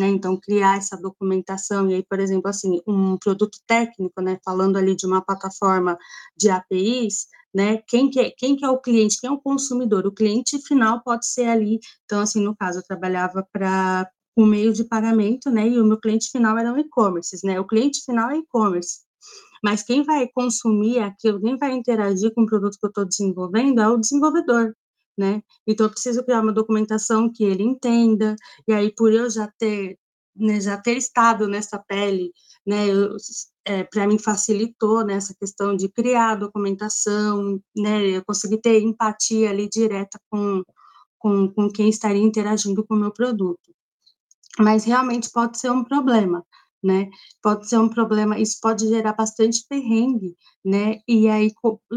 né, 0.00 0.08
então 0.08 0.36
criar 0.36 0.78
essa 0.78 0.96
documentação, 0.96 1.90
e 1.90 1.94
aí, 1.94 2.02
por 2.02 2.18
exemplo, 2.18 2.48
assim, 2.48 2.80
um 2.86 3.16
produto 3.18 3.58
técnico, 3.66 4.20
né, 4.22 4.38
falando 4.44 4.76
ali 4.76 4.96
de 4.96 5.06
uma 5.06 5.20
plataforma 5.22 5.98
de 6.36 6.50
APIs, 6.50 7.26
né, 7.54 7.82
quem 7.86 8.10
que, 8.10 8.18
é, 8.20 8.30
quem 8.30 8.56
que 8.56 8.64
é 8.64 8.70
o 8.70 8.78
cliente, 8.78 9.20
quem 9.20 9.28
é 9.28 9.32
o 9.32 9.40
consumidor, 9.40 10.06
o 10.06 10.12
cliente 10.12 10.58
final 10.66 11.02
pode 11.02 11.26
ser 11.26 11.46
ali, 11.46 11.78
então, 12.04 12.20
assim, 12.20 12.42
no 12.42 12.56
caso, 12.56 12.78
eu 12.78 12.82
trabalhava 12.82 13.46
para 13.52 14.10
o 14.36 14.46
meio 14.46 14.72
de 14.72 14.84
pagamento, 14.84 15.50
né, 15.50 15.68
e 15.68 15.78
o 15.78 15.84
meu 15.84 15.98
cliente 16.00 16.30
final 16.30 16.56
era 16.58 16.72
o 16.72 16.78
e-commerce, 16.78 17.38
né, 17.44 17.60
o 17.60 17.66
cliente 17.66 18.02
final 18.04 18.30
é 18.30 18.38
e-commerce, 18.38 19.00
mas 19.62 19.82
quem 19.82 20.02
vai 20.02 20.26
consumir 20.28 21.00
aquilo, 21.00 21.40
quem 21.40 21.56
vai 21.58 21.72
interagir 21.72 22.32
com 22.34 22.42
o 22.42 22.46
produto 22.46 22.78
que 22.78 22.86
eu 22.86 22.88
estou 22.88 23.04
desenvolvendo 23.04 23.80
é 23.80 23.88
o 23.88 23.98
desenvolvedor, 23.98 24.74
né? 25.16 25.42
Então, 25.66 25.86
eu 25.86 25.90
preciso 25.90 26.24
criar 26.24 26.40
uma 26.40 26.52
documentação 26.52 27.30
que 27.32 27.44
ele 27.44 27.62
entenda, 27.62 28.36
e 28.66 28.72
aí, 28.72 28.94
por 28.94 29.12
eu 29.12 29.28
já 29.30 29.50
ter, 29.58 29.98
né, 30.34 30.60
já 30.60 30.76
ter 30.76 30.96
estado 30.96 31.46
nessa 31.48 31.78
pele, 31.78 32.32
né, 32.66 32.86
é, 33.64 33.84
para 33.84 34.06
mim 34.06 34.18
facilitou 34.18 35.04
nessa 35.04 35.32
né, 35.32 35.36
questão 35.38 35.76
de 35.76 35.88
criar 35.88 36.36
documentação, 36.36 37.60
né, 37.76 38.06
eu 38.06 38.24
consegui 38.24 38.58
ter 38.60 38.80
empatia 38.80 39.50
ali 39.50 39.68
direta 39.68 40.18
com, 40.30 40.62
com, 41.18 41.48
com 41.52 41.70
quem 41.70 41.88
estaria 41.88 42.22
interagindo 42.22 42.84
com 42.86 42.94
o 42.94 42.98
meu 42.98 43.12
produto. 43.12 43.74
Mas 44.58 44.84
realmente 44.84 45.30
pode 45.30 45.58
ser 45.58 45.70
um 45.70 45.84
problema, 45.84 46.44
né? 46.82 47.08
Pode 47.42 47.68
ser 47.68 47.78
um 47.78 47.88
problema, 47.88 48.38
isso 48.38 48.58
pode 48.60 48.88
gerar 48.88 49.12
bastante 49.14 49.64
perrengue, 49.68 50.34
né? 50.64 51.00
E 51.08 51.28
aí, 51.28 51.50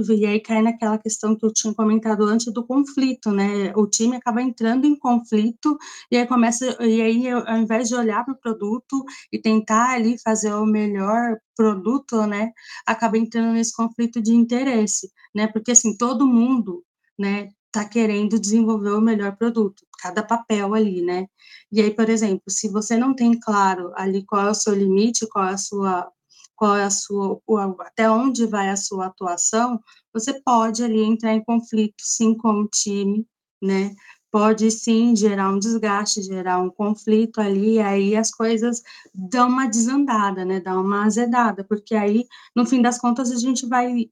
e 0.09 0.25
aí 0.25 0.39
cai 0.39 0.61
naquela 0.61 0.97
questão 0.97 1.35
que 1.37 1.45
eu 1.45 1.53
tinha 1.53 1.73
comentado 1.73 2.23
antes 2.25 2.51
do 2.53 2.65
conflito, 2.65 3.31
né? 3.31 3.73
O 3.75 3.87
time 3.87 4.15
acaba 4.17 4.41
entrando 4.41 4.85
em 4.85 4.97
conflito 4.97 5.77
e 6.11 6.17
aí 6.17 6.27
começa, 6.27 6.77
e 6.83 7.01
aí 7.01 7.29
ao 7.29 7.57
invés 7.57 7.87
de 7.89 7.95
olhar 7.95 8.23
para 8.25 8.33
o 8.33 8.39
produto 8.39 9.03
e 9.31 9.39
tentar 9.39 9.91
ali 9.95 10.17
fazer 10.21 10.53
o 10.53 10.65
melhor 10.65 11.37
produto, 11.55 12.25
né? 12.27 12.51
Acaba 12.85 13.17
entrando 13.17 13.53
nesse 13.53 13.75
conflito 13.75 14.21
de 14.21 14.33
interesse, 14.33 15.09
né? 15.35 15.47
Porque 15.47 15.71
assim, 15.71 15.95
todo 15.97 16.27
mundo, 16.27 16.83
né? 17.17 17.49
Está 17.73 17.83
querendo 17.83 18.39
desenvolver 18.39 18.91
o 18.91 19.01
melhor 19.01 19.35
produto, 19.35 19.83
cada 19.99 20.21
papel 20.23 20.75
ali, 20.75 21.01
né? 21.01 21.27
E 21.71 21.81
aí, 21.81 21.89
por 21.91 22.07
exemplo, 22.07 22.43
se 22.47 22.69
você 22.69 22.95
não 22.95 23.15
tem 23.15 23.39
claro 23.39 23.91
ali 23.95 24.23
qual 24.23 24.47
é 24.47 24.51
o 24.51 24.55
seu 24.55 24.75
limite, 24.75 25.27
qual 25.27 25.45
é 25.47 25.53
a 25.53 25.57
sua, 25.57 26.07
qual 26.55 26.75
é 26.75 26.83
a 26.83 26.91
sua, 26.91 27.41
até 27.79 28.09
onde 28.09 28.45
vai 28.45 28.69
a 28.69 28.75
sua 28.75 29.07
atuação, 29.07 29.81
você 30.13 30.39
pode 30.41 30.83
ali 30.83 31.01
entrar 31.03 31.33
em 31.33 31.43
conflito, 31.43 31.95
sim, 31.99 32.37
com 32.37 32.61
o 32.61 32.67
time, 32.67 33.25
né? 33.61 33.95
Pode 34.31 34.69
sim 34.71 35.15
gerar 35.15 35.49
um 35.49 35.59
desgaste, 35.59 36.21
gerar 36.21 36.59
um 36.59 36.69
conflito 36.69 37.39
ali, 37.41 37.79
aí 37.79 38.15
as 38.15 38.31
coisas 38.31 38.81
dão 39.13 39.49
uma 39.49 39.67
desandada, 39.67 40.45
né? 40.45 40.59
Dão 40.59 40.81
uma 40.83 41.05
azedada, 41.05 41.63
porque 41.63 41.95
aí, 41.95 42.25
no 42.55 42.65
fim 42.67 42.81
das 42.83 42.99
contas, 42.99 43.31
a 43.31 43.35
gente 43.35 43.65
vai 43.67 44.09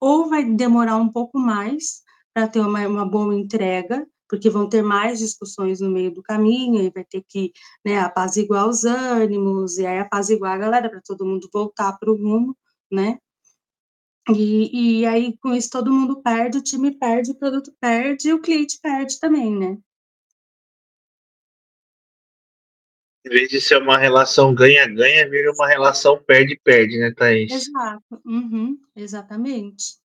ou 0.00 0.28
vai 0.28 0.44
demorar 0.44 0.96
um 0.96 1.08
pouco 1.08 1.38
mais 1.38 2.02
para 2.38 2.46
ter 2.46 2.60
uma, 2.60 2.86
uma 2.86 3.04
boa 3.04 3.34
entrega, 3.34 4.06
porque 4.28 4.48
vão 4.48 4.68
ter 4.68 4.80
mais 4.80 5.18
discussões 5.18 5.80
no 5.80 5.90
meio 5.90 6.12
do 6.12 6.22
caminho, 6.22 6.80
e 6.80 6.88
vai 6.88 7.04
ter 7.04 7.24
que 7.28 7.52
né, 7.84 7.98
apaziguar 7.98 8.68
os 8.68 8.84
ânimos, 8.84 9.76
e 9.76 9.84
aí 9.84 9.98
apaziguar 9.98 10.52
a 10.52 10.58
galera 10.58 10.88
para 10.88 11.00
todo 11.04 11.26
mundo 11.26 11.50
voltar 11.52 11.98
para 11.98 12.08
o 12.08 12.16
rumo, 12.16 12.56
né? 12.92 13.18
E, 14.30 15.00
e 15.00 15.06
aí, 15.06 15.36
com 15.38 15.52
isso, 15.52 15.68
todo 15.68 15.92
mundo 15.92 16.22
perde, 16.22 16.58
o 16.58 16.62
time 16.62 16.96
perde, 16.96 17.32
o 17.32 17.34
produto 17.34 17.72
perde, 17.80 18.28
e 18.28 18.32
o 18.32 18.40
cliente 18.40 18.78
perde 18.80 19.18
também, 19.18 19.58
né? 19.58 19.76
Em 23.26 23.30
vez 23.30 23.48
de 23.48 23.60
ser 23.60 23.82
uma 23.82 23.98
relação 23.98 24.54
ganha-ganha, 24.54 25.28
vira 25.28 25.50
uma 25.50 25.66
relação 25.66 26.22
perde-perde, 26.22 26.98
né, 26.98 27.12
Thaís? 27.16 27.50
Exato, 27.50 28.22
uhum, 28.24 28.78
exatamente. 28.94 29.98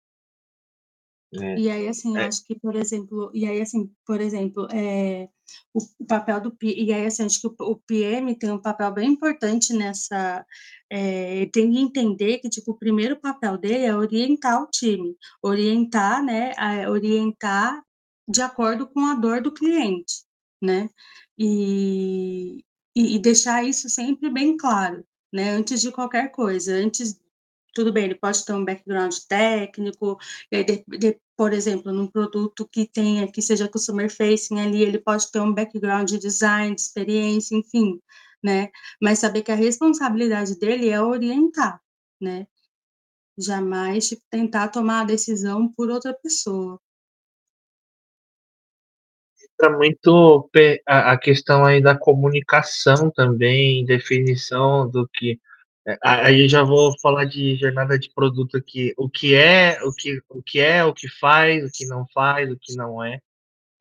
É. 1.41 1.60
E 1.60 1.69
aí, 1.69 1.88
assim, 1.88 2.15
é. 2.17 2.26
acho 2.26 2.46
que, 2.46 2.56
por 2.60 2.76
exemplo, 2.76 3.32
e 3.34 3.46
aí, 3.48 3.62
assim, 3.62 3.91
por 4.06 4.22
exemplo, 4.22 4.67
é, 4.72 5.28
o, 5.74 6.06
papel 6.06 6.41
do 6.41 6.56
e 6.62 6.93
aí, 6.93 7.06
assim, 7.06 7.24
acho 7.24 7.41
que 7.41 7.48
o, 7.48 7.56
o, 7.60 7.76
PM 7.88 8.38
tem 8.38 8.52
um 8.52 8.62
papel 8.62 8.91
bem 8.93 9.12
importante 9.12 9.74
nessa, 9.74 10.46
é, 10.89 11.47
tem 11.47 11.72
que 11.72 11.80
entender 11.80 12.39
que, 12.39 12.49
tipo, 12.49 12.72
o 12.72 12.78
primeiro 12.78 13.20
papel 13.20 13.58
dele 13.58 13.86
é 13.86 13.95
orientar 13.95 14.62
o 14.62 14.68
time, 14.68 15.16
orientar, 15.41 16.24
né, 16.24 16.53
orientar 16.89 17.84
de 18.28 18.41
acordo 18.41 18.88
com 18.88 19.01
a 19.01 19.16
dor 19.16 19.41
do 19.41 19.51
cliente, 19.53 20.24
né, 20.62 20.89
e, 21.38 22.64
e, 22.95 23.16
e 23.16 23.20
deixar 23.20 23.64
isso 23.64 23.89
sempre 23.89 24.30
bem 24.30 24.55
claro, 24.55 25.03
né, 25.34 25.49
antes 25.51 25.82
de 25.82 25.91
qualquer 25.91 26.32
coisa, 26.32 26.74
antes 26.76 27.20
tudo 27.74 27.91
bem, 27.91 28.05
ele 28.05 28.15
pode 28.15 28.45
ter 28.45 28.53
um 28.53 28.65
background 28.65 29.13
técnico, 29.28 30.17
de, 30.51 30.84
de, 30.97 31.19
por 31.36 31.53
exemplo, 31.53 31.91
num 31.91 32.07
produto 32.07 32.67
que 32.71 32.88
tenha, 32.88 33.32
que 33.32 33.41
seja 33.41 33.67
customer 33.67 34.09
facing 34.09 34.59
ali, 34.59 34.82
ele 34.84 34.99
pode 34.99 35.32
ter 35.32 35.39
um 35.39 35.53
background 35.53 36.09
de 36.09 36.19
design, 36.19 36.76
de 36.76 36.82
experiência, 36.82 37.55
enfim, 37.55 37.99
né? 38.43 38.69
Mas 39.01 39.19
saber 39.19 39.41
que 39.41 39.51
a 39.51 39.55
responsabilidade 39.55 40.57
dele 40.59 40.89
é 40.89 41.01
orientar, 41.01 41.82
né? 42.21 42.47
jamais 43.38 44.09
tentar 44.30 44.69
tomar 44.69 45.01
a 45.01 45.05
decisão 45.05 45.71
por 45.71 45.89
outra 45.89 46.13
pessoa. 46.13 46.80
Entra 49.53 49.76
muito 49.78 50.49
a 50.86 51.17
questão 51.17 51.65
aí 51.65 51.82
da 51.82 51.97
comunicação 51.97 53.11
também, 53.11 53.86
definição 53.86 54.89
do 54.89 55.07
que 55.07 55.39
aí 56.02 56.48
já 56.48 56.64
vou 56.64 56.94
falar 57.02 57.26
de 57.26 57.56
jornada 57.56 58.00
de 58.00 58.10
produto 58.14 58.58
aqui, 58.58 58.94
o 58.98 59.10
que 59.10 59.36
é, 59.36 59.82
o 59.84 59.92
que, 59.94 60.20
o 60.30 60.42
que 60.42 60.60
é, 60.60 60.84
o 60.84 60.94
que 60.94 61.08
faz, 61.10 61.66
o 61.66 61.72
que 61.72 61.86
não 61.86 62.06
faz, 62.14 62.50
o 62.52 62.58
que 62.60 62.76
não 62.76 63.04
é. 63.04 63.20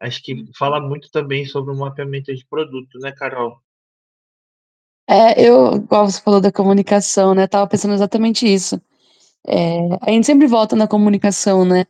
Acho 0.00 0.20
que 0.22 0.44
fala 0.58 0.80
muito 0.80 1.10
também 1.12 1.44
sobre 1.46 1.72
o 1.72 1.78
mapeamento 1.78 2.34
de 2.34 2.44
produto, 2.46 2.98
né, 2.98 3.12
Carol? 3.12 3.56
É, 5.08 5.40
eu, 5.40 5.76
igual 5.76 6.08
você 6.08 6.20
falou 6.20 6.40
da 6.40 6.50
comunicação, 6.50 7.34
né? 7.34 7.46
Tava 7.46 7.68
pensando 7.68 7.94
exatamente 7.94 8.52
isso. 8.52 8.80
É, 9.46 9.78
a 10.00 10.10
gente 10.10 10.26
sempre 10.26 10.46
volta 10.46 10.74
na 10.74 10.88
comunicação, 10.88 11.64
né? 11.64 11.84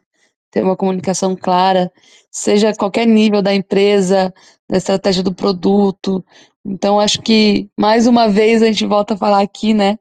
Ter 0.50 0.62
uma 0.62 0.76
comunicação 0.76 1.34
clara, 1.34 1.90
seja 2.30 2.74
qualquer 2.74 3.06
nível 3.06 3.40
da 3.40 3.54
empresa, 3.54 4.32
da 4.68 4.76
estratégia 4.76 5.22
do 5.22 5.34
produto. 5.34 6.24
Então, 6.64 7.00
acho 7.00 7.20
que 7.20 7.68
mais 7.78 8.06
uma 8.06 8.28
vez 8.28 8.62
a 8.62 8.66
gente 8.66 8.86
volta 8.86 9.14
a 9.14 9.16
falar 9.16 9.42
aqui, 9.42 9.74
né? 9.74 9.98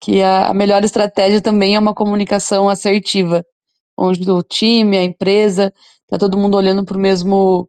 Que 0.00 0.22
a, 0.22 0.48
a 0.48 0.54
melhor 0.54 0.84
estratégia 0.84 1.40
também 1.40 1.76
é 1.76 1.78
uma 1.78 1.94
comunicação 1.94 2.68
assertiva, 2.68 3.44
onde 3.96 4.30
o 4.30 4.42
time, 4.42 4.98
a 4.98 5.02
empresa, 5.02 5.72
tá 6.06 6.18
todo 6.18 6.36
mundo 6.36 6.56
olhando 6.56 6.84
para 6.84 6.96
o 6.96 7.00
mesmo, 7.00 7.68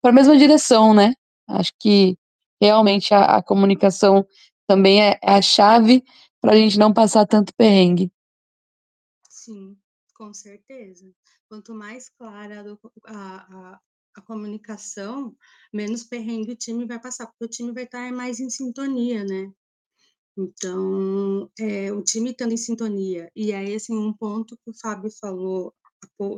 para 0.00 0.10
a 0.10 0.14
mesma 0.14 0.36
direção, 0.36 0.94
né? 0.94 1.14
Acho 1.48 1.72
que 1.78 2.16
realmente 2.60 3.12
a, 3.12 3.36
a 3.36 3.42
comunicação 3.42 4.24
também 4.66 5.02
é, 5.02 5.18
é 5.22 5.32
a 5.32 5.42
chave 5.42 6.04
para 6.40 6.52
a 6.52 6.56
gente 6.56 6.78
não 6.78 6.92
passar 6.92 7.26
tanto 7.26 7.54
perrengue. 7.54 8.12
Sim, 9.28 9.76
com 10.14 10.32
certeza. 10.32 11.12
Quanto 11.48 11.74
mais 11.74 12.08
clara 12.10 12.64
a, 13.06 13.14
a, 13.14 13.80
a 14.14 14.20
comunicação, 14.20 15.36
menos 15.72 16.04
perrengue 16.04 16.52
o 16.52 16.56
time 16.56 16.86
vai 16.86 17.00
passar, 17.00 17.26
porque 17.26 17.44
o 17.44 17.48
time 17.48 17.72
vai 17.72 17.84
estar 17.84 18.12
mais 18.12 18.40
em 18.40 18.50
sintonia, 18.50 19.24
né? 19.24 19.52
Então, 20.36 21.50
é, 21.58 21.92
o 21.92 22.02
time 22.02 22.30
estando 22.30 22.52
em 22.52 22.56
sintonia. 22.56 23.30
E 23.36 23.52
aí, 23.52 23.74
assim, 23.74 23.96
um 23.96 24.12
ponto 24.12 24.56
que 24.64 24.70
o 24.70 24.74
Fábio 24.74 25.10
falou 25.20 25.74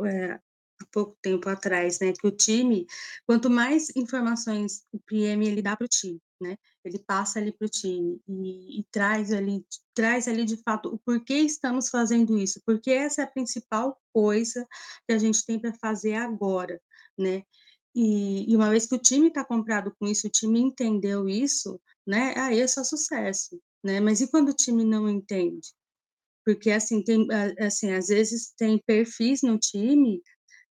é, 0.07 0.35
há 0.35 0.87
pouco 0.91 1.17
tempo 1.23 1.49
atrás, 1.49 2.01
né? 2.01 2.13
Que 2.13 2.27
o 2.27 2.31
time, 2.31 2.87
quanto 3.27 3.49
mais 3.51 3.91
informações 3.97 4.85
o 4.93 4.99
PM 5.01 5.47
ele 5.47 5.63
dá 5.63 5.77
para 5.77 5.85
o 5.85 5.89
time, 5.89 6.21
né? 6.41 6.57
Ele 6.85 6.99
passa 6.99 7.39
ali 7.39 7.53
para 7.53 7.67
o 7.67 7.71
time 7.71 8.21
e, 8.29 8.81
e, 8.81 8.85
traz 8.91 9.33
ali, 9.33 9.65
traz 9.95 10.27
ali 10.29 10.45
de 10.45 10.57
fato 10.63 10.89
o 10.93 10.99
porquê 10.99 11.35
estamos 11.35 11.89
fazendo 11.89 12.39
isso, 12.39 12.61
porque 12.67 12.91
essa 12.91 13.23
é 13.23 13.25
a 13.25 13.31
principal 13.31 14.01
coisa 14.13 14.67
que 15.07 15.15
a 15.15 15.19
gente 15.19 15.45
tem 15.47 15.61
para 15.61 15.73
fazer 15.75 16.15
agora, 16.15 16.81
né? 17.17 17.45
E, 17.95 18.51
e, 18.51 18.57
uma 18.57 18.71
vez 18.71 18.87
que 18.87 18.95
o 18.95 18.99
time 18.99 19.29
está 19.29 19.45
comprado 19.45 19.95
com 19.99 20.07
isso, 20.07 20.27
o 20.27 20.31
time 20.31 20.61
entendeu 20.61 21.29
isso, 21.29 21.81
né? 22.07 22.35
Aí 22.37 22.61
é 22.61 22.67
só 22.67 22.83
sucesso, 22.83 23.61
né? 23.85 24.01
Mas 24.01 24.21
e 24.21 24.31
quando 24.31 24.49
o 24.49 24.55
time 24.55 24.85
não 24.85 25.09
entende? 25.09 25.69
Porque 26.45 26.71
assim 26.71 27.03
tem, 27.03 27.27
assim 27.61 27.93
às 27.93 28.09
vezes 28.09 28.53
tem 28.57 28.83
perfis 28.87 29.43
no 29.43 29.59
time 29.59 30.23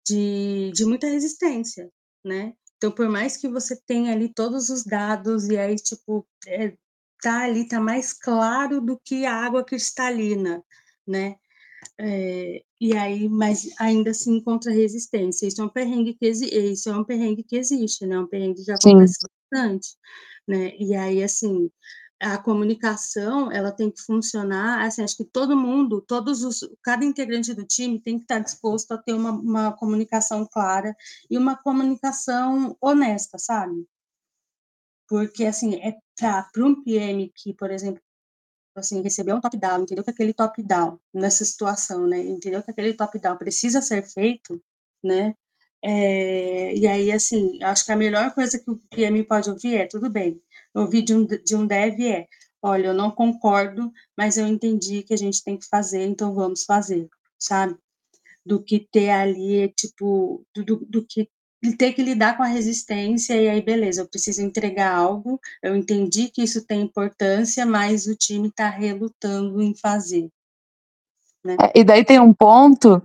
de, 0.06 0.72
de 0.74 0.84
muita 0.84 1.08
resistência, 1.08 1.90
né? 2.24 2.54
Então, 2.76 2.90
por 2.90 3.08
mais 3.08 3.36
que 3.36 3.48
você 3.48 3.78
tenha 3.86 4.12
ali 4.12 4.32
todos 4.32 4.70
os 4.70 4.84
dados 4.84 5.48
e 5.48 5.58
aí, 5.58 5.76
tipo, 5.76 6.26
é, 6.46 6.74
tá 7.22 7.42
ali, 7.42 7.68
tá 7.68 7.78
mais 7.78 8.12
claro 8.14 8.80
do 8.80 8.98
que 9.04 9.26
a 9.26 9.34
água 9.34 9.62
cristalina, 9.62 10.64
né? 11.06 11.36
É, 11.98 12.62
e 12.80 12.96
aí, 12.96 13.28
mas 13.28 13.68
ainda 13.78 14.12
se 14.14 14.22
assim 14.22 14.36
encontra 14.38 14.72
resistência. 14.72 15.46
Isso 15.46 15.60
é 15.60 15.64
um 15.64 15.68
perrengue 15.68 16.14
que, 16.14 16.26
isso 16.26 16.88
é 16.88 16.96
um 16.96 17.04
perrengue 17.04 17.42
que 17.42 17.56
existe, 17.56 18.06
né? 18.06 18.18
Um 18.18 18.26
perrengue 18.26 18.64
que 18.64 18.70
acontece 18.70 19.14
Sim. 19.14 19.26
bastante, 19.52 19.88
né? 20.48 20.74
E 20.78 20.94
aí, 20.94 21.22
assim, 21.22 21.70
a 22.20 22.36
comunicação 22.36 23.50
ela 23.50 23.72
tem 23.72 23.90
que 23.90 24.02
funcionar 24.02 24.84
assim 24.84 25.02
acho 25.02 25.16
que 25.16 25.24
todo 25.24 25.56
mundo 25.56 26.02
todos 26.02 26.42
os 26.44 26.60
cada 26.82 27.02
integrante 27.02 27.54
do 27.54 27.64
time 27.64 27.98
tem 27.98 28.18
que 28.18 28.24
estar 28.24 28.40
disposto 28.40 28.92
a 28.92 28.98
ter 28.98 29.14
uma, 29.14 29.32
uma 29.32 29.72
comunicação 29.72 30.46
clara 30.46 30.94
e 31.30 31.38
uma 31.38 31.56
comunicação 31.56 32.76
honesta 32.78 33.38
sabe 33.38 33.86
porque 35.08 35.46
assim 35.46 35.76
é 35.76 35.96
para 36.52 36.66
um 36.66 36.82
PM 36.84 37.32
que 37.34 37.54
por 37.54 37.70
exemplo 37.70 38.02
assim 38.74 39.02
recebeu 39.02 39.36
um 39.36 39.40
top 39.40 39.56
down 39.56 39.82
entendeu 39.82 40.04
que 40.04 40.10
aquele 40.10 40.32
top 40.32 40.62
down 40.62 40.98
nessa 41.12 41.44
situação 41.44 42.06
né 42.06 42.18
entendeu 42.18 42.62
que 42.62 42.70
aquele 42.70 42.94
top 42.94 43.18
down 43.18 43.36
precisa 43.36 43.82
ser 43.82 44.02
feito 44.02 44.62
né 45.02 45.34
é, 45.82 46.74
e 46.74 46.86
aí 46.86 47.10
assim 47.10 47.62
acho 47.62 47.84
que 47.84 47.92
a 47.92 47.96
melhor 47.96 48.34
coisa 48.34 48.58
que 48.58 48.70
o 48.70 48.78
PM 48.90 49.24
pode 49.24 49.50
ouvir 49.50 49.76
é 49.76 49.86
tudo 49.86 50.10
bem 50.10 50.40
ouvir 50.74 51.02
de 51.02 51.14
um, 51.14 51.26
de 51.26 51.56
um 51.56 51.66
dev 51.66 52.00
é, 52.00 52.28
olha, 52.62 52.88
eu 52.88 52.94
não 52.94 53.10
concordo, 53.10 53.92
mas 54.16 54.36
eu 54.36 54.46
entendi 54.46 55.02
que 55.02 55.14
a 55.14 55.16
gente 55.16 55.42
tem 55.42 55.56
que 55.58 55.66
fazer, 55.66 56.04
então 56.04 56.34
vamos 56.34 56.64
fazer, 56.64 57.08
sabe? 57.38 57.76
Do 58.44 58.62
que 58.62 58.80
ter 58.80 59.10
ali, 59.10 59.68
tipo, 59.70 60.44
do, 60.54 60.76
do 60.86 61.06
que 61.06 61.28
ter 61.76 61.92
que 61.92 62.02
lidar 62.02 62.36
com 62.36 62.42
a 62.42 62.46
resistência 62.46 63.34
e 63.34 63.48
aí, 63.48 63.60
beleza, 63.60 64.00
eu 64.00 64.08
preciso 64.08 64.40
entregar 64.42 64.94
algo, 64.94 65.38
eu 65.62 65.76
entendi 65.76 66.28
que 66.28 66.42
isso 66.42 66.64
tem 66.64 66.80
importância, 66.80 67.66
mas 67.66 68.06
o 68.06 68.16
time 68.16 68.48
está 68.48 68.68
relutando 68.70 69.60
em 69.60 69.74
fazer. 69.74 70.28
Né? 71.44 71.56
É, 71.60 71.80
e 71.80 71.84
daí 71.84 72.04
tem 72.04 72.18
um 72.18 72.32
ponto 72.32 73.02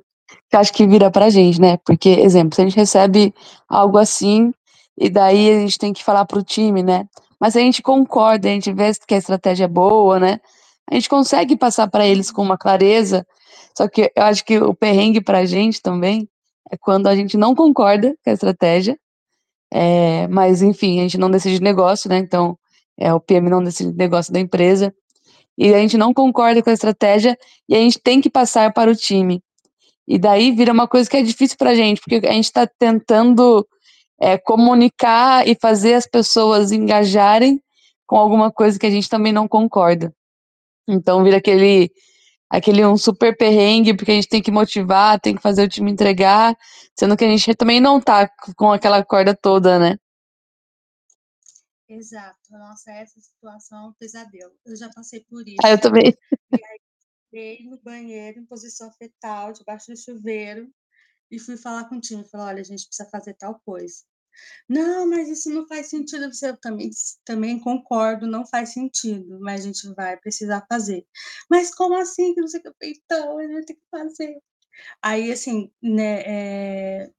que 0.49 0.55
acho 0.55 0.73
que 0.73 0.87
vira 0.87 1.11
pra 1.11 1.29
gente, 1.29 1.59
né? 1.59 1.77
Porque, 1.85 2.09
exemplo, 2.09 2.55
se 2.55 2.61
a 2.61 2.65
gente 2.65 2.77
recebe 2.77 3.33
algo 3.67 3.97
assim, 3.97 4.53
e 4.97 5.09
daí 5.09 5.49
a 5.49 5.59
gente 5.59 5.77
tem 5.77 5.93
que 5.93 6.03
falar 6.03 6.25
pro 6.25 6.43
time, 6.43 6.81
né? 6.81 7.07
Mas 7.39 7.55
a 7.55 7.59
gente 7.59 7.81
concorda, 7.81 8.47
a 8.47 8.51
gente 8.51 8.71
vê 8.71 8.91
que 9.05 9.13
a 9.13 9.17
estratégia 9.17 9.65
é 9.65 9.67
boa, 9.67 10.19
né? 10.19 10.39
A 10.89 10.95
gente 10.95 11.09
consegue 11.09 11.57
passar 11.57 11.87
para 11.89 12.07
eles 12.07 12.31
com 12.31 12.41
uma 12.41 12.57
clareza. 12.57 13.25
Só 13.77 13.87
que 13.87 14.11
eu 14.15 14.23
acho 14.23 14.45
que 14.45 14.57
o 14.57 14.73
perrengue 14.73 15.19
para 15.19 15.39
a 15.39 15.45
gente 15.45 15.81
também 15.81 16.29
é 16.71 16.77
quando 16.77 17.07
a 17.07 17.15
gente 17.15 17.37
não 17.37 17.55
concorda 17.55 18.15
com 18.23 18.29
a 18.29 18.33
estratégia. 18.33 18.97
É, 19.71 20.27
mas, 20.27 20.61
enfim, 20.61 20.99
a 20.99 21.03
gente 21.03 21.17
não 21.17 21.29
decide 21.29 21.61
negócio, 21.61 22.09
né? 22.09 22.17
Então, 22.17 22.57
é, 22.97 23.13
o 23.13 23.19
PM 23.19 23.49
não 23.49 23.63
decide 23.63 23.93
negócio 23.93 24.31
da 24.31 24.39
empresa. 24.39 24.93
E 25.57 25.73
a 25.73 25.79
gente 25.79 25.97
não 25.97 26.13
concorda 26.13 26.61
com 26.61 26.69
a 26.69 26.73
estratégia 26.73 27.37
e 27.67 27.75
a 27.75 27.79
gente 27.79 27.99
tem 27.99 28.19
que 28.19 28.29
passar 28.29 28.73
para 28.73 28.91
o 28.91 28.95
time. 28.95 29.41
E 30.07 30.19
daí 30.19 30.51
vira 30.51 30.71
uma 30.71 30.87
coisa 30.87 31.09
que 31.09 31.17
é 31.17 31.23
difícil 31.23 31.57
para 31.57 31.71
a 31.71 31.75
gente, 31.75 32.01
porque 32.01 32.25
a 32.27 32.31
gente 32.31 32.45
está 32.45 32.67
tentando 32.67 33.65
é, 34.19 34.37
comunicar 34.37 35.47
e 35.47 35.55
fazer 35.55 35.93
as 35.93 36.05
pessoas 36.05 36.71
engajarem 36.71 37.61
com 38.05 38.17
alguma 38.17 38.51
coisa 38.51 38.77
que 38.77 38.85
a 38.85 38.89
gente 38.89 39.09
também 39.09 39.33
não 39.33 39.47
concorda. 39.47 40.13
Então 40.87 41.23
vira 41.23 41.37
aquele 41.37 41.89
aquele 42.49 42.85
um 42.85 42.97
super 42.97 43.35
perrengue, 43.35 43.95
porque 43.95 44.11
a 44.11 44.15
gente 44.15 44.29
tem 44.29 44.41
que 44.41 44.51
motivar, 44.51 45.19
tem 45.19 45.35
que 45.35 45.41
fazer 45.41 45.63
o 45.63 45.69
time 45.69 45.91
entregar, 45.91 46.55
sendo 46.97 47.17
que 47.17 47.25
a 47.25 47.27
gente 47.27 47.55
também 47.55 47.79
não 47.79 47.99
tá 47.99 48.29
com 48.55 48.71
aquela 48.71 49.03
corda 49.03 49.35
toda, 49.35 49.79
né? 49.79 49.97
Exato. 51.87 52.37
Nossa, 52.51 52.91
essa 52.91 53.19
situação 53.21 53.85
é 53.85 53.87
um 53.89 53.93
pesadelo. 53.93 54.53
Eu 54.65 54.75
já 54.75 54.89
passei 54.89 55.23
por 55.29 55.47
isso. 55.47 55.57
Ah, 55.63 55.71
eu 55.71 55.79
também. 55.79 56.13
E 56.51 56.55
aí, 56.55 56.79
fiquei 57.25 57.69
no 57.69 57.79
banheiro, 57.81 58.39
em 58.39 58.45
posição 58.45 58.91
fetal, 58.93 59.53
debaixo 59.53 59.91
do 59.91 59.97
chuveiro, 59.97 60.67
e 61.29 61.39
fui 61.39 61.57
falar 61.57 61.87
com 61.87 61.95
o 61.95 62.01
time, 62.01 62.23
falei, 62.23 62.47
olha, 62.47 62.61
a 62.61 62.65
gente 62.65 62.87
precisa 62.87 63.09
fazer 63.09 63.35
tal 63.35 63.59
coisa. 63.65 64.03
Não, 64.69 65.09
mas 65.09 65.29
isso 65.29 65.49
não 65.49 65.67
faz 65.67 65.87
sentido. 65.89 66.25
Eu 66.43 66.57
também, 66.57 66.89
também 67.25 67.59
concordo, 67.59 68.27
não 68.27 68.45
faz 68.45 68.73
sentido, 68.73 69.39
mas 69.41 69.61
a 69.61 69.63
gente 69.65 69.93
vai 69.95 70.17
precisar 70.17 70.65
fazer. 70.69 71.05
Mas 71.49 71.73
como 71.73 71.95
assim? 71.97 72.33
Que 72.33 72.41
não 72.41 72.47
sei 72.47 72.59
o 72.61 72.63
que. 72.63 72.71
Então, 73.05 73.37
a 73.39 73.47
gente 73.47 73.65
tem 73.65 73.75
que 73.75 73.81
fazer. 73.91 74.37
Aí, 75.01 75.31
assim, 75.31 75.71
né, 75.81 76.21
é, 77.03 77.11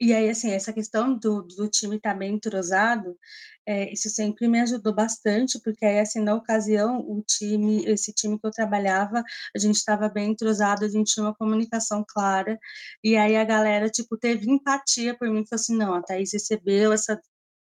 e 0.00 0.12
aí, 0.12 0.28
assim, 0.28 0.50
essa 0.50 0.72
questão 0.72 1.14
do, 1.16 1.42
do 1.42 1.68
time 1.68 1.96
estar 1.96 2.12
tá 2.12 2.18
bem 2.18 2.34
entrosado, 2.34 3.18
é, 3.66 3.92
isso 3.92 4.10
sempre 4.10 4.46
me 4.46 4.60
ajudou 4.60 4.94
bastante, 4.94 5.60
porque 5.60 5.84
aí, 5.84 5.98
assim, 6.00 6.20
na 6.20 6.34
ocasião, 6.34 7.00
o 7.00 7.22
time, 7.22 7.84
esse 7.86 8.12
time 8.12 8.38
que 8.38 8.46
eu 8.46 8.50
trabalhava, 8.50 9.24
a 9.54 9.58
gente 9.58 9.76
estava 9.76 10.08
bem 10.08 10.30
entrosado, 10.32 10.84
a 10.84 10.88
gente 10.88 11.14
tinha 11.14 11.24
uma 11.24 11.34
comunicação 11.34 12.04
clara, 12.06 12.58
e 13.02 13.16
aí 13.16 13.36
a 13.36 13.44
galera, 13.44 13.88
tipo, 13.90 14.16
teve 14.18 14.50
empatia 14.50 15.16
por 15.16 15.28
mim, 15.28 15.44
falou 15.46 15.60
assim, 15.60 15.76
não, 15.76 15.94
a 15.94 16.02
Thaís 16.02 16.32
recebeu 16.32 16.92
essa, 16.92 17.20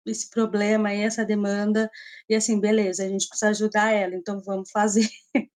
esse 0.05 0.29
problema 0.29 0.89
aí, 0.89 1.01
essa 1.01 1.25
demanda, 1.25 1.89
e 2.29 2.35
assim, 2.35 2.59
beleza, 2.59 3.03
a 3.03 3.09
gente 3.09 3.27
precisa 3.27 3.49
ajudar 3.51 3.91
ela, 3.93 4.15
então 4.15 4.41
vamos 4.41 4.69
fazer. 4.71 5.09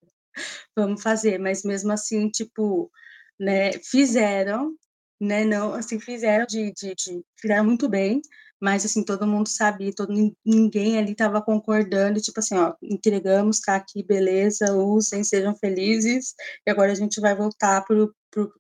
vamos 0.76 1.01
fazer, 1.01 1.39
mas 1.39 1.63
mesmo 1.63 1.91
assim, 1.91 2.30
tipo, 2.30 2.91
né, 3.39 3.74
fizeram, 3.74 4.76
né? 5.20 5.43
Não, 5.45 5.74
assim, 5.74 5.99
fizeram 5.99 6.45
de, 6.45 6.72
de, 6.74 6.95
de 6.95 7.24
fizeram 7.39 7.65
muito 7.65 7.89
bem, 7.89 8.22
mas 8.61 8.86
assim, 8.86 9.03
todo 9.03 9.28
mundo 9.28 9.47
sabia, 9.47 9.93
todo, 9.93 10.13
ninguém 10.45 10.97
ali 10.97 11.11
estava 11.11 11.41
concordando, 11.41 12.22
tipo 12.22 12.39
assim, 12.39 12.55
ó, 12.57 12.74
entregamos, 12.82 13.59
tá 13.59 13.76
aqui, 13.76 14.03
beleza, 14.03 14.74
usem, 14.74 15.24
sejam 15.24 15.55
felizes, 15.55 16.34
e 16.65 16.72
agora 16.72 16.91
a 16.91 16.95
gente 16.95 17.20
vai 17.22 17.36
voltar 17.36 17.84
para 17.86 18.03
o 18.03 18.13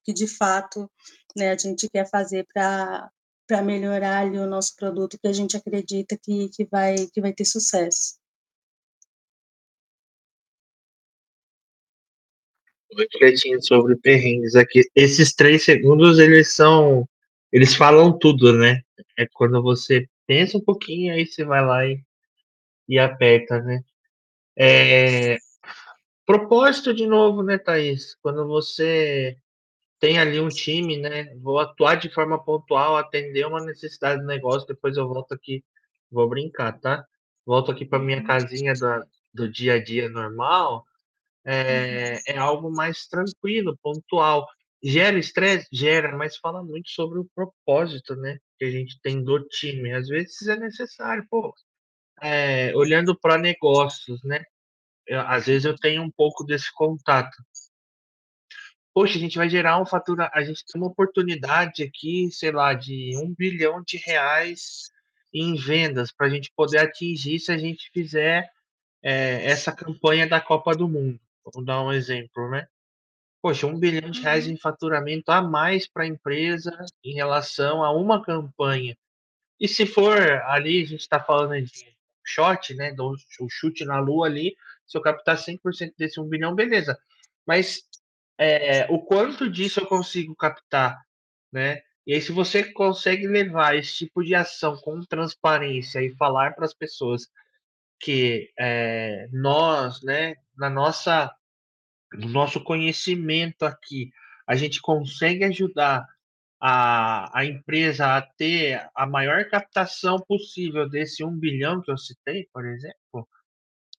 que 0.03 0.13
de 0.13 0.27
fato 0.27 0.89
né, 1.35 1.51
a 1.51 1.57
gente 1.57 1.89
quer 1.89 2.09
fazer 2.09 2.45
para 2.53 3.09
para 3.47 3.61
melhorar 3.61 4.19
ali 4.19 4.37
o 4.37 4.45
nosso 4.45 4.75
produto 4.75 5.17
que 5.17 5.27
a 5.27 5.33
gente 5.33 5.55
acredita 5.55 6.17
que, 6.21 6.49
que, 6.49 6.65
vai, 6.65 7.07
que 7.13 7.21
vai 7.21 7.31
ter 7.31 7.45
sucesso. 7.45 8.15
Refletindo 12.95 13.65
sobre 13.65 13.95
perrengues 13.95 14.55
aqui. 14.55 14.83
Esses 14.95 15.33
três 15.33 15.63
segundos, 15.63 16.19
eles 16.19 16.53
são. 16.53 17.07
Eles 17.51 17.75
falam 17.75 18.17
tudo, 18.17 18.53
né? 18.57 18.81
É 19.17 19.25
quando 19.33 19.61
você 19.61 20.07
pensa 20.25 20.57
um 20.57 20.61
pouquinho, 20.61 21.13
aí 21.13 21.25
você 21.25 21.43
vai 21.45 21.65
lá 21.65 21.85
e, 21.85 22.01
e 22.87 22.99
aperta, 22.99 23.61
né? 23.61 23.81
É, 24.55 25.37
propósito 26.25 26.93
de 26.93 27.07
novo, 27.07 27.43
né, 27.43 27.57
Thaís? 27.57 28.15
Quando 28.21 28.45
você 28.47 29.37
tem 29.99 30.19
ali 30.19 30.39
um 30.39 30.49
time, 30.49 30.97
né? 30.97 31.33
Vou 31.41 31.59
atuar 31.59 31.95
de 31.95 32.09
forma 32.09 32.43
pontual, 32.43 32.97
atender 32.97 33.45
uma 33.45 33.63
necessidade 33.63 34.21
do 34.21 34.27
negócio, 34.27 34.67
depois 34.67 34.97
eu 34.97 35.07
volto 35.07 35.33
aqui, 35.33 35.63
vou 36.11 36.27
brincar, 36.27 36.73
tá? 36.79 37.05
Volto 37.45 37.71
aqui 37.71 37.85
para 37.85 37.99
minha 37.99 38.23
casinha 38.23 38.73
do, 38.73 39.05
do 39.33 39.49
dia 39.49 39.75
a 39.75 39.83
dia 39.83 40.09
normal 40.09 40.86
é, 41.47 42.19
é 42.27 42.37
algo 42.37 42.69
mais 42.69 43.07
tranquilo, 43.07 43.77
pontual. 43.81 44.45
Gera 44.83 45.17
estresse? 45.17 45.67
Gera, 45.71 46.15
mas 46.17 46.35
fala 46.37 46.61
muito 46.61 46.89
sobre 46.89 47.19
o 47.19 47.29
propósito, 47.33 48.15
né? 48.17 48.37
Que 48.59 48.65
a 48.65 48.71
gente 48.71 48.99
tem 49.01 49.23
do 49.23 49.39
time. 49.47 49.93
Às 49.93 50.09
vezes 50.09 50.45
é 50.47 50.57
necessário, 50.57 51.25
pô. 51.29 51.53
É, 52.21 52.75
olhando 52.75 53.17
para 53.17 53.37
negócios, 53.37 54.21
né? 54.23 54.43
Eu, 55.07 55.21
às 55.21 55.45
vezes 55.45 55.63
eu 55.65 55.75
tenho 55.77 56.03
um 56.03 56.11
pouco 56.11 56.43
desse 56.43 56.71
contato. 56.73 57.37
Poxa, 58.93 59.17
a 59.17 59.21
gente 59.21 59.37
vai 59.37 59.49
gerar 59.49 59.79
um 59.81 59.85
fatura, 59.85 60.29
a 60.33 60.43
gente 60.43 60.65
tem 60.65 60.81
uma 60.81 60.89
oportunidade 60.89 61.83
aqui, 61.83 62.29
sei 62.31 62.51
lá, 62.51 62.73
de 62.73 63.15
um 63.17 63.33
bilhão 63.33 63.83
de 63.85 63.97
reais 63.97 64.91
em 65.33 65.55
vendas 65.55 66.11
para 66.11 66.27
a 66.27 66.29
gente 66.29 66.51
poder 66.55 66.79
atingir 66.79 67.39
se 67.39 67.51
a 67.51 67.57
gente 67.57 67.89
fizer 67.93 68.49
é, 69.03 69.45
essa 69.45 69.71
campanha 69.71 70.27
da 70.27 70.41
Copa 70.41 70.75
do 70.75 70.89
Mundo. 70.89 71.19
Vamos 71.53 71.65
dar 71.65 71.83
um 71.83 71.91
exemplo, 71.91 72.49
né? 72.49 72.67
Poxa, 73.41 73.67
um 73.67 73.79
bilhão 73.79 74.09
de 74.09 74.21
reais 74.21 74.45
uhum. 74.47 74.53
em 74.53 74.57
faturamento 74.57 75.31
a 75.31 75.41
mais 75.41 75.87
para 75.87 76.03
a 76.03 76.07
empresa 76.07 76.71
em 77.03 77.13
relação 77.13 77.83
a 77.83 77.91
uma 77.91 78.23
campanha. 78.23 78.97
E 79.59 79.67
se 79.67 79.85
for 79.85 80.19
ali, 80.43 80.83
a 80.83 80.85
gente 80.85 81.01
está 81.01 81.19
falando 81.19 81.61
de 81.61 81.95
shot, 82.25 82.73
né? 82.75 82.93
Do 82.93 83.15
o 83.39 83.49
chute 83.49 83.85
na 83.85 83.99
lua 83.99 84.27
ali, 84.27 84.55
se 84.85 84.97
eu 84.97 85.01
captar 85.01 85.37
100% 85.37 85.93
desse 85.97 86.19
um 86.19 86.27
bilhão, 86.27 86.53
beleza. 86.53 86.97
Mas 87.45 87.83
é, 88.37 88.85
o 88.91 88.99
quanto 88.99 89.49
disso 89.49 89.79
eu 89.79 89.87
consigo 89.87 90.35
captar, 90.35 91.01
né? 91.51 91.81
E 92.05 92.13
aí, 92.13 92.21
se 92.21 92.31
você 92.31 92.63
consegue 92.71 93.27
levar 93.27 93.75
esse 93.75 93.97
tipo 93.97 94.23
de 94.23 94.33
ação 94.33 94.77
com 94.77 95.01
transparência 95.01 96.01
e 96.01 96.15
falar 96.15 96.55
para 96.55 96.65
as 96.65 96.73
pessoas 96.73 97.27
que 97.99 98.51
é, 98.57 99.27
nós, 99.31 100.01
né, 100.03 100.35
na 100.57 100.69
nossa, 100.69 101.33
no 102.13 102.29
nosso 102.29 102.63
conhecimento 102.63 103.63
aqui, 103.63 104.11
a 104.47 104.55
gente 104.55 104.81
consegue 104.81 105.43
ajudar 105.43 106.05
a, 106.59 107.39
a 107.39 107.45
empresa 107.45 108.17
a 108.17 108.21
ter 108.21 108.89
a 108.95 109.05
maior 109.05 109.45
captação 109.49 110.19
possível 110.19 110.89
desse 110.89 111.23
um 111.23 111.37
bilhão 111.37 111.81
que 111.81 111.91
eu 111.91 111.97
citei, 111.97 112.47
por 112.51 112.65
exemplo, 112.65 113.27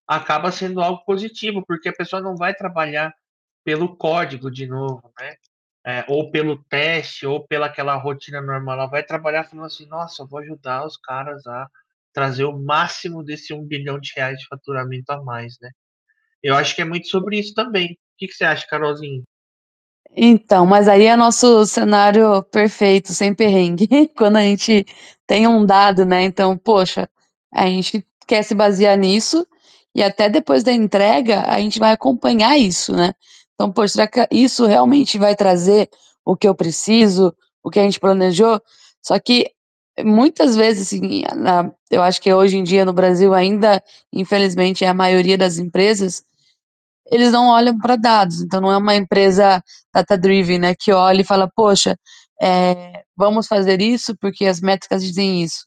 acaba 0.07 0.51
sendo 0.51 0.81
algo 0.81 1.03
positivo, 1.05 1.63
porque 1.65 1.89
a 1.89 1.93
pessoa 1.93 2.21
não 2.21 2.35
vai 2.35 2.53
trabalhar 2.53 3.13
pelo 3.63 3.95
código 3.95 4.49
de 4.49 4.65
novo, 4.65 5.13
né? 5.19 5.35
É, 5.85 6.05
ou 6.09 6.29
pelo 6.29 6.61
teste, 6.65 7.25
ou 7.25 7.47
pela 7.47 7.67
aquela 7.67 7.95
rotina 7.95 8.41
normal. 8.41 8.75
Ela 8.75 8.85
vai 8.87 9.03
trabalhar 9.03 9.45
falando 9.45 9.65
assim, 9.65 9.85
nossa, 9.87 10.23
eu 10.23 10.27
vou 10.27 10.39
ajudar 10.39 10.85
os 10.85 10.97
caras 10.97 11.45
a 11.47 11.69
trazer 12.19 12.43
o 12.43 12.59
máximo 12.59 13.23
desse 13.23 13.53
um 13.53 13.63
bilhão 13.63 13.97
de 13.97 14.11
reais 14.13 14.37
de 14.37 14.47
faturamento 14.47 15.09
a 15.09 15.23
mais, 15.23 15.55
né? 15.61 15.69
Eu 16.43 16.53
acho 16.55 16.75
que 16.75 16.81
é 16.81 16.85
muito 16.85 17.07
sobre 17.07 17.39
isso 17.39 17.53
também. 17.53 17.93
O 17.93 17.95
que, 18.17 18.27
que 18.27 18.33
você 18.33 18.43
acha, 18.43 18.67
Carolzinho? 18.67 19.23
Então, 20.11 20.65
mas 20.65 20.89
aí 20.89 21.05
é 21.05 21.15
nosso 21.15 21.65
cenário 21.65 22.43
perfeito, 22.43 23.13
sem 23.13 23.33
perrengue. 23.33 23.87
Quando 24.17 24.35
a 24.35 24.41
gente 24.41 24.85
tem 25.25 25.47
um 25.47 25.65
dado, 25.65 26.05
né? 26.05 26.23
Então, 26.23 26.57
poxa, 26.57 27.09
a 27.53 27.65
gente 27.67 28.05
quer 28.27 28.43
se 28.43 28.53
basear 28.53 28.97
nisso 28.97 29.47
e 29.95 30.03
até 30.03 30.27
depois 30.27 30.61
da 30.61 30.73
entrega 30.73 31.43
a 31.47 31.57
gente 31.59 31.79
vai 31.79 31.93
acompanhar 31.93 32.57
isso, 32.57 32.93
né? 32.93 33.13
Então, 33.53 33.71
poxa, 33.71 33.93
será 33.93 34.07
que 34.07 34.27
isso 34.29 34.65
realmente 34.65 35.17
vai 35.17 35.37
trazer 35.37 35.89
o 36.25 36.35
que 36.35 36.47
eu 36.47 36.53
preciso, 36.53 37.33
o 37.63 37.69
que 37.69 37.79
a 37.79 37.83
gente 37.83 37.99
planejou? 37.99 38.61
Só 39.01 39.17
que 39.19 39.49
muitas 40.03 40.55
vezes, 40.55 40.87
assim, 40.87 41.23
na, 41.35 41.71
eu 41.89 42.01
acho 42.01 42.21
que 42.21 42.33
hoje 42.33 42.57
em 42.57 42.63
dia 42.63 42.85
no 42.85 42.93
Brasil 42.93 43.33
ainda, 43.33 43.83
infelizmente, 44.13 44.83
é 44.85 44.87
a 44.87 44.93
maioria 44.93 45.37
das 45.37 45.57
empresas, 45.57 46.23
eles 47.11 47.31
não 47.31 47.47
olham 47.47 47.77
para 47.77 47.95
dados. 47.95 48.41
Então, 48.41 48.61
não 48.61 48.71
é 48.71 48.77
uma 48.77 48.95
empresa 48.95 49.63
data-driven, 49.93 50.59
né, 50.59 50.75
que 50.77 50.91
olha 50.91 51.21
e 51.21 51.25
fala, 51.25 51.49
poxa, 51.55 51.97
é, 52.41 53.03
vamos 53.17 53.47
fazer 53.47 53.81
isso 53.81 54.15
porque 54.19 54.45
as 54.45 54.61
métricas 54.61 55.03
dizem 55.03 55.43
isso. 55.43 55.65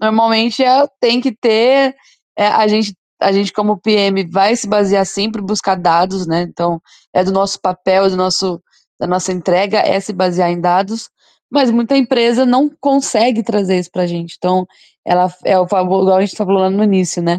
Normalmente 0.00 0.62
é, 0.62 0.86
tem 1.00 1.20
que 1.20 1.32
ter, 1.34 1.94
é, 2.36 2.46
a 2.48 2.66
gente 2.66 2.94
a 3.18 3.32
gente 3.32 3.50
como 3.50 3.80
PM 3.80 4.28
vai 4.30 4.54
se 4.56 4.68
basear 4.68 5.06
sempre 5.06 5.40
buscar 5.40 5.74
dados, 5.74 6.26
né? 6.26 6.42
Então 6.42 6.80
é 7.14 7.24
do 7.24 7.32
nosso 7.32 7.58
papel, 7.60 8.10
do 8.10 8.16
nosso 8.16 8.60
da 9.00 9.06
nossa 9.06 9.32
entrega 9.32 9.78
é 9.78 9.98
se 10.00 10.12
basear 10.12 10.50
em 10.50 10.60
dados, 10.60 11.08
mas 11.50 11.70
muita 11.70 11.96
empresa 11.96 12.44
não 12.44 12.70
consegue 12.80 13.42
trazer 13.42 13.78
isso 13.78 13.90
para 13.90 14.02
a 14.02 14.06
gente. 14.06 14.34
Então, 14.36 14.66
ela 15.04 15.32
é 15.44 15.58
o 15.58 15.64
igual 15.64 16.16
a 16.16 16.20
gente 16.20 16.32
estava 16.32 16.52
falando 16.52 16.76
no 16.76 16.84
início, 16.84 17.22
né? 17.22 17.38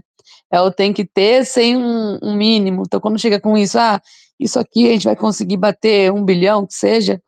Ela 0.52 0.72
tem 0.72 0.94
que 0.94 1.06
ter 1.06 1.46
sem 1.46 1.76
um, 1.76 2.18
um, 2.24 2.36
mínimo. 2.36 2.84
Então, 2.86 3.00
quando 3.00 3.20
chega 3.20 3.40
com 3.40 3.58
isso, 3.58 3.78
ah, 3.78 4.02
isso 4.40 4.60
aqui 4.60 4.88
a 4.88 4.94
gente 4.94 5.06
vai 5.06 5.16
conseguir 5.16 5.58
bater 5.58 6.12
um 6.12 6.24
bilhão, 6.24 6.66
que 6.66 6.74
seja, 6.74 7.22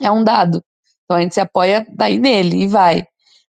é 0.00 0.10
um 0.10 0.22
dado. 0.22 0.62
Então, 1.04 1.16
a 1.16 1.20
gente 1.20 1.34
se 1.34 1.40
apoia 1.40 1.86
daí 1.90 2.18
nele 2.18 2.64
e 2.64 2.68
vai. 2.68 3.06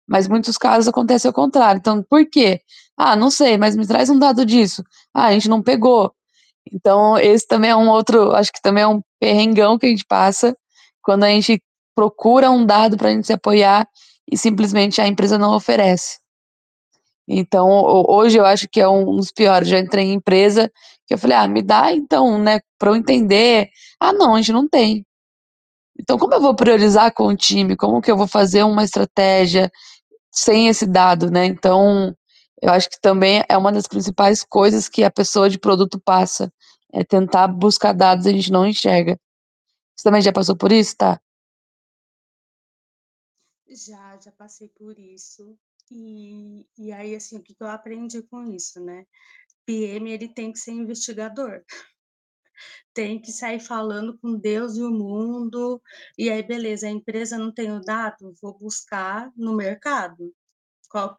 Mas 0.06 0.28
muitos 0.28 0.56
casos 0.56 0.88
acontece 0.88 1.26
ao 1.26 1.32
contrário. 1.32 1.78
Então, 1.78 2.02
por 2.08 2.24
quê? 2.28 2.60
Ah, 2.96 3.16
não 3.16 3.30
sei, 3.30 3.56
mas 3.58 3.76
me 3.76 3.86
traz 3.86 4.10
um 4.10 4.18
dado 4.18 4.46
disso. 4.46 4.84
Ah, 5.12 5.26
a 5.26 5.32
gente 5.32 5.48
não 5.48 5.62
pegou. 5.62 6.12
Então, 6.72 7.18
esse 7.18 7.46
também 7.46 7.70
é 7.70 7.76
um 7.76 7.88
outro, 7.88 8.32
acho 8.32 8.52
que 8.52 8.60
também 8.62 8.84
é 8.84 8.88
um 8.88 9.02
perrengão 9.20 9.78
que 9.78 9.86
a 9.86 9.88
gente 9.88 10.04
passa 10.06 10.56
quando 11.02 11.24
a 11.24 11.28
gente 11.28 11.60
procura 11.94 12.50
um 12.50 12.64
dado 12.64 12.96
para 12.96 13.08
a 13.08 13.12
gente 13.12 13.26
se 13.26 13.32
apoiar 13.32 13.88
e 14.30 14.36
simplesmente 14.36 15.00
a 15.00 15.06
empresa 15.06 15.38
não 15.38 15.54
oferece. 15.54 16.18
Então, 17.26 17.68
hoje 18.08 18.38
eu 18.38 18.44
acho 18.44 18.68
que 18.68 18.80
é 18.80 18.88
um 18.88 19.16
dos 19.16 19.30
piores. 19.32 19.68
Já 19.68 19.78
entrei 19.78 20.06
em 20.06 20.14
empresa 20.14 20.70
que 21.06 21.14
eu 21.14 21.18
falei, 21.18 21.36
ah, 21.36 21.48
me 21.48 21.62
dá 21.62 21.92
então, 21.92 22.38
né, 22.38 22.60
para 22.78 22.90
eu 22.90 22.96
entender. 22.96 23.70
Ah, 23.98 24.12
não, 24.12 24.34
a 24.34 24.38
gente 24.38 24.52
não 24.52 24.68
tem. 24.68 25.04
Então, 25.98 26.18
como 26.18 26.34
eu 26.34 26.40
vou 26.40 26.54
priorizar 26.54 27.12
com 27.12 27.28
o 27.28 27.36
time? 27.36 27.76
Como 27.76 28.00
que 28.02 28.10
eu 28.10 28.16
vou 28.16 28.26
fazer 28.26 28.62
uma 28.64 28.84
estratégia 28.84 29.70
sem 30.32 30.68
esse 30.68 30.86
dado, 30.86 31.30
né? 31.30 31.46
Então, 31.46 32.14
eu 32.60 32.72
acho 32.72 32.90
que 32.90 33.00
também 33.00 33.44
é 33.48 33.56
uma 33.56 33.70
das 33.72 33.86
principais 33.86 34.42
coisas 34.42 34.88
que 34.88 35.04
a 35.04 35.10
pessoa 35.10 35.48
de 35.48 35.58
produto 35.58 36.00
passa, 36.00 36.52
é 36.92 37.04
tentar 37.04 37.48
buscar 37.48 37.92
dados 37.92 38.26
e 38.26 38.30
a 38.30 38.32
gente 38.32 38.50
não 38.50 38.66
enxerga. 38.66 39.18
Você 39.96 40.04
também 40.04 40.22
já 40.22 40.32
passou 40.32 40.56
por 40.56 40.72
isso, 40.72 40.96
tá? 40.96 41.20
Já, 43.74 44.18
já 44.20 44.30
passei 44.32 44.68
por 44.68 44.98
isso. 44.98 45.58
E, 45.90 46.66
e 46.78 46.92
aí, 46.92 47.14
assim, 47.14 47.36
o 47.36 47.42
que 47.42 47.56
eu 47.58 47.66
aprendi 47.66 48.22
com 48.22 48.44
isso, 48.44 48.80
né? 48.80 49.04
PM, 49.66 50.10
ele 50.10 50.28
tem 50.28 50.52
que 50.52 50.58
ser 50.58 50.72
investigador. 50.72 51.64
Tem 52.94 53.20
que 53.20 53.32
sair 53.32 53.58
falando 53.58 54.16
com 54.18 54.38
Deus 54.38 54.76
e 54.76 54.82
o 54.82 54.90
mundo. 54.90 55.82
E 56.16 56.30
aí, 56.30 56.40
beleza, 56.40 56.86
a 56.86 56.90
empresa 56.90 57.36
não 57.36 57.52
tem 57.52 57.72
o 57.72 57.80
dado, 57.80 58.32
vou 58.40 58.56
buscar 58.56 59.32
no 59.36 59.56
mercado. 59.56 60.32
Qual, 60.88 61.16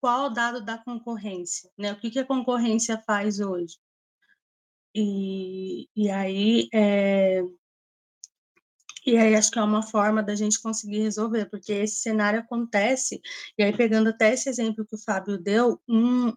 qual 0.00 0.26
o 0.26 0.30
dado 0.30 0.64
da 0.64 0.78
concorrência? 0.78 1.70
Né? 1.76 1.92
O 1.92 2.00
que, 2.00 2.10
que 2.10 2.18
a 2.18 2.26
concorrência 2.26 3.02
faz 3.06 3.40
hoje? 3.40 3.76
E, 4.94 5.86
e 5.94 6.08
aí, 6.08 6.68
é, 6.72 7.42
e 9.12 9.16
aí 9.16 9.34
acho 9.34 9.50
que 9.50 9.58
é 9.58 9.62
uma 9.62 9.82
forma 9.82 10.22
da 10.22 10.34
gente 10.34 10.60
conseguir 10.60 11.00
resolver, 11.00 11.46
porque 11.46 11.72
esse 11.72 11.96
cenário 12.00 12.40
acontece, 12.40 13.20
e 13.56 13.62
aí 13.62 13.76
pegando 13.76 14.10
até 14.10 14.32
esse 14.32 14.48
exemplo 14.48 14.86
que 14.86 14.94
o 14.94 14.98
Fábio 14.98 15.38
deu, 15.38 15.80
um, 15.88 16.32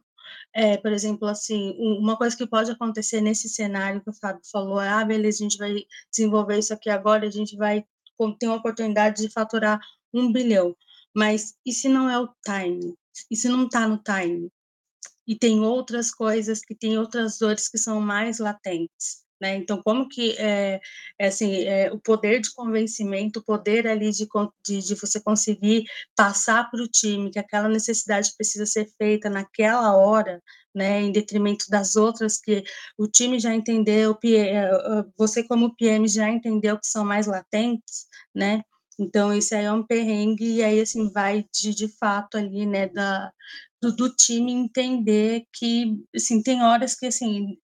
é, 0.53 0.77
por 0.77 0.91
exemplo, 0.91 1.27
assim, 1.27 1.75
uma 1.79 2.17
coisa 2.17 2.35
que 2.35 2.47
pode 2.47 2.71
acontecer 2.71 3.21
nesse 3.21 3.49
cenário 3.49 4.01
que 4.01 4.09
o 4.09 4.13
Fábio 4.13 4.41
falou, 4.51 4.79
ah, 4.79 5.03
beleza, 5.03 5.39
a 5.39 5.49
gente 5.49 5.57
vai 5.57 5.75
desenvolver 6.09 6.59
isso 6.59 6.73
aqui 6.73 6.89
agora, 6.89 7.27
a 7.27 7.31
gente 7.31 7.55
vai 7.55 7.85
tem 8.39 8.49
a 8.49 8.53
oportunidade 8.53 9.21
de 9.21 9.29
faturar 9.29 9.79
um 10.13 10.31
bilhão. 10.31 10.75
Mas 11.15 11.55
e 11.65 11.73
se 11.73 11.89
não 11.89 12.09
é 12.09 12.19
o 12.19 12.29
time? 12.45 12.95
E 13.29 13.35
se 13.35 13.49
não 13.49 13.65
está 13.65 13.87
no 13.87 13.97
time? 13.97 14.51
E 15.27 15.35
tem 15.35 15.61
outras 15.61 16.11
coisas, 16.11 16.61
que 16.61 16.75
tem 16.75 16.97
outras 16.97 17.37
dores 17.39 17.67
que 17.67 17.77
são 17.77 17.99
mais 17.99 18.39
latentes. 18.39 19.23
Né? 19.41 19.55
Então, 19.55 19.81
como 19.81 20.07
que 20.07 20.35
é, 20.37 20.79
é 21.17 21.27
assim, 21.27 21.63
é, 21.63 21.91
o 21.91 21.99
poder 21.99 22.39
de 22.41 22.53
convencimento, 22.53 23.39
o 23.39 23.43
poder 23.43 23.87
ali 23.87 24.11
de, 24.11 24.27
de, 24.63 24.79
de 24.79 24.95
você 24.95 25.19
conseguir 25.19 25.85
passar 26.15 26.69
para 26.69 26.83
o 26.83 26.87
time 26.87 27.31
que 27.31 27.39
aquela 27.39 27.67
necessidade 27.67 28.31
precisa 28.37 28.67
ser 28.67 28.87
feita 28.99 29.31
naquela 29.31 29.95
hora, 29.97 30.41
né, 30.75 31.01
em 31.01 31.11
detrimento 31.11 31.65
das 31.69 31.95
outras 31.95 32.39
que 32.39 32.63
o 32.97 33.07
time 33.07 33.39
já 33.39 33.53
entendeu, 33.53 34.17
é, 34.23 34.69
você 35.17 35.43
como 35.43 35.75
PM 35.75 36.07
já 36.07 36.29
entendeu 36.29 36.77
que 36.77 36.87
são 36.87 37.03
mais 37.03 37.25
latentes, 37.25 38.05
né? 38.33 38.61
Então, 38.99 39.33
isso 39.33 39.55
aí 39.55 39.65
é 39.65 39.71
um 39.73 39.83
perrengue, 39.83 40.57
e 40.57 40.63
aí, 40.63 40.79
assim, 40.79 41.09
vai 41.11 41.45
de, 41.51 41.73
de 41.73 41.87
fato 41.87 42.37
ali, 42.37 42.65
né, 42.67 42.87
da, 42.87 43.31
do, 43.81 43.91
do 43.95 44.15
time 44.15 44.51
entender 44.51 45.45
que, 45.51 45.99
assim, 46.15 46.43
tem 46.43 46.61
horas 46.61 46.93
que, 46.95 47.07
assim, 47.07 47.57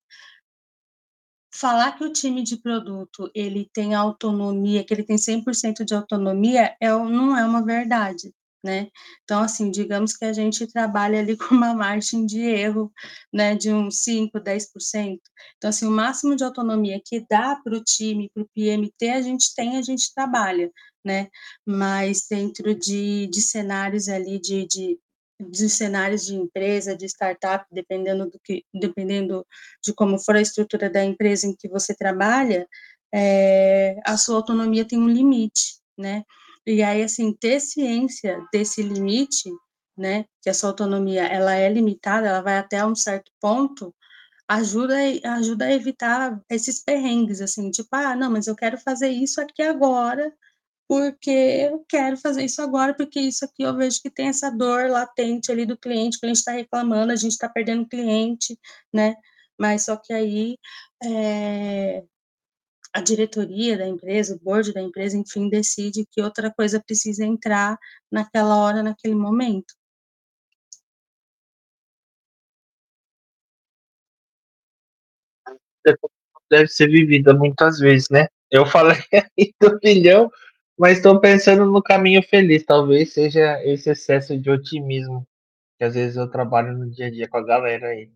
falar 1.59 1.93
que 1.97 2.03
o 2.03 2.11
time 2.11 2.43
de 2.43 2.57
produto 2.57 3.29
ele 3.33 3.69
tem 3.73 3.95
autonomia, 3.95 4.83
que 4.83 4.93
ele 4.93 5.03
tem 5.03 5.17
100% 5.17 5.83
de 5.83 5.95
autonomia, 5.95 6.75
é, 6.79 6.89
não 6.89 7.35
é 7.37 7.45
uma 7.45 7.63
verdade, 7.65 8.33
né? 8.63 8.89
Então, 9.23 9.41
assim, 9.41 9.71
digamos 9.71 10.15
que 10.15 10.25
a 10.25 10.33
gente 10.33 10.67
trabalha 10.67 11.19
ali 11.19 11.35
com 11.37 11.55
uma 11.55 11.73
margem 11.73 12.25
de 12.25 12.41
erro, 12.41 12.91
né, 13.33 13.55
de 13.55 13.71
uns 13.71 14.03
5, 14.03 14.39
10%. 14.39 15.19
Então, 15.57 15.69
assim, 15.69 15.87
o 15.87 15.91
máximo 15.91 16.35
de 16.35 16.43
autonomia 16.43 17.01
que 17.03 17.25
dá 17.29 17.55
para 17.63 17.75
o 17.75 17.83
time, 17.83 18.29
para 18.33 18.43
o 18.43 18.49
PMT, 18.53 19.09
a 19.09 19.21
gente 19.21 19.53
tem, 19.55 19.77
a 19.77 19.81
gente 19.81 20.13
trabalha, 20.13 20.71
né? 21.03 21.27
Mas 21.65 22.25
dentro 22.29 22.75
de, 22.75 23.27
de 23.27 23.41
cenários 23.41 24.07
ali 24.09 24.39
de, 24.39 24.67
de 24.67 24.99
de 25.39 25.69
cenários 25.69 26.25
de 26.25 26.35
empresa, 26.35 26.95
de 26.95 27.05
startup, 27.05 27.65
dependendo 27.71 28.29
do 28.29 28.39
que, 28.43 28.63
dependendo 28.73 29.45
de 29.83 29.93
como 29.93 30.19
for 30.19 30.35
a 30.35 30.41
estrutura 30.41 30.89
da 30.89 31.03
empresa 31.03 31.47
em 31.47 31.55
que 31.55 31.67
você 31.67 31.95
trabalha, 31.95 32.67
é, 33.13 33.97
a 34.05 34.17
sua 34.17 34.37
autonomia 34.37 34.85
tem 34.85 34.99
um 34.99 35.09
limite, 35.09 35.79
né? 35.97 36.23
E 36.65 36.83
aí, 36.83 37.03
assim, 37.03 37.33
ter 37.33 37.59
ciência 37.61 38.43
desse 38.51 38.81
limite, 38.81 39.49
né, 39.97 40.25
que 40.41 40.49
a 40.49 40.53
sua 40.53 40.69
autonomia, 40.69 41.25
ela 41.25 41.55
é 41.55 41.69
limitada, 41.69 42.27
ela 42.27 42.41
vai 42.41 42.57
até 42.57 42.85
um 42.85 42.95
certo 42.95 43.31
ponto, 43.41 43.95
ajuda, 44.47 44.95
ajuda 45.23 45.65
a 45.65 45.73
evitar 45.73 46.41
esses 46.49 46.83
perrengues, 46.83 47.41
assim, 47.41 47.71
tipo, 47.71 47.89
ah, 47.93 48.15
não, 48.15 48.31
mas 48.31 48.47
eu 48.47 48.55
quero 48.55 48.77
fazer 48.77 49.09
isso 49.09 49.41
aqui 49.41 49.61
agora, 49.61 50.33
porque 50.87 51.29
eu 51.29 51.85
quero 51.87 52.17
fazer 52.17 52.43
isso 52.45 52.61
agora, 52.61 52.93
porque 52.95 53.19
isso 53.19 53.43
aqui 53.45 53.63
eu 53.63 53.75
vejo 53.75 54.01
que 54.01 54.09
tem 54.09 54.27
essa 54.29 54.49
dor 54.49 54.89
latente 54.89 55.51
ali 55.51 55.65
do 55.65 55.77
cliente, 55.77 56.17
o 56.17 56.19
cliente 56.21 56.39
está 56.39 56.51
reclamando, 56.53 57.11
a 57.11 57.15
gente 57.15 57.33
está 57.33 57.49
perdendo 57.49 57.87
cliente, 57.87 58.57
né? 58.93 59.15
Mas 59.59 59.85
só 59.85 59.97
que 59.97 60.13
aí 60.13 60.57
é, 61.03 62.03
a 62.93 63.01
diretoria 63.01 63.77
da 63.77 63.87
empresa, 63.87 64.35
o 64.35 64.39
board 64.39 64.73
da 64.73 64.81
empresa, 64.81 65.17
enfim, 65.17 65.49
decide 65.49 66.05
que 66.11 66.21
outra 66.21 66.51
coisa 66.53 66.81
precisa 66.81 67.25
entrar 67.25 67.77
naquela 68.11 68.55
hora, 68.57 68.81
naquele 68.81 69.15
momento. 69.15 69.73
Deve 76.49 76.67
ser 76.67 76.87
vivida 76.87 77.33
muitas 77.33 77.79
vezes, 77.79 78.07
né? 78.09 78.27
Eu 78.49 78.65
falei 78.65 78.97
aí 79.37 79.53
do 79.61 79.77
bilhão, 79.79 80.31
mas 80.77 80.97
estou 80.97 81.19
pensando 81.19 81.65
no 81.65 81.81
caminho 81.81 82.21
feliz. 82.23 82.63
Talvez 82.63 83.13
seja 83.13 83.63
esse 83.63 83.89
excesso 83.89 84.37
de 84.39 84.49
otimismo 84.49 85.27
que 85.77 85.83
às 85.83 85.93
vezes 85.93 86.17
eu 86.17 86.29
trabalho 86.29 86.77
no 86.77 86.89
dia 86.89 87.07
a 87.07 87.11
dia 87.11 87.27
com 87.27 87.37
a 87.37 87.43
galera 87.43 87.87
aí. 87.89 88.11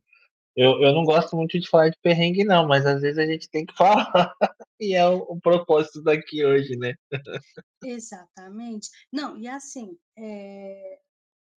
Eu, 0.56 0.82
eu 0.82 0.94
não 0.94 1.06
gosto 1.06 1.36
muito 1.36 1.58
de 1.60 1.70
falar 1.70 1.90
de 1.90 1.98
perrengue, 2.02 2.44
não, 2.44 2.68
mas 2.68 2.86
às 2.86 3.02
vezes 3.02 3.18
a 3.18 3.26
gente 3.26 3.50
tem 3.50 3.66
que 3.66 3.74
falar. 3.78 4.36
e 4.80 4.94
é 4.94 5.08
o, 5.08 5.20
o 5.30 5.40
propósito 5.40 6.02
daqui 6.02 6.44
hoje, 6.46 6.76
né? 6.76 6.96
Exatamente. 7.84 8.90
Não, 9.12 9.38
e 9.38 9.48
assim, 9.48 9.98
é... 10.18 11.00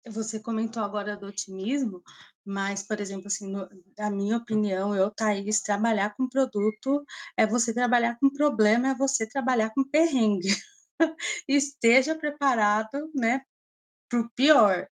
você 0.07 0.39
comentou 0.39 0.83
agora 0.83 1.17
do 1.17 1.27
otimismo, 1.27 2.03
mas, 2.45 2.85
por 2.85 2.99
exemplo, 2.99 3.27
assim, 3.27 3.51
no, 3.51 3.67
na 3.97 4.11
minha 4.11 4.37
opinião, 4.37 4.95
eu, 4.95 5.09
Thaís, 5.09 5.61
trabalhar 5.61 6.13
com 6.15 6.29
produto 6.29 7.03
é 7.37 7.47
você 7.47 7.73
trabalhar 7.73 8.17
com 8.19 8.29
problema, 8.29 8.89
é 8.89 8.95
você 8.95 9.27
trabalhar 9.27 9.71
com 9.71 9.83
perrengue. 9.83 10.49
esteja 11.47 12.15
preparado, 12.15 13.11
né, 13.13 13.41
para 14.09 14.19
o 14.21 14.29
pior. 14.31 14.87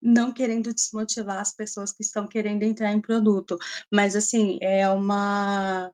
Não 0.00 0.32
querendo 0.32 0.72
desmotivar 0.72 1.38
as 1.38 1.54
pessoas 1.54 1.92
que 1.92 2.02
estão 2.02 2.26
querendo 2.28 2.62
entrar 2.62 2.92
em 2.92 3.00
produto, 3.00 3.58
mas 3.92 4.14
assim, 4.14 4.58
é 4.62 4.88
uma. 4.88 5.92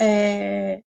É, 0.00 0.82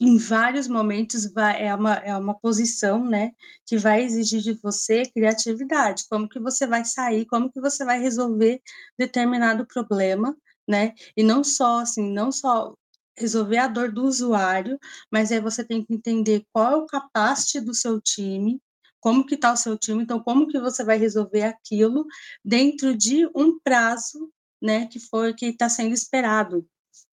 em 0.00 0.16
vários 0.16 0.68
momentos 0.68 1.30
vai, 1.32 1.62
é, 1.66 1.74
uma, 1.74 1.94
é 1.94 2.16
uma 2.16 2.38
posição, 2.38 3.04
né, 3.04 3.32
que 3.66 3.76
vai 3.76 4.02
exigir 4.02 4.40
de 4.40 4.52
você 4.54 5.02
criatividade, 5.02 6.04
como 6.08 6.28
que 6.28 6.38
você 6.38 6.66
vai 6.66 6.84
sair, 6.84 7.26
como 7.26 7.50
que 7.50 7.60
você 7.60 7.84
vai 7.84 8.00
resolver 8.00 8.62
determinado 8.96 9.66
problema, 9.66 10.36
né, 10.68 10.94
e 11.16 11.22
não 11.22 11.42
só, 11.42 11.80
assim, 11.80 12.12
não 12.12 12.30
só 12.30 12.74
resolver 13.18 13.58
a 13.58 13.68
dor 13.68 13.92
do 13.92 14.04
usuário, 14.04 14.78
mas 15.10 15.32
aí 15.32 15.40
você 15.40 15.64
tem 15.64 15.84
que 15.84 15.92
entender 15.94 16.44
qual 16.52 16.72
é 16.72 16.76
o 16.76 16.86
capacity 16.86 17.60
do 17.60 17.74
seu 17.74 18.00
time, 18.00 18.60
como 19.00 19.24
que 19.26 19.34
está 19.34 19.52
o 19.52 19.56
seu 19.56 19.76
time, 19.78 20.02
então 20.02 20.20
como 20.20 20.48
que 20.48 20.58
você 20.58 20.84
vai 20.84 20.98
resolver 20.98 21.42
aquilo 21.42 22.06
dentro 22.44 22.96
de 22.96 23.26
um 23.34 23.58
prazo, 23.60 24.30
né, 24.60 24.86
que 24.86 24.98
foi 24.98 25.34
que 25.34 25.46
está 25.46 25.68
sendo 25.68 25.94
esperado 25.94 26.66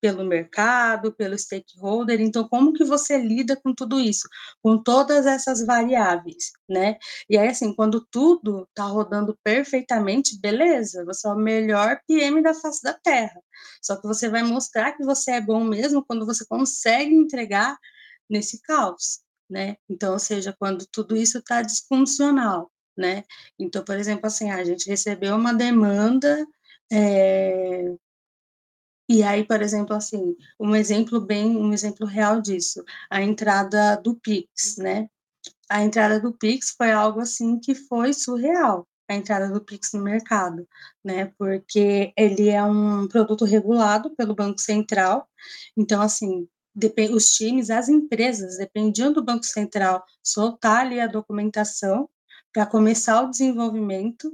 pelo 0.05 0.23
mercado, 0.23 1.11
pelo 1.11 1.35
stakeholder. 1.35 2.21
Então, 2.21 2.47
como 2.47 2.73
que 2.73 2.83
você 2.83 3.17
lida 3.17 3.55
com 3.55 3.73
tudo 3.73 3.99
isso, 3.99 4.29
com 4.61 4.77
todas 4.77 5.25
essas 5.25 5.65
variáveis, 5.65 6.51
né? 6.69 6.95
E 7.27 7.35
aí, 7.35 7.47
assim, 7.47 7.73
quando 7.73 8.05
tudo 8.11 8.67
está 8.69 8.83
rodando 8.83 9.35
perfeitamente, 9.43 10.39
beleza, 10.39 11.03
você 11.03 11.27
é 11.27 11.31
o 11.31 11.35
melhor 11.35 11.99
PM 12.07 12.39
da 12.43 12.53
face 12.53 12.83
da 12.83 12.93
Terra. 12.93 13.41
Só 13.81 13.95
que 13.95 14.05
você 14.05 14.29
vai 14.29 14.43
mostrar 14.43 14.91
que 14.91 15.03
você 15.03 15.31
é 15.31 15.41
bom 15.41 15.63
mesmo 15.63 16.05
quando 16.05 16.23
você 16.23 16.45
consegue 16.45 17.15
entregar 17.15 17.75
nesse 18.29 18.61
caos, 18.61 19.21
né? 19.49 19.75
Então, 19.89 20.13
ou 20.13 20.19
seja, 20.19 20.55
quando 20.59 20.85
tudo 20.91 21.17
isso 21.17 21.39
está 21.39 21.63
disfuncional, 21.63 22.71
né? 22.95 23.23
Então, 23.57 23.83
por 23.83 23.97
exemplo, 23.97 24.27
assim, 24.27 24.51
a 24.51 24.63
gente 24.63 24.87
recebeu 24.87 25.35
uma 25.35 25.51
demanda 25.51 26.45
é, 26.91 27.95
e 29.07 29.23
aí, 29.23 29.43
por 29.45 29.61
exemplo, 29.61 29.95
assim, 29.95 30.35
um 30.59 30.75
exemplo 30.75 31.21
bem, 31.21 31.55
um 31.57 31.73
exemplo 31.73 32.07
real 32.07 32.41
disso, 32.41 32.83
a 33.09 33.21
entrada 33.21 33.95
do 33.97 34.15
Pix, 34.15 34.77
né? 34.77 35.07
A 35.69 35.83
entrada 35.83 36.19
do 36.19 36.33
Pix 36.33 36.73
foi 36.77 36.91
algo 36.91 37.19
assim 37.19 37.59
que 37.59 37.75
foi 37.75 38.13
surreal, 38.13 38.87
a 39.07 39.15
entrada 39.15 39.49
do 39.51 39.61
Pix 39.61 39.93
no 39.93 40.01
mercado, 40.01 40.67
né? 41.03 41.31
Porque 41.37 42.13
ele 42.17 42.49
é 42.49 42.63
um 42.63 43.07
produto 43.07 43.45
regulado 43.45 44.15
pelo 44.15 44.35
Banco 44.35 44.59
Central, 44.59 45.27
então 45.77 46.01
assim, 46.01 46.47
os 47.11 47.31
times, 47.31 47.69
as 47.69 47.87
empresas, 47.87 48.57
dependiam 48.57 49.13
do 49.13 49.23
Banco 49.23 49.45
Central 49.45 50.03
soltar 50.23 50.85
ali 50.85 50.99
a 50.99 51.07
documentação 51.07 52.09
para 52.51 52.65
começar 52.65 53.21
o 53.21 53.29
desenvolvimento, 53.29 54.31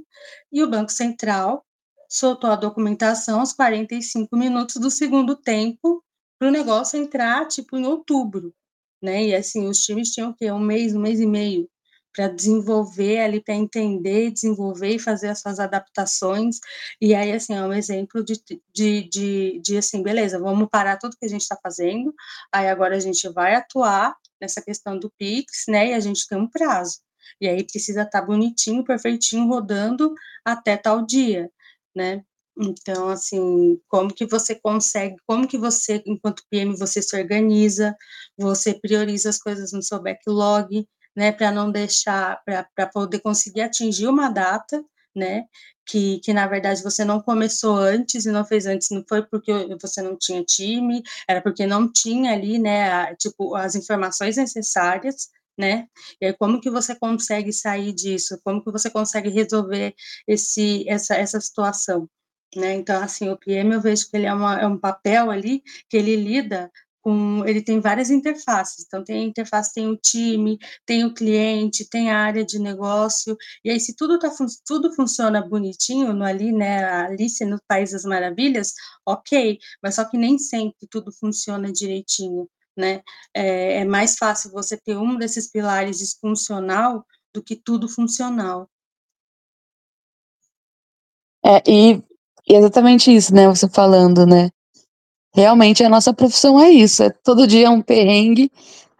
e 0.50 0.62
o 0.62 0.70
Banco 0.70 0.92
Central 0.92 1.64
soltou 2.12 2.50
a 2.50 2.56
documentação 2.56 3.40
aos 3.40 3.54
45 3.54 4.36
minutos 4.36 4.76
do 4.76 4.90
segundo 4.90 5.34
tempo 5.34 6.04
para 6.38 6.48
o 6.48 6.50
negócio 6.50 7.00
entrar, 7.00 7.48
tipo, 7.48 7.74
em 7.78 7.86
outubro, 7.86 8.54
né? 9.02 9.24
E, 9.24 9.34
assim, 9.34 9.66
os 9.66 9.78
times 9.78 10.10
tinham 10.10 10.30
o 10.30 10.34
quê? 10.34 10.52
Um 10.52 10.58
mês, 10.58 10.94
um 10.94 11.00
mês 11.00 11.20
e 11.20 11.26
meio 11.26 11.66
para 12.14 12.28
desenvolver 12.28 13.20
ali, 13.20 13.42
para 13.42 13.54
entender, 13.54 14.30
desenvolver 14.30 14.96
e 14.96 14.98
fazer 14.98 15.28
as 15.28 15.40
suas 15.40 15.58
adaptações. 15.58 16.58
E 17.00 17.14
aí, 17.14 17.32
assim, 17.32 17.54
é 17.54 17.62
um 17.64 17.72
exemplo 17.72 18.22
de, 18.22 18.38
de, 18.74 19.08
de, 19.08 19.60
de 19.64 19.78
assim, 19.78 20.02
beleza, 20.02 20.38
vamos 20.38 20.68
parar 20.70 20.98
tudo 20.98 21.16
que 21.18 21.24
a 21.24 21.28
gente 21.28 21.40
está 21.40 21.56
fazendo, 21.62 22.14
aí 22.52 22.68
agora 22.68 22.94
a 22.94 23.00
gente 23.00 23.26
vai 23.30 23.54
atuar 23.54 24.14
nessa 24.38 24.60
questão 24.60 24.98
do 24.98 25.10
PIX, 25.18 25.46
né? 25.68 25.88
E 25.88 25.94
a 25.94 26.00
gente 26.00 26.28
tem 26.28 26.36
um 26.36 26.46
prazo. 26.46 26.98
E 27.40 27.48
aí 27.48 27.64
precisa 27.64 28.02
estar 28.02 28.20
tá 28.20 28.26
bonitinho, 28.26 28.84
perfeitinho, 28.84 29.48
rodando 29.48 30.12
até 30.44 30.76
tal 30.76 31.06
dia 31.06 31.50
né? 31.94 32.24
Então, 32.56 33.08
assim, 33.08 33.80
como 33.88 34.12
que 34.12 34.26
você 34.26 34.54
consegue, 34.54 35.16
como 35.26 35.48
que 35.48 35.56
você, 35.56 36.02
enquanto 36.06 36.44
PM, 36.50 36.76
você 36.76 37.00
se 37.00 37.16
organiza, 37.16 37.96
você 38.36 38.74
prioriza 38.74 39.30
as 39.30 39.38
coisas 39.38 39.72
no 39.72 39.82
seu 39.82 40.02
backlog, 40.02 40.86
né, 41.16 41.32
para 41.32 41.50
não 41.50 41.70
deixar, 41.70 42.42
para 42.44 42.86
poder 42.86 43.20
conseguir 43.20 43.62
atingir 43.62 44.06
uma 44.06 44.28
data, 44.30 44.84
né, 45.14 45.44
que, 45.86 46.20
que 46.20 46.32
na 46.32 46.46
verdade 46.46 46.82
você 46.82 47.04
não 47.04 47.20
começou 47.20 47.76
antes 47.76 48.24
e 48.24 48.32
não 48.32 48.44
fez 48.44 48.66
antes, 48.66 48.90
não 48.90 49.04
foi 49.08 49.22
porque 49.26 49.52
você 49.80 50.00
não 50.02 50.16
tinha 50.16 50.44
time, 50.44 51.02
era 51.28 51.42
porque 51.42 51.66
não 51.66 51.90
tinha 51.90 52.32
ali, 52.32 52.58
né, 52.58 52.90
a, 52.90 53.16
tipo, 53.16 53.54
as 53.54 53.74
informações 53.74 54.36
necessárias, 54.36 55.28
né? 55.58 55.86
Como 56.38 56.60
que 56.60 56.70
você 56.70 56.94
consegue 56.94 57.52
sair 57.52 57.92
disso? 57.92 58.38
Como 58.44 58.62
que 58.62 58.70
você 58.70 58.90
consegue 58.90 59.28
resolver 59.30 59.94
esse, 60.26 60.88
essa, 60.88 61.14
essa 61.16 61.40
situação? 61.40 62.08
Né? 62.56 62.74
Então, 62.74 63.02
assim, 63.02 63.28
o 63.30 63.38
PM 63.38 63.72
eu 63.74 63.80
vejo 63.80 64.08
que 64.10 64.16
ele 64.16 64.26
é, 64.26 64.34
uma, 64.34 64.60
é 64.60 64.66
um 64.66 64.78
papel 64.78 65.30
ali 65.30 65.62
que 65.88 65.96
ele 65.96 66.16
lida 66.16 66.70
com, 67.02 67.44
ele 67.46 67.62
tem 67.62 67.80
várias 67.80 68.10
interfaces. 68.10 68.84
Então, 68.86 69.02
tem 69.04 69.22
a 69.24 69.26
interface, 69.26 69.74
tem 69.74 69.88
o 69.88 69.96
time, 69.96 70.58
tem 70.86 71.04
o 71.04 71.12
cliente, 71.14 71.88
tem 71.88 72.10
a 72.10 72.18
área 72.18 72.44
de 72.44 72.58
negócio. 72.58 73.36
E 73.64 73.70
aí, 73.70 73.80
se 73.80 73.94
tudo, 73.96 74.18
tá, 74.18 74.30
tudo 74.66 74.94
funciona 74.94 75.46
bonitinho 75.46 76.12
no, 76.12 76.24
ali, 76.24 76.52
né, 76.52 76.84
Alice 76.84 77.44
no 77.44 77.58
País 77.66 77.90
das 77.92 78.04
Maravilhas, 78.04 78.72
ok, 79.06 79.58
mas 79.82 79.96
só 79.96 80.04
que 80.04 80.16
nem 80.16 80.38
sempre 80.38 80.86
tudo 80.88 81.12
funciona 81.12 81.72
direitinho, 81.72 82.48
né? 82.76 83.02
É, 83.34 83.80
é 83.80 83.84
mais 83.84 84.16
fácil 84.16 84.50
você 84.50 84.76
ter 84.76 84.96
um 84.96 85.16
desses 85.16 85.50
pilares 85.50 85.98
disfuncional 85.98 87.04
do 87.34 87.42
que 87.42 87.56
tudo 87.56 87.88
funcional. 87.88 88.68
É, 91.44 91.62
e, 91.66 92.02
e 92.46 92.54
exatamente 92.54 93.14
isso, 93.14 93.34
né, 93.34 93.48
você 93.48 93.68
falando, 93.68 94.26
né? 94.26 94.50
Realmente 95.34 95.82
a 95.82 95.88
nossa 95.88 96.12
profissão 96.12 96.60
é 96.60 96.70
isso, 96.70 97.02
é 97.02 97.10
todo 97.10 97.46
dia 97.46 97.70
um 97.70 97.80
perrengue, 97.80 98.50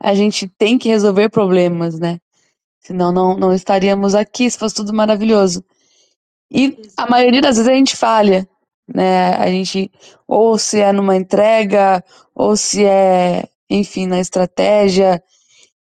a 0.00 0.14
gente 0.14 0.48
tem 0.48 0.78
que 0.78 0.88
resolver 0.88 1.28
problemas, 1.28 1.98
né? 1.98 2.18
Senão 2.80 3.12
não, 3.12 3.36
não 3.36 3.54
estaríamos 3.54 4.14
aqui 4.14 4.50
se 4.50 4.58
fosse 4.58 4.74
tudo 4.74 4.92
maravilhoso. 4.92 5.64
E 6.50 6.76
a 6.96 7.08
maioria 7.08 7.40
das 7.40 7.56
vezes 7.56 7.70
a 7.70 7.74
gente 7.74 7.96
falha, 7.96 8.48
né? 8.92 9.34
A 9.36 9.46
gente, 9.46 9.90
ou 10.26 10.58
se 10.58 10.80
é 10.80 10.92
numa 10.92 11.16
entrega, 11.16 12.02
ou 12.34 12.56
se 12.56 12.84
é, 12.84 13.48
enfim, 13.72 14.06
na 14.06 14.20
estratégia. 14.20 15.22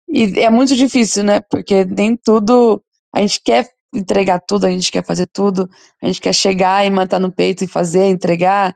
E 0.07 0.39
é 0.39 0.49
muito 0.49 0.75
difícil, 0.75 1.23
né? 1.23 1.41
Porque 1.49 1.85
nem 1.85 2.15
tudo 2.15 2.83
a 3.13 3.21
gente 3.21 3.41
quer 3.43 3.69
entregar 3.93 4.39
tudo, 4.39 4.65
a 4.65 4.71
gente 4.71 4.91
quer 4.91 5.05
fazer 5.05 5.27
tudo, 5.27 5.69
a 6.01 6.07
gente 6.07 6.19
quer 6.19 6.33
chegar 6.33 6.85
e 6.85 6.89
matar 6.89 7.19
no 7.19 7.31
peito 7.31 7.63
e 7.63 7.67
fazer, 7.67 8.05
entregar. 8.07 8.75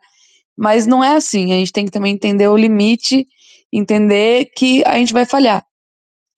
Mas 0.58 0.86
não 0.86 1.04
é 1.04 1.16
assim, 1.16 1.54
a 1.54 1.56
gente 1.56 1.72
tem 1.72 1.86
que 1.86 1.92
também 1.92 2.14
entender 2.14 2.48
o 2.48 2.58
limite, 2.58 3.28
entender 3.72 4.46
que 4.56 4.84
a 4.86 4.98
gente 4.98 5.14
vai 5.14 5.26
falhar. 5.26 5.64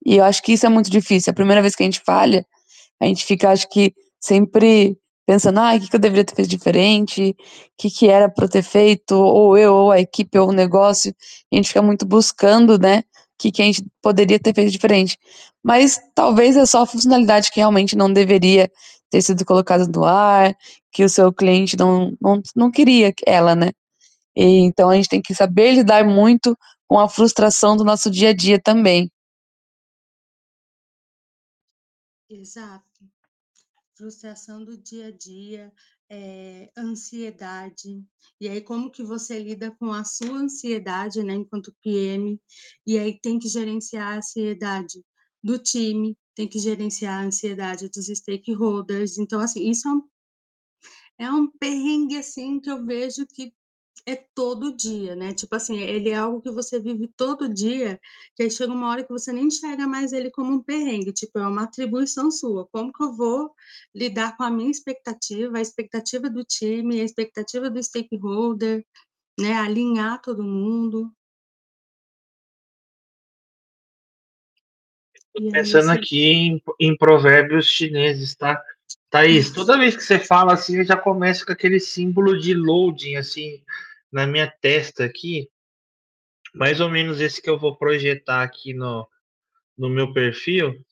E 0.06 0.18
eu 0.18 0.24
acho 0.24 0.42
que 0.42 0.54
isso 0.54 0.66
é 0.66 0.70
muito 0.70 0.90
difícil. 0.90 1.32
A 1.32 1.36
primeira 1.36 1.62
vez 1.62 1.76
que 1.76 1.84
a 1.84 1.86
gente 1.86 2.02
falha, 2.06 2.46
a 3.02 3.06
gente 3.06 3.26
fica, 3.26 3.50
acho 3.52 3.68
que, 3.70 3.94
sempre 4.20 4.98
pensando, 5.30 5.60
ah, 5.60 5.76
o 5.76 5.80
que, 5.80 5.96
eu 5.96 6.00
deveria 6.00 6.26
ter 6.26 6.34
feito 6.34 6.50
diferente, 6.50 7.36
o 7.38 7.72
que, 7.78 7.92
que 7.92 8.10
era 8.10 8.28
para 8.28 8.48
ter 8.48 8.64
feito, 8.64 9.12
ou 9.12 9.56
eu, 9.56 9.76
ou 9.76 9.92
a 9.92 10.00
equipe, 10.00 10.40
ou 10.40 10.50
o 10.50 10.52
negócio. 10.52 11.14
A 11.54 11.56
gente 11.56 11.68
fica 11.68 11.84
muito 11.84 12.04
buscando, 12.04 12.80
né, 12.80 13.02
o 13.02 13.04
que, 13.38 13.52
que 13.52 13.62
a 13.62 13.66
gente 13.66 13.86
poderia 14.02 14.40
ter 14.40 14.56
feito 14.56 14.72
diferente. 14.72 15.20
Mas 15.64 16.00
talvez 16.16 16.58
é 16.58 16.66
só 16.66 16.82
a 16.82 16.86
funcionalidade 16.88 17.52
que 17.52 17.60
realmente 17.60 17.96
não 17.96 18.12
deveria 18.12 18.72
ter 19.12 19.22
sido 19.22 19.46
colocada 19.46 19.86
no 19.86 20.04
ar, 20.04 20.58
que 20.92 21.04
o 21.04 21.10
seu 21.10 21.32
cliente 21.32 21.78
não, 21.78 22.18
não, 22.20 22.42
não 22.56 22.72
queria 22.72 23.14
ela, 23.24 23.56
né? 23.56 23.70
E, 24.36 24.62
então 24.62 24.90
a 24.90 24.96
gente 24.96 25.10
tem 25.10 25.22
que 25.22 25.36
saber 25.36 25.74
lidar 25.74 26.04
muito 26.04 26.58
com 26.88 26.98
a 26.98 27.08
frustração 27.08 27.78
do 27.78 27.84
nosso 27.84 28.10
dia 28.10 28.30
a 28.30 28.34
dia 28.34 28.60
também. 28.60 29.12
Exato. 32.28 32.89
Frustração 34.00 34.64
do 34.64 34.78
dia 34.78 35.08
a 35.08 35.12
dia, 35.12 35.74
é, 36.10 36.72
ansiedade. 36.78 38.02
E 38.40 38.48
aí, 38.48 38.62
como 38.62 38.90
que 38.90 39.04
você 39.04 39.38
lida 39.38 39.72
com 39.72 39.92
a 39.92 40.06
sua 40.06 40.38
ansiedade, 40.38 41.22
né, 41.22 41.34
enquanto 41.34 41.76
PM? 41.84 42.42
E 42.88 42.98
aí 42.98 43.20
tem 43.20 43.38
que 43.38 43.50
gerenciar 43.50 44.14
a 44.14 44.18
ansiedade 44.20 45.04
do 45.44 45.60
time, 45.60 46.18
tem 46.34 46.48
que 46.48 46.60
gerenciar 46.60 47.22
a 47.22 47.26
ansiedade 47.26 47.90
dos 47.90 48.06
stakeholders. 48.06 49.18
Então, 49.18 49.42
assim, 49.42 49.70
isso 49.70 49.86
é 49.90 49.92
um, 49.92 50.02
é 51.20 51.32
um 51.34 51.52
perrengue, 51.60 52.16
assim, 52.16 52.58
que 52.62 52.72
eu 52.72 52.86
vejo 52.86 53.28
que 53.28 53.54
é 54.12 54.26
todo 54.34 54.76
dia, 54.76 55.16
né? 55.16 55.34
Tipo 55.34 55.56
assim, 55.56 55.80
ele 55.80 56.10
é 56.10 56.16
algo 56.16 56.42
que 56.42 56.52
você 56.52 56.80
vive 56.80 57.08
todo 57.16 57.54
dia, 57.54 58.00
que 58.36 58.44
aí 58.44 58.52
chega 58.52 58.74
uma 58.74 58.90
hora 58.90 59.04
que 59.04 59.12
você 59.12 59.32
nem 59.32 59.46
enxerga 59.46 59.88
mais 59.88 60.12
ele 60.14 60.32
como 60.32 60.54
um 60.54 60.64
perrengue, 60.64 61.14
tipo, 61.14 61.40
é 61.40 61.48
uma 61.48 61.64
atribuição 61.64 62.32
sua. 62.32 62.68
Como 62.72 62.92
que 62.92 63.04
eu 63.04 63.14
vou 63.14 63.52
lidar 63.94 64.36
com 64.36 64.44
a 64.44 64.52
minha 64.52 64.72
expectativa, 64.72 65.58
a 65.58 65.62
expectativa 65.62 66.30
do 66.30 66.44
time, 66.44 67.02
a 67.02 67.04
expectativa 67.04 67.70
do 67.70 67.82
stakeholder, 67.82 68.86
né? 69.40 69.54
Alinhar 69.54 70.22
todo 70.22 70.44
mundo. 70.44 71.12
Tô 75.34 75.52
pensando 75.52 75.92
aqui 75.92 76.26
em, 76.26 76.62
em 76.80 76.98
provérbios 76.98 77.68
chineses, 77.68 78.36
tá? 78.36 78.62
Thaís, 79.10 79.52
toda 79.52 79.78
vez 79.78 79.96
que 79.96 80.04
você 80.04 80.20
fala 80.20 80.54
assim, 80.54 80.84
já 80.84 80.96
começo 80.96 81.46
com 81.46 81.52
aquele 81.52 81.80
símbolo 81.80 82.40
de 82.40 82.54
loading, 82.54 83.16
assim, 83.16 83.62
na 84.12 84.26
minha 84.26 84.52
testa 84.62 85.06
aqui, 85.06 85.50
mais 86.54 86.80
ou 86.80 86.90
menos 86.90 87.20
esse 87.22 87.42
que 87.42 87.50
eu 87.50 87.60
vou 87.60 87.78
projetar 87.78 88.44
aqui 88.44 88.74
no, 88.74 89.08
no 89.78 89.90
meu 89.90 90.14
perfil, 90.14 90.84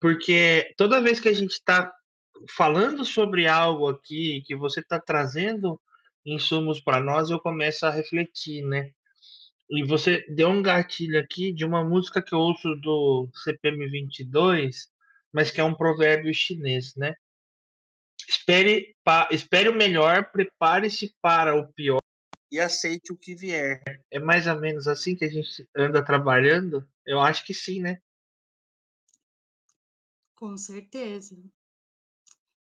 porque 0.00 0.72
toda 0.76 1.00
vez 1.00 1.20
que 1.20 1.28
a 1.28 1.32
gente 1.32 1.52
está 1.52 1.92
falando 2.48 3.04
sobre 3.04 3.46
algo 3.46 3.88
aqui, 3.88 4.42
que 4.46 4.54
você 4.54 4.80
está 4.80 4.98
trazendo 4.98 5.80
insumos 6.24 6.80
para 6.80 7.00
nós, 7.00 7.30
eu 7.30 7.40
começo 7.40 7.84
a 7.86 7.90
refletir, 7.90 8.62
né? 8.64 8.90
E 9.70 9.84
você 9.84 10.24
deu 10.28 10.48
um 10.48 10.62
gatilho 10.62 11.18
aqui 11.18 11.52
de 11.52 11.64
uma 11.64 11.84
música 11.84 12.20
que 12.20 12.34
eu 12.34 12.38
ouço 12.38 12.74
do 12.76 13.28
CPM 13.44 13.88
22, 13.88 14.88
mas 15.32 15.50
que 15.50 15.60
é 15.60 15.64
um 15.64 15.74
provérbio 15.74 16.34
chinês, 16.34 16.94
né? 16.96 17.14
Espere, 18.28 18.96
pa, 19.04 19.28
espere 19.30 19.68
o 19.68 19.74
melhor, 19.74 20.30
prepare-se 20.30 21.14
para 21.22 21.54
o 21.54 21.72
pior 21.72 22.00
e 22.50 22.58
aceite 22.58 23.12
o 23.12 23.16
que 23.16 23.34
vier. 23.34 23.82
É 24.10 24.18
mais 24.18 24.46
ou 24.46 24.58
menos 24.58 24.88
assim 24.88 25.14
que 25.14 25.24
a 25.24 25.28
gente 25.30 25.68
anda 25.76 26.04
trabalhando? 26.04 26.86
Eu 27.06 27.20
acho 27.20 27.44
que 27.44 27.54
sim, 27.54 27.80
né? 27.80 28.00
Com 30.34 30.56
certeza. 30.56 31.36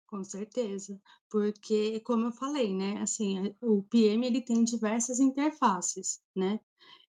Com 0.08 0.24
certeza, 0.24 1.00
porque 1.30 2.00
como 2.00 2.26
eu 2.26 2.32
falei, 2.32 2.74
né, 2.76 3.00
assim, 3.00 3.56
o 3.62 3.84
PM 3.84 4.26
ele 4.26 4.42
tem 4.42 4.64
diversas 4.64 5.20
interfaces, 5.20 6.20
né? 6.36 6.60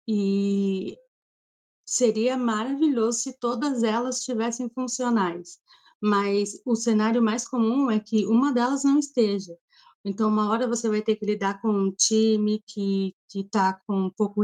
E 0.07 0.97
seria 1.86 2.36
maravilhoso 2.36 3.19
se 3.19 3.34
todas 3.39 3.84
elas 3.84 4.17
estivessem 4.17 4.67
funcionais, 4.69 5.59
mas 6.01 6.59
o 6.65 6.75
cenário 6.75 7.21
mais 7.21 7.47
comum 7.47 7.91
é 7.91 7.99
que 7.99 8.25
uma 8.25 8.51
delas 8.51 8.84
não 8.84 8.97
esteja. 8.97 9.55
Então, 10.08 10.30
uma 10.30 10.49
hora 10.49 10.66
você 10.68 10.88
vai 10.88 11.01
ter 11.01 11.18
que 11.18 11.26
lidar 11.26 11.62
com 11.62 11.70
um 11.70 11.91
time 11.91 12.64
que 12.66 13.14
está 13.36 13.74
com 13.86 14.10
pouco 14.12 14.41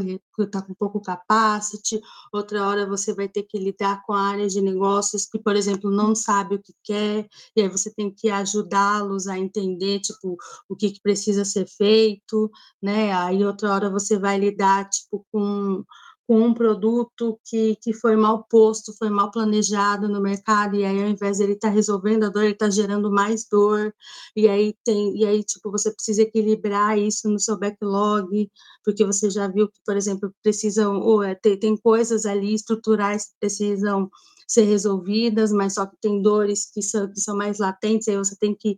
tá 0.51 0.61
com 0.61 0.73
pouco 0.73 0.99
capacity, 1.01 2.01
outra 2.33 2.67
hora 2.67 2.85
você 2.85 3.13
vai 3.13 3.29
ter 3.29 3.43
que 3.43 3.57
lidar 3.57 4.03
com 4.05 4.11
a 4.11 4.21
área 4.21 4.47
de 4.47 4.61
negócios 4.61 5.25
que, 5.25 5.39
por 5.39 5.55
exemplo, 5.55 5.89
não 5.89 6.13
sabe 6.13 6.55
o 6.55 6.61
que 6.61 6.73
quer, 6.83 7.29
e 7.55 7.61
aí 7.61 7.69
você 7.69 7.89
tem 7.93 8.11
que 8.11 8.29
ajudá-los 8.29 9.27
a 9.27 9.39
entender, 9.39 10.01
tipo, 10.01 10.35
o 10.67 10.75
que, 10.75 10.91
que 10.91 11.01
precisa 11.01 11.45
ser 11.45 11.65
feito, 11.65 12.51
né? 12.81 13.13
Aí 13.13 13.45
outra 13.45 13.73
hora 13.73 13.89
você 13.89 14.19
vai 14.19 14.37
lidar, 14.37 14.89
tipo, 14.89 15.25
com 15.31 15.81
com 16.27 16.39
um 16.39 16.53
produto 16.53 17.39
que, 17.45 17.75
que 17.81 17.93
foi 17.93 18.15
mal 18.15 18.45
posto, 18.49 18.93
foi 18.97 19.09
mal 19.09 19.29
planejado 19.29 20.07
no 20.07 20.21
mercado, 20.21 20.75
e 20.75 20.85
aí 20.85 21.01
ao 21.01 21.09
invés 21.09 21.37
de 21.37 21.43
ele 21.43 21.53
estar 21.53 21.67
tá 21.69 21.73
resolvendo 21.73 22.23
a 22.23 22.29
dor, 22.29 22.43
ele 22.43 22.53
está 22.53 22.69
gerando 22.69 23.11
mais 23.11 23.45
dor, 23.49 23.93
e 24.35 24.47
aí 24.47 24.73
tem, 24.85 25.17
e 25.17 25.25
aí, 25.25 25.43
tipo, 25.43 25.69
você 25.69 25.91
precisa 25.93 26.21
equilibrar 26.21 26.97
isso 26.97 27.29
no 27.29 27.39
seu 27.39 27.57
backlog, 27.57 28.49
porque 28.83 29.05
você 29.05 29.29
já 29.29 29.47
viu 29.47 29.67
que, 29.67 29.79
por 29.85 29.97
exemplo, 29.97 30.33
precisam, 30.41 30.99
ou 30.99 31.23
é, 31.23 31.35
tem, 31.35 31.59
tem 31.59 31.77
coisas 31.77 32.25
ali 32.25 32.53
estruturais 32.53 33.25
que 33.25 33.33
precisam 33.39 34.09
ser 34.47 34.63
resolvidas, 34.63 35.51
mas 35.51 35.73
só 35.73 35.85
que 35.85 35.97
tem 36.01 36.21
dores 36.21 36.69
que 36.71 36.81
são, 36.81 37.11
que 37.11 37.19
são 37.19 37.35
mais 37.35 37.59
latentes, 37.59 38.07
aí 38.07 38.17
você 38.17 38.35
tem 38.35 38.55
que 38.55 38.77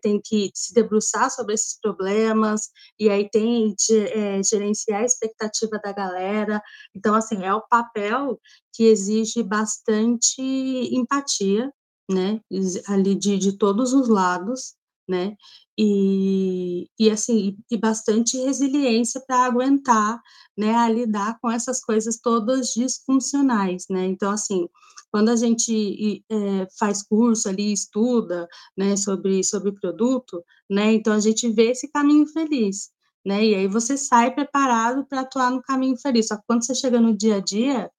tem 0.00 0.20
que 0.22 0.50
se 0.54 0.74
debruçar 0.74 1.30
sobre 1.30 1.54
esses 1.54 1.78
problemas, 1.80 2.62
e 2.98 3.08
aí 3.08 3.28
tem 3.30 3.74
de 3.74 3.98
é, 4.08 4.42
gerenciar 4.42 5.02
a 5.02 5.04
expectativa 5.04 5.78
da 5.82 5.92
galera. 5.92 6.62
Então, 6.94 7.14
assim, 7.14 7.44
é 7.44 7.54
o 7.54 7.66
papel 7.68 8.40
que 8.72 8.84
exige 8.84 9.42
bastante 9.42 10.40
empatia, 10.94 11.72
né, 12.10 12.40
ali 12.88 13.14
de, 13.14 13.38
de 13.38 13.56
todos 13.56 13.92
os 13.92 14.08
lados, 14.08 14.74
né? 15.12 15.36
E, 15.78 16.88
e 16.98 17.10
assim, 17.10 17.56
e, 17.70 17.76
bastante 17.78 18.36
resiliência 18.38 19.22
para 19.26 19.44
aguentar, 19.44 20.20
né, 20.56 20.74
a 20.74 20.88
lidar 20.88 21.38
com 21.40 21.50
essas 21.50 21.80
coisas 21.84 22.18
todas 22.18 22.68
disfuncionais, 22.68 23.84
né? 23.90 24.06
Então, 24.06 24.30
assim, 24.30 24.68
quando 25.10 25.30
a 25.30 25.36
gente 25.36 26.24
é, 26.30 26.66
faz 26.78 27.02
curso 27.02 27.48
ali, 27.48 27.72
estuda, 27.72 28.48
né, 28.76 28.96
sobre, 28.96 29.42
sobre 29.44 29.72
produto, 29.72 30.42
né, 30.70 30.92
então 30.94 31.12
a 31.14 31.20
gente 31.20 31.48
vê 31.50 31.70
esse 31.70 31.90
caminho 31.90 32.26
feliz, 32.26 32.90
né, 33.24 33.44
e 33.44 33.54
aí 33.54 33.68
você 33.68 33.96
sai 33.96 34.34
preparado 34.34 35.06
para 35.06 35.20
atuar 35.20 35.50
no 35.50 35.62
caminho 35.62 35.96
feliz, 35.98 36.28
só 36.28 36.36
que 36.36 36.44
quando 36.46 36.64
você 36.66 36.74
chega 36.74 37.00
no 37.00 37.16
dia 37.16 37.36
a 37.36 37.40
dia, 37.40 37.90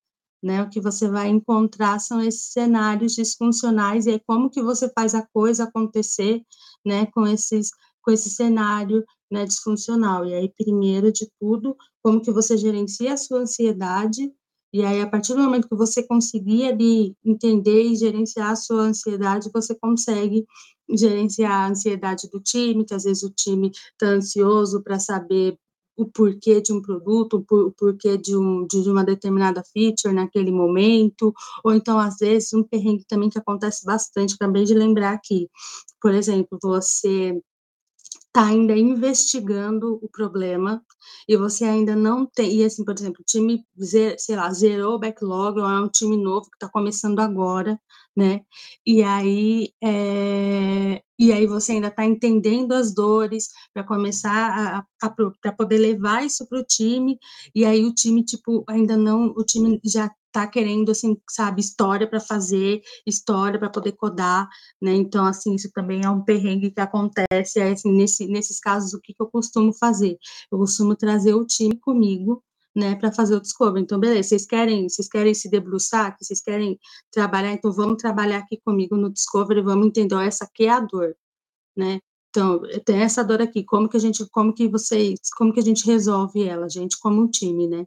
né, 0.43 0.61
o 0.61 0.69
que 0.69 0.81
você 0.81 1.07
vai 1.07 1.29
encontrar 1.29 1.99
são 1.99 2.21
esses 2.21 2.51
cenários 2.51 3.15
disfuncionais, 3.15 4.05
e 4.05 4.11
aí 4.11 4.21
como 4.27 4.49
que 4.49 4.61
você 4.61 4.89
faz 4.93 5.15
a 5.15 5.25
coisa 5.33 5.63
acontecer, 5.63 6.41
né, 6.85 7.05
com 7.07 7.25
esses 7.27 7.69
com 8.03 8.11
esse 8.11 8.29
cenário, 8.29 9.03
né, 9.31 9.45
disfuncional. 9.45 10.25
E 10.25 10.33
aí, 10.33 10.51
primeiro 10.57 11.09
de 11.11 11.25
tudo, 11.39 11.75
como 12.03 12.21
que 12.21 12.31
você 12.31 12.57
gerencia 12.57 13.13
a 13.13 13.17
sua 13.17 13.39
ansiedade, 13.39 14.29
e 14.73 14.83
aí, 14.83 15.01
a 15.01 15.07
partir 15.07 15.35
do 15.35 15.39
momento 15.39 15.69
que 15.69 15.75
você 15.75 16.01
conseguir 16.01 16.65
ali 16.65 17.15
entender 17.23 17.83
e 17.83 17.95
gerenciar 17.95 18.49
a 18.51 18.55
sua 18.55 18.81
ansiedade, 18.81 19.51
você 19.53 19.75
consegue 19.75 20.45
gerenciar 20.89 21.51
a 21.51 21.67
ansiedade 21.69 22.27
do 22.29 22.39
time, 22.41 22.83
que 22.83 22.93
às 22.93 23.03
vezes 23.03 23.21
o 23.23 23.29
time 23.29 23.69
está 23.69 24.07
ansioso 24.07 24.81
para 24.83 24.99
saber 24.99 25.57
o 25.95 26.05
porquê 26.05 26.61
de 26.61 26.73
um 26.73 26.81
produto, 26.81 27.45
o 27.49 27.71
porquê 27.71 28.17
de, 28.17 28.35
um, 28.35 28.65
de 28.65 28.77
uma 28.89 29.03
determinada 29.03 29.63
feature 29.73 30.13
naquele 30.13 30.51
momento, 30.51 31.33
ou 31.63 31.73
então, 31.73 31.99
às 31.99 32.17
vezes, 32.17 32.53
um 32.53 32.63
perrengue 32.63 33.05
também 33.07 33.29
que 33.29 33.37
acontece 33.37 33.85
bastante, 33.85 34.35
acabei 34.35 34.63
de 34.63 34.73
lembrar 34.73 35.13
aqui, 35.13 35.49
por 36.01 36.13
exemplo, 36.13 36.57
você 36.61 37.39
está 38.27 38.47
ainda 38.47 38.75
investigando 38.75 39.99
o 40.01 40.09
problema 40.09 40.83
e 41.29 41.37
você 41.37 41.65
ainda 41.65 41.95
não 41.95 42.25
tem, 42.25 42.55
e 42.55 42.65
assim, 42.65 42.83
por 42.83 42.95
exemplo, 42.95 43.21
o 43.21 43.23
time, 43.23 43.63
sei 44.17 44.35
lá, 44.35 44.51
zerou 44.51 44.95
o 44.95 44.99
backlog, 44.99 45.59
ou 45.59 45.67
é 45.67 45.79
um 45.79 45.87
time 45.87 46.17
novo 46.17 46.49
que 46.49 46.55
está 46.55 46.67
começando 46.67 47.19
agora, 47.19 47.79
né, 48.15 48.41
e 48.85 49.03
aí, 49.03 49.69
é, 49.83 51.01
e 51.17 51.31
aí 51.31 51.47
você 51.47 51.73
ainda 51.73 51.87
está 51.87 52.05
entendendo 52.05 52.73
as 52.73 52.93
dores 52.93 53.49
para 53.73 53.83
começar 53.83 54.85
a, 55.01 55.07
a 55.07 55.09
para 55.41 55.51
poder 55.53 55.77
levar 55.77 56.25
isso 56.25 56.47
para 56.47 56.59
o 56.59 56.63
time, 56.63 57.17
e 57.55 57.65
aí 57.65 57.83
o 57.85 57.93
time, 57.93 58.23
tipo, 58.23 58.63
ainda 58.67 58.97
não, 58.97 59.33
o 59.35 59.43
time 59.43 59.79
já 59.83 60.11
tá 60.33 60.47
querendo, 60.47 60.91
assim, 60.91 61.15
sabe, 61.29 61.61
história 61.61 62.09
para 62.09 62.19
fazer, 62.19 62.81
história 63.05 63.59
para 63.59 63.69
poder 63.69 63.91
codar, 63.93 64.49
né? 64.81 64.91
Então, 64.95 65.25
assim, 65.25 65.53
isso 65.53 65.71
também 65.71 66.03
é 66.03 66.09
um 66.09 66.23
perrengue 66.23 66.71
que 66.71 66.81
acontece, 66.81 67.59
é, 67.59 67.71
assim, 67.71 67.91
nesse, 67.91 68.27
nesses 68.27 68.59
casos, 68.59 68.93
o 68.93 68.99
que, 68.99 69.13
que 69.13 69.21
eu 69.21 69.27
costumo 69.27 69.71
fazer? 69.73 70.17
Eu 70.51 70.57
costumo 70.57 70.95
trazer 70.95 71.35
o 71.35 71.45
time 71.45 71.77
comigo, 71.79 72.43
né, 72.75 72.95
para 72.95 73.11
fazer 73.11 73.35
o 73.35 73.41
discovery. 73.41 73.83
Então, 73.83 73.99
beleza, 73.99 74.29
vocês 74.29 74.45
querem, 74.45 74.89
vocês 74.89 75.07
querem 75.07 75.33
se 75.33 75.49
debruçar, 75.49 76.15
vocês 76.19 76.41
querem 76.41 76.79
trabalhar, 77.11 77.51
então 77.51 77.71
vamos 77.71 77.97
trabalhar 77.97 78.39
aqui 78.39 78.59
comigo 78.63 78.95
no 78.97 79.11
discovery, 79.11 79.61
vamos 79.61 79.87
entender, 79.87 80.15
ó, 80.15 80.21
essa 80.21 80.45
aqui 80.45 80.65
é 80.65 80.69
a 80.69 80.79
dor, 80.79 81.15
né? 81.75 81.99
Então, 82.29 82.61
tem 82.83 83.01
essa 83.01 83.23
dor 83.23 83.41
aqui, 83.41 83.63
como 83.63 83.87
que 83.87 83.97
a 83.97 83.99
gente, 83.99 84.27
como 84.31 84.53
que 84.53 84.67
vocês, 84.67 85.19
como 85.37 85.53
que 85.53 85.59
a 85.59 85.63
gente 85.63 85.85
resolve 85.85 86.43
ela, 86.43 86.67
gente, 86.67 86.97
como 86.99 87.21
um 87.21 87.29
time, 87.29 87.67
né? 87.67 87.85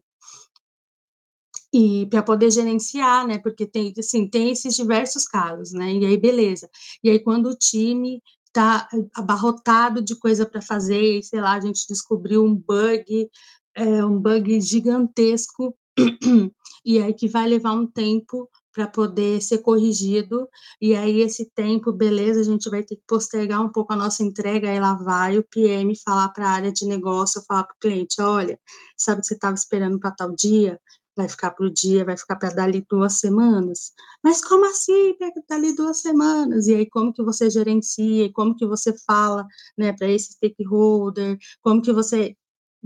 e 1.72 2.06
para 2.06 2.22
poder 2.22 2.50
gerenciar, 2.50 3.26
né? 3.26 3.38
Porque 3.38 3.66
tem, 3.66 3.92
assim, 3.98 4.26
tem 4.26 4.50
esses 4.50 4.74
diversos 4.74 5.26
casos, 5.26 5.72
né? 5.72 5.92
E 5.92 6.06
aí, 6.06 6.16
beleza. 6.16 6.70
E 7.04 7.10
aí, 7.10 7.18
quando 7.18 7.50
o 7.50 7.56
time 7.56 8.22
está 8.46 8.88
abarrotado 9.14 10.02
de 10.02 10.16
coisa 10.16 10.46
para 10.46 10.62
fazer, 10.62 11.22
sei 11.22 11.40
lá, 11.40 11.52
a 11.52 11.60
gente 11.60 11.86
descobriu 11.86 12.42
um 12.42 12.54
bug, 12.54 13.28
é, 13.76 14.04
um 14.04 14.18
bug 14.18 14.60
gigantesco, 14.60 15.76
e 16.84 16.98
aí 16.98 17.14
que 17.14 17.28
vai 17.28 17.46
levar 17.48 17.72
um 17.72 17.86
tempo 17.86 18.48
para 18.72 18.86
poder 18.86 19.40
ser 19.40 19.58
corrigido, 19.58 20.48
e 20.80 20.94
aí 20.94 21.20
esse 21.20 21.50
tempo, 21.54 21.92
beleza, 21.92 22.40
a 22.40 22.44
gente 22.44 22.68
vai 22.68 22.82
ter 22.82 22.96
que 22.96 23.02
postergar 23.06 23.62
um 23.62 23.70
pouco 23.70 23.92
a 23.92 23.96
nossa 23.96 24.22
entrega, 24.22 24.70
aí 24.70 24.78
lá 24.78 24.94
vai 24.94 25.38
o 25.38 25.44
PM 25.44 25.94
falar 26.04 26.28
para 26.30 26.46
a 26.46 26.50
área 26.50 26.72
de 26.72 26.86
negócio, 26.86 27.42
falar 27.46 27.64
para 27.64 27.74
o 27.74 27.78
cliente, 27.80 28.20
olha, 28.20 28.58
sabe 28.96 29.20
que 29.20 29.28
você 29.28 29.34
estava 29.34 29.54
esperando 29.54 29.98
para 29.98 30.10
tal 30.10 30.34
dia? 30.34 30.78
vai 31.16 31.28
ficar 31.28 31.50
para 31.52 31.66
o 31.66 31.70
dia, 31.70 32.04
vai 32.04 32.16
ficar 32.16 32.36
para 32.36 32.50
dali 32.50 32.84
duas 32.88 33.14
semanas. 33.14 33.92
Mas 34.22 34.44
como 34.44 34.66
assim, 34.66 35.14
para 35.14 35.32
dali 35.48 35.74
duas 35.74 36.00
semanas? 36.02 36.66
E 36.66 36.74
aí, 36.74 36.86
como 36.90 37.12
que 37.12 37.22
você 37.22 37.48
gerencia, 37.48 38.30
como 38.32 38.54
que 38.54 38.66
você 38.66 38.94
fala, 39.06 39.46
né, 39.78 39.92
para 39.94 40.08
esse 40.10 40.32
stakeholder, 40.32 41.38
como 41.62 41.80
que 41.80 41.92
você 41.92 42.36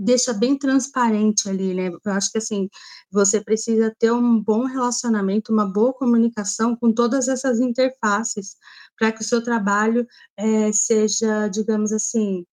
deixa 0.01 0.33
bem 0.33 0.57
transparente 0.57 1.47
ali, 1.47 1.73
né? 1.73 1.89
Eu 1.89 2.11
acho 2.11 2.31
que 2.31 2.39
assim, 2.39 2.67
você 3.11 3.39
precisa 3.41 3.93
ter 3.99 4.11
um 4.11 4.41
bom 4.41 4.65
relacionamento, 4.65 5.53
uma 5.53 5.65
boa 5.65 5.93
comunicação 5.93 6.75
com 6.75 6.91
todas 6.91 7.27
essas 7.27 7.59
interfaces, 7.59 8.55
para 8.97 9.11
que 9.11 9.21
o 9.21 9.23
seu 9.23 9.43
trabalho 9.43 10.07
é, 10.37 10.71
seja, 10.71 11.47
digamos 11.47 11.91
assim, 11.91 12.45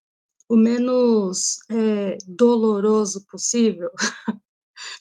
o 0.48 0.56
menos 0.56 1.58
é, 1.70 2.18
doloroso 2.26 3.24
possível, 3.30 3.90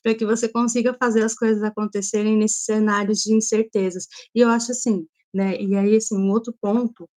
para 0.03 0.15
que 0.15 0.25
você 0.25 0.47
consiga 0.49 0.93
fazer 0.93 1.23
as 1.23 1.35
coisas 1.35 1.63
acontecerem 1.63 2.37
nesses 2.37 2.63
cenários 2.65 3.19
de 3.19 3.33
incertezas. 3.33 4.07
E 4.33 4.39
eu 4.41 4.49
acho 4.49 4.71
assim, 4.71 5.05
né? 5.33 5.61
E 5.61 5.75
aí, 5.75 5.95
assim, 5.97 6.17
um 6.17 6.31
outro 6.31 6.53
ponto 6.61 7.09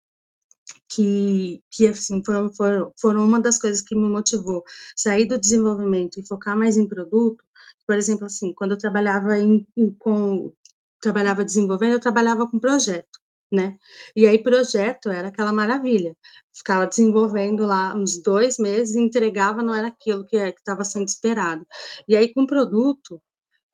que, 0.88 1.62
que 1.70 1.88
assim, 1.88 2.22
foram, 2.24 2.52
foram, 2.52 2.92
foram 3.00 3.24
uma 3.24 3.40
das 3.40 3.58
coisas 3.58 3.82
que 3.82 3.94
me 3.94 4.08
motivou 4.08 4.64
sair 4.96 5.26
do 5.26 5.38
desenvolvimento 5.38 6.18
e 6.18 6.26
focar 6.26 6.56
mais 6.56 6.76
em 6.76 6.86
produto, 6.88 7.44
por 7.86 7.96
exemplo, 7.96 8.26
assim, 8.26 8.52
quando 8.54 8.72
eu 8.72 8.78
trabalhava 8.78 9.38
em, 9.38 9.66
em 9.76 9.90
com 9.92 10.52
trabalhava 11.00 11.44
desenvolvendo, 11.44 11.92
eu 11.92 12.00
trabalhava 12.00 12.48
com 12.48 12.58
projeto 12.58 13.18
né? 13.50 13.76
E 14.14 14.26
aí, 14.26 14.42
projeto 14.42 15.10
era 15.10 15.28
aquela 15.28 15.52
maravilha. 15.52 16.16
Ficava 16.54 16.86
desenvolvendo 16.86 17.66
lá 17.66 17.94
uns 17.94 18.18
dois 18.22 18.58
meses, 18.58 18.96
entregava, 18.96 19.62
não 19.62 19.74
era 19.74 19.88
aquilo 19.88 20.26
que 20.26 20.36
é, 20.36 20.50
estava 20.50 20.84
sendo 20.84 21.08
esperado. 21.08 21.66
E 22.06 22.16
aí, 22.16 22.32
com 22.32 22.46
produto, 22.46 23.20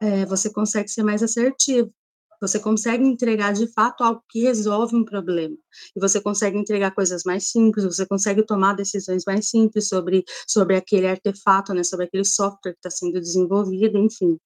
é, 0.01 0.25
você 0.27 0.53
consegue 0.53 0.89
ser 0.89 1.03
mais 1.03 1.23
assertivo. 1.23 1.93
Você 2.47 2.61
consegue 2.61 3.03
entregar 3.03 3.53
de 3.55 3.67
fato 3.73 4.05
algo 4.05 4.23
que 4.29 4.43
resolve 4.43 4.95
um 4.95 5.05
problema. 5.05 5.57
E 5.97 6.01
você 6.01 6.21
consegue 6.21 6.59
entregar 6.59 6.91
coisas 6.95 7.23
mais 7.25 7.51
simples, 7.51 7.87
você 7.87 8.05
consegue 8.07 8.45
tomar 8.45 8.75
decisões 8.75 9.25
mais 9.27 9.49
simples 9.49 9.89
sobre, 9.89 10.25
sobre 10.47 10.77
aquele 10.77 11.07
artefato, 11.07 11.73
né, 11.73 11.83
sobre 11.83 12.05
aquele 12.05 12.25
software 12.25 12.73
que 12.73 12.79
está 12.79 12.91
sendo 12.91 13.19
desenvolvido, 13.19 13.97
enfim. 13.97 14.39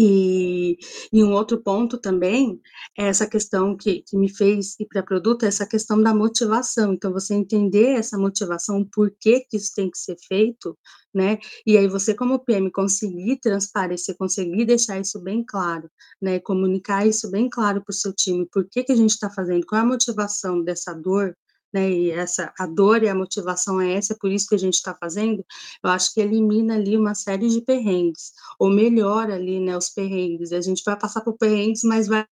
E, 0.00 0.78
e, 1.12 1.24
um 1.24 1.32
outro 1.32 1.60
ponto 1.60 1.98
também 1.98 2.60
é 2.96 3.08
essa 3.08 3.26
questão 3.26 3.76
que, 3.76 4.02
que 4.02 4.16
me 4.16 4.32
fez 4.32 4.78
ir 4.78 4.86
para 4.86 5.02
produto, 5.02 5.44
essa 5.44 5.66
questão 5.66 6.00
da 6.00 6.14
motivação. 6.14 6.92
Então, 6.92 7.12
você 7.12 7.34
entender 7.34 7.96
essa 7.96 8.16
motivação, 8.16 8.84
por 8.84 9.10
que, 9.18 9.40
que 9.40 9.56
isso 9.56 9.72
tem 9.74 9.90
que 9.90 9.98
ser 9.98 10.16
feito, 10.28 10.78
né? 11.12 11.38
E 11.66 11.76
aí 11.76 11.88
você, 11.88 12.14
como 12.14 12.38
PM, 12.38 12.70
conseguir 12.70 13.40
transparecer, 13.40 14.16
conseguir 14.16 14.64
deixar 14.66 15.00
isso 15.00 15.20
bem 15.20 15.44
claro, 15.44 15.90
né? 16.22 16.38
Comunicar 16.38 17.04
isso 17.04 17.28
bem 17.28 17.48
claro 17.50 17.82
para 17.82 17.92
o 17.92 17.96
seu 17.96 18.12
time, 18.12 18.46
por 18.52 18.68
que, 18.70 18.84
que 18.84 18.92
a 18.92 18.96
gente 18.96 19.10
está 19.10 19.28
fazendo, 19.28 19.66
qual 19.66 19.80
é 19.80 19.82
a 19.82 19.86
motivação 19.88 20.62
dessa 20.62 20.94
dor, 20.94 21.34
né, 21.72 21.90
e 21.90 22.10
essa, 22.10 22.52
a 22.58 22.66
dor 22.66 23.02
e 23.02 23.08
a 23.08 23.14
motivação 23.14 23.80
é 23.80 23.94
essa, 23.94 24.14
é 24.14 24.16
por 24.18 24.30
isso 24.30 24.48
que 24.48 24.54
a 24.54 24.58
gente 24.58 24.74
está 24.74 24.94
fazendo, 24.94 25.44
eu 25.82 25.90
acho 25.90 26.12
que 26.14 26.20
elimina 26.20 26.74
ali 26.74 26.96
uma 26.96 27.14
série 27.14 27.48
de 27.48 27.60
perrengues, 27.62 28.32
ou 28.58 28.70
melhora 28.70 29.34
ali, 29.34 29.60
né, 29.60 29.76
os 29.76 29.90
perrengues, 29.90 30.52
a 30.52 30.60
gente 30.60 30.82
vai 30.84 30.98
passar 30.98 31.22
por 31.22 31.36
perrengues, 31.36 31.82
mas 31.84 32.08
vai, 32.08 32.26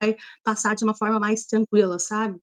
vai 0.00 0.16
passar 0.44 0.74
de 0.74 0.84
uma 0.84 0.96
forma 0.96 1.18
mais 1.20 1.44
tranquila, 1.46 1.98
sabe? 1.98 2.40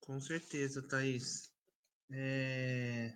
Com 0.00 0.20
certeza, 0.20 0.82
Thaís. 0.82 1.50
É 2.10 3.14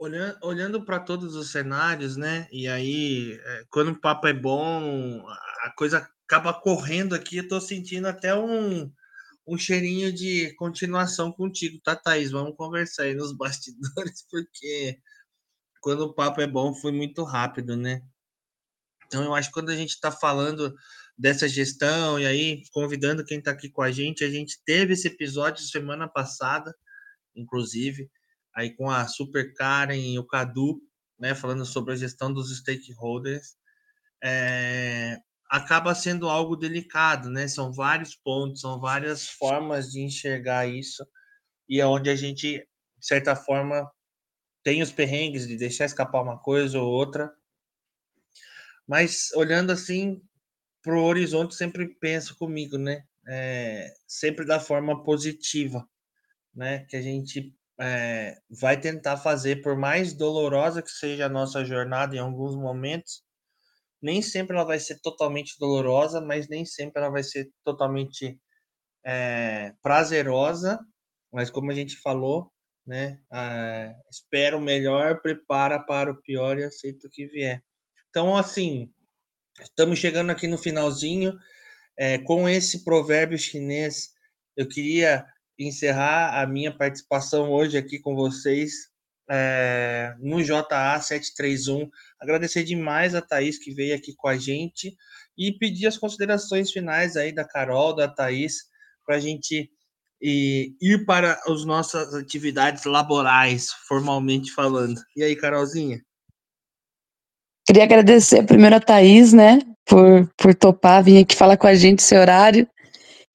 olhando, 0.00 0.38
olhando 0.42 0.84
para 0.84 0.98
todos 0.98 1.34
os 1.34 1.52
cenários, 1.52 2.16
né? 2.16 2.48
E 2.50 2.66
aí, 2.66 3.38
é, 3.44 3.64
quando 3.70 3.90
o 3.92 4.00
papo 4.00 4.26
é 4.26 4.32
bom, 4.32 5.22
a 5.62 5.70
coisa 5.76 6.08
acaba 6.24 6.54
correndo 6.54 7.14
aqui. 7.14 7.36
Eu 7.36 7.48
tô 7.48 7.60
sentindo 7.60 8.08
até 8.08 8.34
um, 8.34 8.90
um 9.46 9.58
cheirinho 9.58 10.12
de 10.12 10.54
continuação 10.54 11.30
contigo, 11.30 11.78
tá, 11.84 11.94
Thaís? 11.94 12.30
Vamos 12.30 12.56
conversar 12.56 13.04
aí 13.04 13.14
nos 13.14 13.32
bastidores, 13.36 14.24
porque 14.30 14.98
quando 15.82 16.02
o 16.02 16.14
papo 16.14 16.40
é 16.40 16.46
bom, 16.46 16.74
foi 16.74 16.92
muito 16.92 17.22
rápido, 17.22 17.76
né? 17.76 18.02
Então, 19.06 19.24
eu 19.24 19.34
acho 19.34 19.48
que 19.48 19.54
quando 19.54 19.70
a 19.70 19.76
gente 19.76 19.90
está 19.90 20.10
falando 20.10 20.74
dessa 21.18 21.48
gestão 21.48 22.18
e 22.18 22.26
aí 22.26 22.62
convidando 22.72 23.24
quem 23.24 23.38
está 23.38 23.50
aqui 23.50 23.68
com 23.68 23.82
a 23.82 23.90
gente, 23.90 24.24
a 24.24 24.30
gente 24.30 24.58
teve 24.64 24.94
esse 24.94 25.08
episódio 25.08 25.62
semana 25.64 26.08
passada, 26.08 26.74
inclusive, 27.34 28.10
aí 28.54 28.74
com 28.74 28.90
a 28.90 29.06
Super 29.06 29.54
Karen 29.54 29.96
e 29.96 30.18
o 30.18 30.26
Cadu, 30.26 30.80
né, 31.18 31.34
falando 31.34 31.64
sobre 31.66 31.92
a 31.92 31.96
gestão 31.96 32.32
dos 32.32 32.56
stakeholders. 32.58 33.56
É, 34.22 35.18
acaba 35.50 35.94
sendo 35.94 36.28
algo 36.28 36.56
delicado, 36.56 37.28
né? 37.28 37.48
São 37.48 37.72
vários 37.72 38.14
pontos, 38.14 38.60
são 38.60 38.80
várias 38.80 39.28
formas 39.28 39.90
de 39.90 40.00
enxergar 40.00 40.68
isso, 40.68 41.04
e 41.68 41.80
é 41.80 41.86
onde 41.86 42.08
a 42.10 42.16
gente, 42.16 42.58
de 42.58 43.06
certa 43.06 43.34
forma, 43.34 43.90
tem 44.62 44.82
os 44.82 44.92
perrengues 44.92 45.48
de 45.48 45.56
deixar 45.56 45.86
escapar 45.86 46.22
uma 46.22 46.38
coisa 46.38 46.78
ou 46.78 46.90
outra. 46.90 47.32
Mas 48.86 49.30
olhando 49.34 49.72
assim 49.72 50.22
para 50.82 50.94
o 50.94 51.04
horizonte, 51.04 51.54
sempre 51.54 51.88
penso 52.00 52.36
comigo, 52.36 52.78
né? 52.78 53.04
É, 53.28 53.92
sempre 54.06 54.46
da 54.46 54.60
forma 54.60 55.02
positiva, 55.04 55.88
né? 56.54 56.84
Que 56.86 56.96
a 56.96 57.02
gente 57.02 57.54
é, 57.80 58.36
vai 58.50 58.78
tentar 58.78 59.16
fazer, 59.16 59.62
por 59.62 59.76
mais 59.76 60.12
dolorosa 60.12 60.82
que 60.82 60.90
seja 60.90 61.26
a 61.26 61.30
nossa 61.30 61.64
jornada 61.64 62.14
em 62.14 62.18
alguns 62.18 62.54
momentos, 62.54 63.22
nem 64.02 64.22
sempre 64.22 64.56
ela 64.56 64.64
vai 64.64 64.78
ser 64.78 65.00
totalmente 65.00 65.58
dolorosa, 65.58 66.20
mas 66.20 66.48
nem 66.48 66.64
sempre 66.64 67.00
ela 67.02 67.10
vai 67.10 67.22
ser 67.22 67.50
totalmente 67.64 68.38
é, 69.04 69.72
prazerosa. 69.82 70.78
Mas 71.32 71.50
como 71.50 71.70
a 71.70 71.74
gente 71.74 71.96
falou, 71.96 72.50
né? 72.86 73.20
Ah, 73.30 73.94
espera 74.10 74.56
o 74.56 74.60
melhor, 74.60 75.20
prepara 75.22 75.78
para 75.78 76.10
o 76.10 76.20
pior 76.22 76.58
e 76.58 76.64
aceita 76.64 77.06
o 77.06 77.10
que 77.10 77.26
vier. 77.26 77.62
Então, 78.08 78.36
assim, 78.36 78.92
estamos 79.60 79.98
chegando 79.98 80.30
aqui 80.30 80.46
no 80.46 80.58
finalzinho. 80.58 81.38
É, 81.96 82.18
com 82.18 82.48
esse 82.48 82.82
provérbio 82.84 83.38
chinês, 83.38 84.10
eu 84.56 84.66
queria 84.66 85.26
encerrar 85.66 86.40
a 86.40 86.46
minha 86.46 86.74
participação 86.74 87.50
hoje 87.50 87.76
aqui 87.76 87.98
com 87.98 88.14
vocês 88.14 88.72
é, 89.30 90.14
no 90.18 90.42
JA 90.42 91.00
731. 91.00 91.88
Agradecer 92.20 92.64
demais 92.64 93.14
a 93.14 93.20
Thaís 93.20 93.58
que 93.58 93.72
veio 93.72 93.94
aqui 93.94 94.14
com 94.16 94.28
a 94.28 94.36
gente 94.36 94.96
e 95.36 95.52
pedir 95.52 95.86
as 95.86 95.98
considerações 95.98 96.72
finais 96.72 97.16
aí 97.16 97.32
da 97.32 97.44
Carol, 97.44 97.94
da 97.94 98.08
Thaís, 98.08 98.54
para 99.04 99.16
a 99.16 99.20
gente 99.20 99.70
ir 100.22 101.04
para 101.06 101.40
as 101.46 101.64
nossas 101.64 102.14
atividades 102.14 102.84
laborais, 102.84 103.70
formalmente 103.88 104.52
falando. 104.52 105.00
E 105.16 105.22
aí, 105.22 105.34
Carolzinha? 105.34 105.98
Queria 107.66 107.84
agradecer 107.84 108.44
primeiro 108.44 108.76
a 108.76 108.80
Thaís, 108.80 109.32
né, 109.32 109.60
por, 109.86 110.30
por 110.36 110.54
topar 110.54 111.02
vir 111.02 111.22
aqui 111.22 111.34
falar 111.34 111.56
com 111.56 111.66
a 111.66 111.74
gente 111.74 112.00
esse 112.00 112.16
horário 112.16 112.68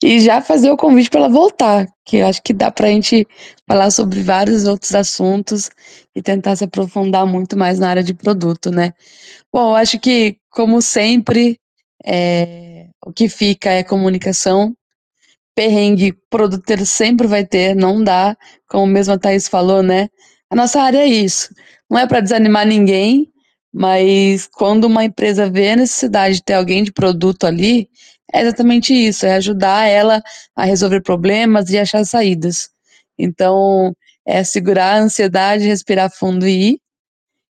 e 0.03 0.19
já 0.19 0.41
fazer 0.41 0.69
o 0.71 0.77
convite 0.77 1.09
para 1.09 1.21
ela 1.21 1.29
voltar, 1.29 1.87
que 2.05 2.17
eu 2.17 2.27
acho 2.27 2.41
que 2.43 2.53
dá 2.53 2.69
para 2.71 2.87
a 2.87 2.89
gente 2.89 3.25
falar 3.67 3.89
sobre 3.91 4.21
vários 4.21 4.65
outros 4.65 4.93
assuntos 4.93 5.69
e 6.15 6.21
tentar 6.21 6.55
se 6.55 6.63
aprofundar 6.63 7.25
muito 7.25 7.57
mais 7.57 7.79
na 7.79 7.89
área 7.89 8.03
de 8.03 8.13
produto, 8.13 8.71
né. 8.71 8.93
Bom, 9.51 9.75
acho 9.75 9.99
que, 9.99 10.37
como 10.49 10.81
sempre, 10.81 11.57
é, 12.05 12.87
o 13.05 13.11
que 13.11 13.29
fica 13.29 13.69
é 13.71 13.83
comunicação, 13.83 14.75
perrengue 15.55 16.13
produtor 16.29 16.85
sempre 16.85 17.25
vai 17.27 17.45
ter, 17.45 17.75
não 17.75 18.03
dá, 18.03 18.35
como 18.67 18.85
mesmo 18.85 19.13
a 19.13 19.17
Thaís 19.17 19.47
falou, 19.47 19.81
né? 19.81 20.09
A 20.49 20.55
nossa 20.55 20.81
área 20.81 20.99
é 20.99 21.07
isso. 21.07 21.49
Não 21.89 21.97
é 21.97 22.05
para 22.05 22.19
desanimar 22.19 22.67
ninguém, 22.67 23.31
mas 23.73 24.47
quando 24.47 24.85
uma 24.85 25.05
empresa 25.05 25.49
vê 25.49 25.71
a 25.71 25.75
necessidade 25.77 26.35
de 26.35 26.43
ter 26.43 26.53
alguém 26.53 26.83
de 26.83 26.91
produto 26.91 27.45
ali, 27.45 27.89
é 28.33 28.41
exatamente 28.41 28.93
isso, 28.93 29.25
é 29.25 29.35
ajudar 29.35 29.87
ela 29.87 30.21
a 30.55 30.65
resolver 30.65 31.01
problemas 31.01 31.69
e 31.69 31.77
achar 31.77 32.05
saídas. 32.05 32.69
Então, 33.17 33.95
é 34.25 34.43
segurar 34.43 34.95
a 34.95 34.99
ansiedade, 34.99 35.65
respirar 35.65 36.11
fundo 36.11 36.47
e 36.47 36.71
ir, 36.71 36.81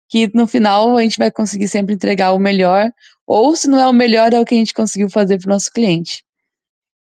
que 0.07 0.30
no 0.34 0.47
final 0.47 0.97
a 0.97 1.01
gente 1.01 1.17
vai 1.17 1.32
conseguir 1.32 1.67
sempre 1.67 1.95
entregar 1.95 2.34
o 2.34 2.39
melhor, 2.39 2.91
ou 3.26 3.55
se 3.55 3.67
não 3.67 3.80
é 3.80 3.88
o 3.88 3.93
melhor, 3.93 4.34
é 4.34 4.39
o 4.39 4.45
que 4.45 4.55
a 4.55 4.57
gente 4.57 4.74
conseguiu 4.74 5.09
fazer 5.09 5.38
para 5.39 5.47
o 5.47 5.53
nosso 5.53 5.72
cliente. 5.72 6.24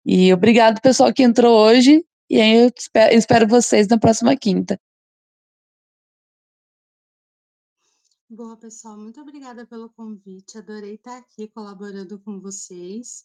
E 0.05 0.33
obrigado, 0.33 0.81
pessoal, 0.81 1.13
que 1.13 1.23
entrou 1.23 1.59
hoje. 1.59 2.05
E 2.31 2.41
aí 2.41 2.57
eu 2.65 2.73
espero 3.13 3.47
vocês 3.47 3.87
na 3.89 3.99
próxima 3.99 4.37
quinta. 4.37 4.79
Boa, 8.29 8.57
pessoal, 8.57 8.99
muito 8.99 9.21
obrigada 9.21 9.65
pelo 9.67 9.89
convite. 9.91 10.59
Adorei 10.59 10.95
estar 10.95 11.17
aqui 11.19 11.49
colaborando 11.49 12.19
com 12.21 12.41
vocês. 12.41 13.25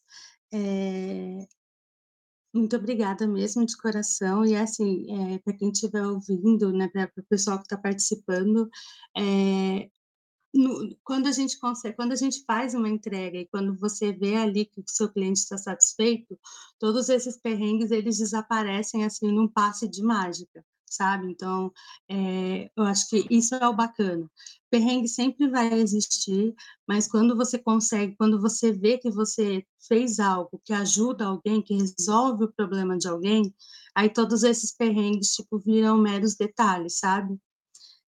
É... 0.53 1.47
Muito 2.53 2.75
obrigada 2.75 3.27
mesmo, 3.27 3.65
de 3.65 3.75
coração. 3.77 4.45
E 4.45 4.55
assim, 4.55 5.33
é, 5.35 5.39
para 5.39 5.53
quem 5.57 5.71
estiver 5.71 6.05
ouvindo, 6.05 6.71
né, 6.71 6.87
para 6.87 7.09
o 7.17 7.23
pessoal 7.23 7.57
que 7.57 7.63
está 7.63 7.77
participando, 7.77 8.69
é, 9.17 9.89
no, 10.53 10.95
quando 11.03 11.27
a 11.27 11.31
gente 11.31 11.57
consegue, 11.59 11.95
quando 11.95 12.11
a 12.11 12.15
gente 12.15 12.43
faz 12.45 12.75
uma 12.75 12.89
entrega 12.89 13.37
e 13.39 13.47
quando 13.47 13.77
você 13.79 14.11
vê 14.13 14.35
ali 14.35 14.65
que 14.65 14.81
o 14.81 14.83
seu 14.87 15.11
cliente 15.11 15.39
está 15.39 15.57
satisfeito, 15.57 16.37
todos 16.79 17.09
esses 17.09 17.37
perrengues 17.37 17.91
eles 17.91 18.17
desaparecem 18.19 19.05
assim 19.05 19.31
num 19.31 19.47
passe 19.47 19.87
de 19.89 20.03
mágica, 20.03 20.63
sabe? 20.91 21.27
Então, 21.31 21.71
é, 22.09 22.69
eu 22.75 22.83
acho 22.83 23.09
que 23.09 23.25
isso 23.29 23.55
é 23.55 23.67
o 23.67 23.73
bacana. 23.73 24.29
Perrengue 24.69 25.07
sempre 25.07 25.49
vai 25.49 25.73
existir, 25.73 26.53
mas 26.87 27.07
quando 27.07 27.35
você 27.35 27.57
consegue, 27.57 28.15
quando 28.17 28.39
você 28.39 28.71
vê 28.71 28.97
que 28.97 29.09
você 29.09 29.65
fez 29.87 30.19
algo 30.19 30.61
que 30.63 30.73
ajuda 30.73 31.25
alguém, 31.25 31.61
que 31.61 31.75
resolve 31.75 32.45
o 32.45 32.53
problema 32.53 32.97
de 32.97 33.07
alguém, 33.07 33.53
aí 33.95 34.09
todos 34.09 34.43
esses 34.43 34.75
perrengues 34.75 35.33
tipo 35.33 35.59
viram 35.59 35.97
meros 35.97 36.35
detalhes, 36.35 36.99
sabe? 36.99 37.39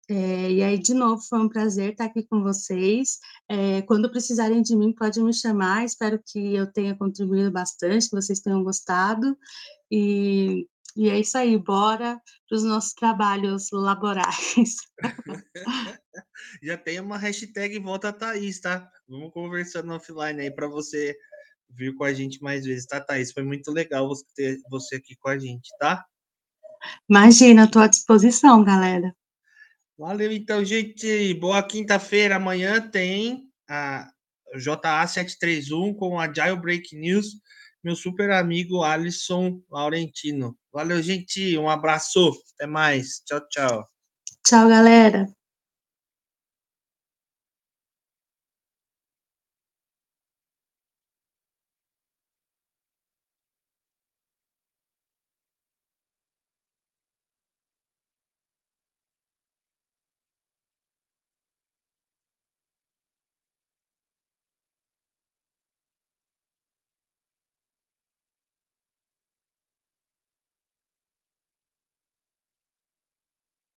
É, 0.10 0.52
e 0.52 0.62
aí, 0.62 0.78
de 0.78 0.94
novo, 0.94 1.22
foi 1.22 1.40
um 1.40 1.48
prazer 1.48 1.92
estar 1.92 2.04
aqui 2.04 2.24
com 2.24 2.44
vocês. 2.44 3.18
É, 3.48 3.82
quando 3.84 4.12
precisarem 4.12 4.62
de 4.62 4.76
mim, 4.76 4.94
podem 4.94 5.24
me 5.24 5.34
chamar. 5.34 5.86
Espero 5.86 6.22
que 6.26 6.54
eu 6.54 6.70
tenha 6.70 6.94
contribuído 6.98 7.50
bastante, 7.50 8.10
que 8.10 8.16
vocês 8.16 8.42
tenham 8.42 8.62
gostado. 8.62 9.38
E, 9.90 10.68
e 10.96 11.10
é 11.10 11.20
isso 11.20 11.38
aí, 11.38 11.58
bora 11.58 12.20
para 12.48 12.56
os 12.56 12.64
nossos 12.64 12.94
trabalhos 12.94 13.70
laborais. 13.72 14.76
Já 16.62 16.78
tem 16.78 17.00
uma 17.00 17.18
hashtag 17.18 17.80
Volta 17.80 18.12
Thaís, 18.12 18.60
tá? 18.60 18.90
Vamos 19.08 19.32
conversando 19.32 19.94
offline 19.94 20.42
aí 20.42 20.52
para 20.52 20.68
você 20.68 21.16
vir 21.70 21.96
com 21.96 22.04
a 22.04 22.14
gente 22.14 22.42
mais 22.42 22.66
vezes, 22.66 22.86
tá, 22.86 23.00
Thaís? 23.00 23.32
Foi 23.32 23.44
muito 23.44 23.72
legal 23.72 24.08
você 24.08 24.26
ter 24.36 24.58
você 24.70 24.96
aqui 24.96 25.16
com 25.16 25.30
a 25.30 25.38
gente, 25.38 25.70
tá? 25.80 26.06
Imagina, 27.10 27.66
estou 27.66 27.82
à 27.82 27.88
disposição, 27.88 28.64
galera. 28.64 29.16
Valeu, 29.98 30.32
então, 30.32 30.66
gente. 30.66 31.34
Boa 31.36 31.62
quinta-feira. 31.62 32.38
Amanhã 32.38 32.82
tem 32.82 33.48
a 33.70 34.10
JA 34.56 35.08
731 35.08 35.94
com 35.94 36.20
a 36.20 36.32
Jailbreak 36.32 36.96
News, 36.96 37.40
meu 37.84 37.96
super 37.96 38.32
amigo 38.32 38.84
Alisson 38.84 39.62
Laurentino. 39.70 40.58
Valeu, 40.72 41.02
gente. 41.02 41.58
Um 41.58 41.70
abraço. 41.70 42.32
Até 42.56 42.68
mais. 42.68 43.22
Tchau, 43.26 43.42
tchau. 43.50 43.88
Tchau, 44.46 44.70
galera. 44.70 45.41